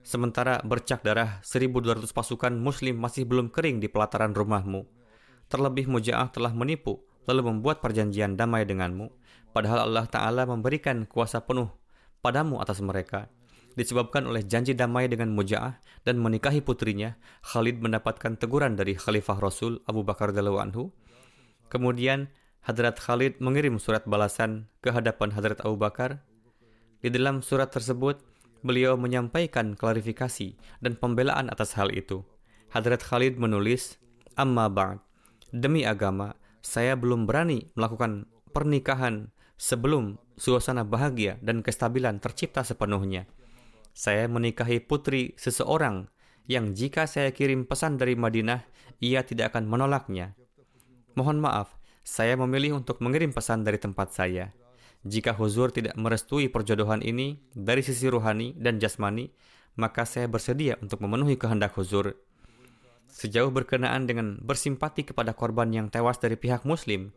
Sementara 0.01 0.59
bercak 0.65 1.05
darah 1.05 1.39
1200 1.45 2.09
pasukan 2.09 2.53
muslim 2.57 2.97
masih 2.97 3.25
belum 3.29 3.53
kering 3.53 3.79
di 3.79 3.87
pelataran 3.87 4.33
rumahmu. 4.33 4.85
Terlebih 5.47 5.85
Muja'ah 5.85 6.33
telah 6.33 6.51
menipu, 6.51 7.05
lalu 7.29 7.53
membuat 7.53 7.79
perjanjian 7.85 8.33
damai 8.33 8.65
denganmu. 8.65 9.13
Padahal 9.53 9.85
Allah 9.85 10.05
Ta'ala 10.09 10.43
memberikan 10.47 11.05
kuasa 11.05 11.43
penuh 11.43 11.69
padamu 12.23 12.57
atas 12.63 12.79
mereka 12.81 13.29
disebabkan 13.75 14.27
oleh 14.27 14.43
janji 14.43 14.75
damai 14.75 15.07
dengan 15.07 15.31
Muja'ah 15.31 15.79
dan 16.03 16.19
menikahi 16.19 16.59
putrinya, 16.63 17.15
Khalid 17.45 17.79
mendapatkan 17.79 18.35
teguran 18.35 18.75
dari 18.75 18.97
Khalifah 18.97 19.39
Rasul 19.39 19.79
Abu 19.87 20.03
Bakar 20.03 20.35
anhu. 20.35 20.91
Kemudian 21.71 22.27
Hadrat 22.61 22.99
Khalid 22.99 23.39
mengirim 23.39 23.79
surat 23.81 24.05
balasan 24.05 24.67
ke 24.83 24.91
hadapan 24.91 25.31
Hadrat 25.33 25.63
Abu 25.63 25.79
Bakar. 25.79 26.21
Di 27.01 27.09
dalam 27.09 27.41
surat 27.41 27.73
tersebut, 27.73 28.21
beliau 28.61 28.97
menyampaikan 28.97 29.77
klarifikasi 29.77 30.57
dan 30.81 30.93
pembelaan 30.97 31.49
atas 31.49 31.77
hal 31.77 31.93
itu. 31.93 32.25
Hadrat 32.71 33.03
Khalid 33.03 33.35
menulis, 33.35 33.99
Amma 34.39 34.71
ba'd, 34.71 35.03
demi 35.51 35.83
agama, 35.83 36.39
saya 36.63 36.95
belum 36.95 37.27
berani 37.27 37.67
melakukan 37.75 38.29
pernikahan 38.55 39.33
sebelum 39.59 40.15
suasana 40.39 40.87
bahagia 40.87 41.37
dan 41.43 41.61
kestabilan 41.61 42.23
tercipta 42.23 42.63
sepenuhnya 42.63 43.27
saya 43.91 44.27
menikahi 44.31 44.79
putri 44.79 45.35
seseorang 45.35 46.07
yang 46.47 46.71
jika 46.71 47.05
saya 47.05 47.31
kirim 47.35 47.67
pesan 47.67 47.99
dari 47.99 48.15
Madinah, 48.15 48.63
ia 49.03 49.23
tidak 49.23 49.55
akan 49.55 49.67
menolaknya. 49.67 50.35
Mohon 51.15 51.43
maaf, 51.43 51.75
saya 52.01 52.39
memilih 52.39 52.81
untuk 52.81 53.03
mengirim 53.03 53.35
pesan 53.35 53.67
dari 53.67 53.77
tempat 53.77 54.15
saya. 54.15 54.55
Jika 55.01 55.33
Huzur 55.33 55.73
tidak 55.73 55.97
merestui 55.97 56.45
perjodohan 56.45 57.01
ini 57.01 57.41
dari 57.57 57.81
sisi 57.81 58.05
ruhani 58.05 58.53
dan 58.53 58.77
jasmani, 58.77 59.33
maka 59.73 60.05
saya 60.05 60.29
bersedia 60.29 60.77
untuk 60.77 61.01
memenuhi 61.01 61.41
kehendak 61.41 61.73
Huzur. 61.73 62.13
Sejauh 63.09 63.49
berkenaan 63.49 64.05
dengan 64.05 64.37
bersimpati 64.39 65.03
kepada 65.03 65.33
korban 65.33 65.73
yang 65.73 65.89
tewas 65.89 66.21
dari 66.21 66.37
pihak 66.37 66.63
Muslim, 66.69 67.11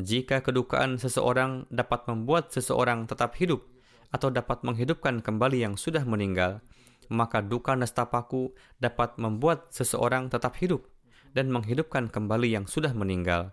jika 0.00 0.40
kedukaan 0.40 0.96
seseorang 0.96 1.68
dapat 1.68 2.08
membuat 2.08 2.52
seseorang 2.56 3.04
tetap 3.04 3.36
hidup 3.36 3.64
atau 4.12 4.32
dapat 4.32 4.64
menghidupkan 4.64 5.20
kembali 5.20 5.60
yang 5.60 5.74
sudah 5.76 6.04
meninggal, 6.08 6.64
maka 7.12 7.44
duka 7.44 7.76
nestapaku 7.76 8.56
dapat 8.80 9.16
membuat 9.20 9.70
seseorang 9.70 10.32
tetap 10.32 10.56
hidup 10.58 10.88
dan 11.36 11.52
menghidupkan 11.52 12.08
kembali 12.08 12.48
yang 12.48 12.64
sudah 12.64 12.96
meninggal. 12.96 13.52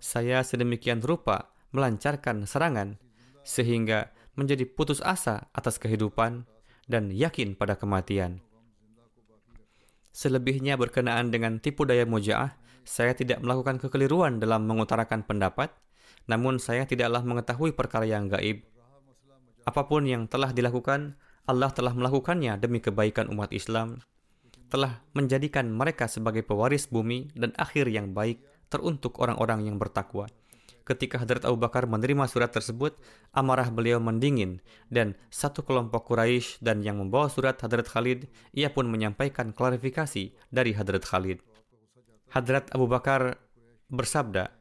Saya 0.00 0.40
sedemikian 0.44 1.00
rupa 1.00 1.55
melancarkan 1.72 2.44
serangan 2.44 2.98
sehingga 3.46 4.10
menjadi 4.36 4.66
putus 4.68 5.00
asa 5.00 5.48
atas 5.56 5.80
kehidupan 5.80 6.44
dan 6.86 7.10
yakin 7.10 7.56
pada 7.56 7.74
kematian. 7.74 8.42
Selebihnya 10.16 10.80
berkenaan 10.80 11.28
dengan 11.28 11.60
tipu 11.60 11.84
daya 11.84 12.08
mujaah, 12.08 12.56
saya 12.86 13.12
tidak 13.12 13.42
melakukan 13.44 13.76
kekeliruan 13.82 14.40
dalam 14.40 14.64
mengutarakan 14.64 15.26
pendapat, 15.26 15.74
namun 16.30 16.56
saya 16.56 16.88
tidaklah 16.88 17.20
mengetahui 17.20 17.74
perkara 17.76 18.06
yang 18.06 18.30
gaib 18.30 18.64
Apa 19.66 19.90
pun 19.90 20.06
yang 20.06 20.30
telah 20.30 20.54
dilakukan, 20.54 21.18
Allah 21.46 21.74
telah 21.74 21.90
melakukannya 21.90 22.54
demi 22.58 22.78
kebaikan 22.78 23.26
umat 23.34 23.50
Islam, 23.50 23.98
telah 24.70 25.02
menjadikan 25.14 25.66
mereka 25.70 26.06
sebagai 26.06 26.46
pewaris 26.46 26.86
bumi 26.86 27.30
dan 27.34 27.50
akhir 27.58 27.90
yang 27.90 28.14
baik 28.14 28.42
teruntuk 28.70 29.18
orang-orang 29.18 29.66
yang 29.66 29.76
bertakwa. 29.78 30.30
Ketika 30.86 31.18
Hadrat 31.18 31.42
Abu 31.42 31.58
Bakar 31.58 31.90
menerima 31.90 32.30
surat 32.30 32.54
tersebut, 32.54 32.94
amarah 33.34 33.74
beliau 33.74 33.98
mendingin 33.98 34.62
dan 34.86 35.18
satu 35.34 35.66
kelompok 35.66 36.06
Quraisy 36.14 36.62
dan 36.62 36.86
yang 36.86 37.02
membawa 37.02 37.26
surat 37.26 37.58
Hadrat 37.58 37.90
Khalid, 37.90 38.30
ia 38.54 38.70
pun 38.70 38.86
menyampaikan 38.86 39.50
klarifikasi 39.50 40.30
dari 40.46 40.70
Hadrat 40.78 41.02
Khalid. 41.02 41.42
Hadrat 42.30 42.70
Abu 42.70 42.86
Bakar 42.86 43.34
bersabda, 43.90 44.54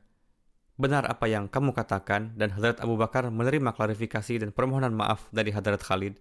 benar 0.82 1.06
apa 1.06 1.30
yang 1.30 1.46
kamu 1.46 1.78
katakan 1.78 2.34
dan 2.34 2.50
Hadrat 2.58 2.82
Abu 2.82 2.98
Bakar 2.98 3.30
menerima 3.30 3.78
klarifikasi 3.78 4.42
dan 4.42 4.50
permohonan 4.50 4.98
maaf 4.98 5.30
dari 5.30 5.54
Hadrat 5.54 5.86
Khalid. 5.86 6.18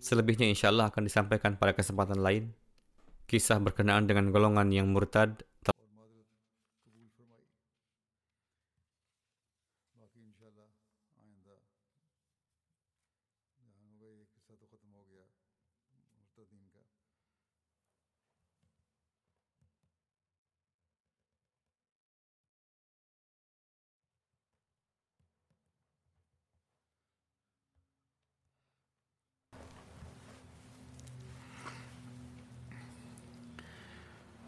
Selebihnya 0.00 0.48
insya 0.48 0.72
Allah 0.72 0.88
akan 0.88 1.04
disampaikan 1.04 1.60
pada 1.60 1.76
kesempatan 1.76 2.24
lain. 2.24 2.56
Kisah 3.28 3.60
berkenaan 3.60 4.08
dengan 4.08 4.32
golongan 4.32 4.72
yang 4.72 4.88
murtad 4.88 5.44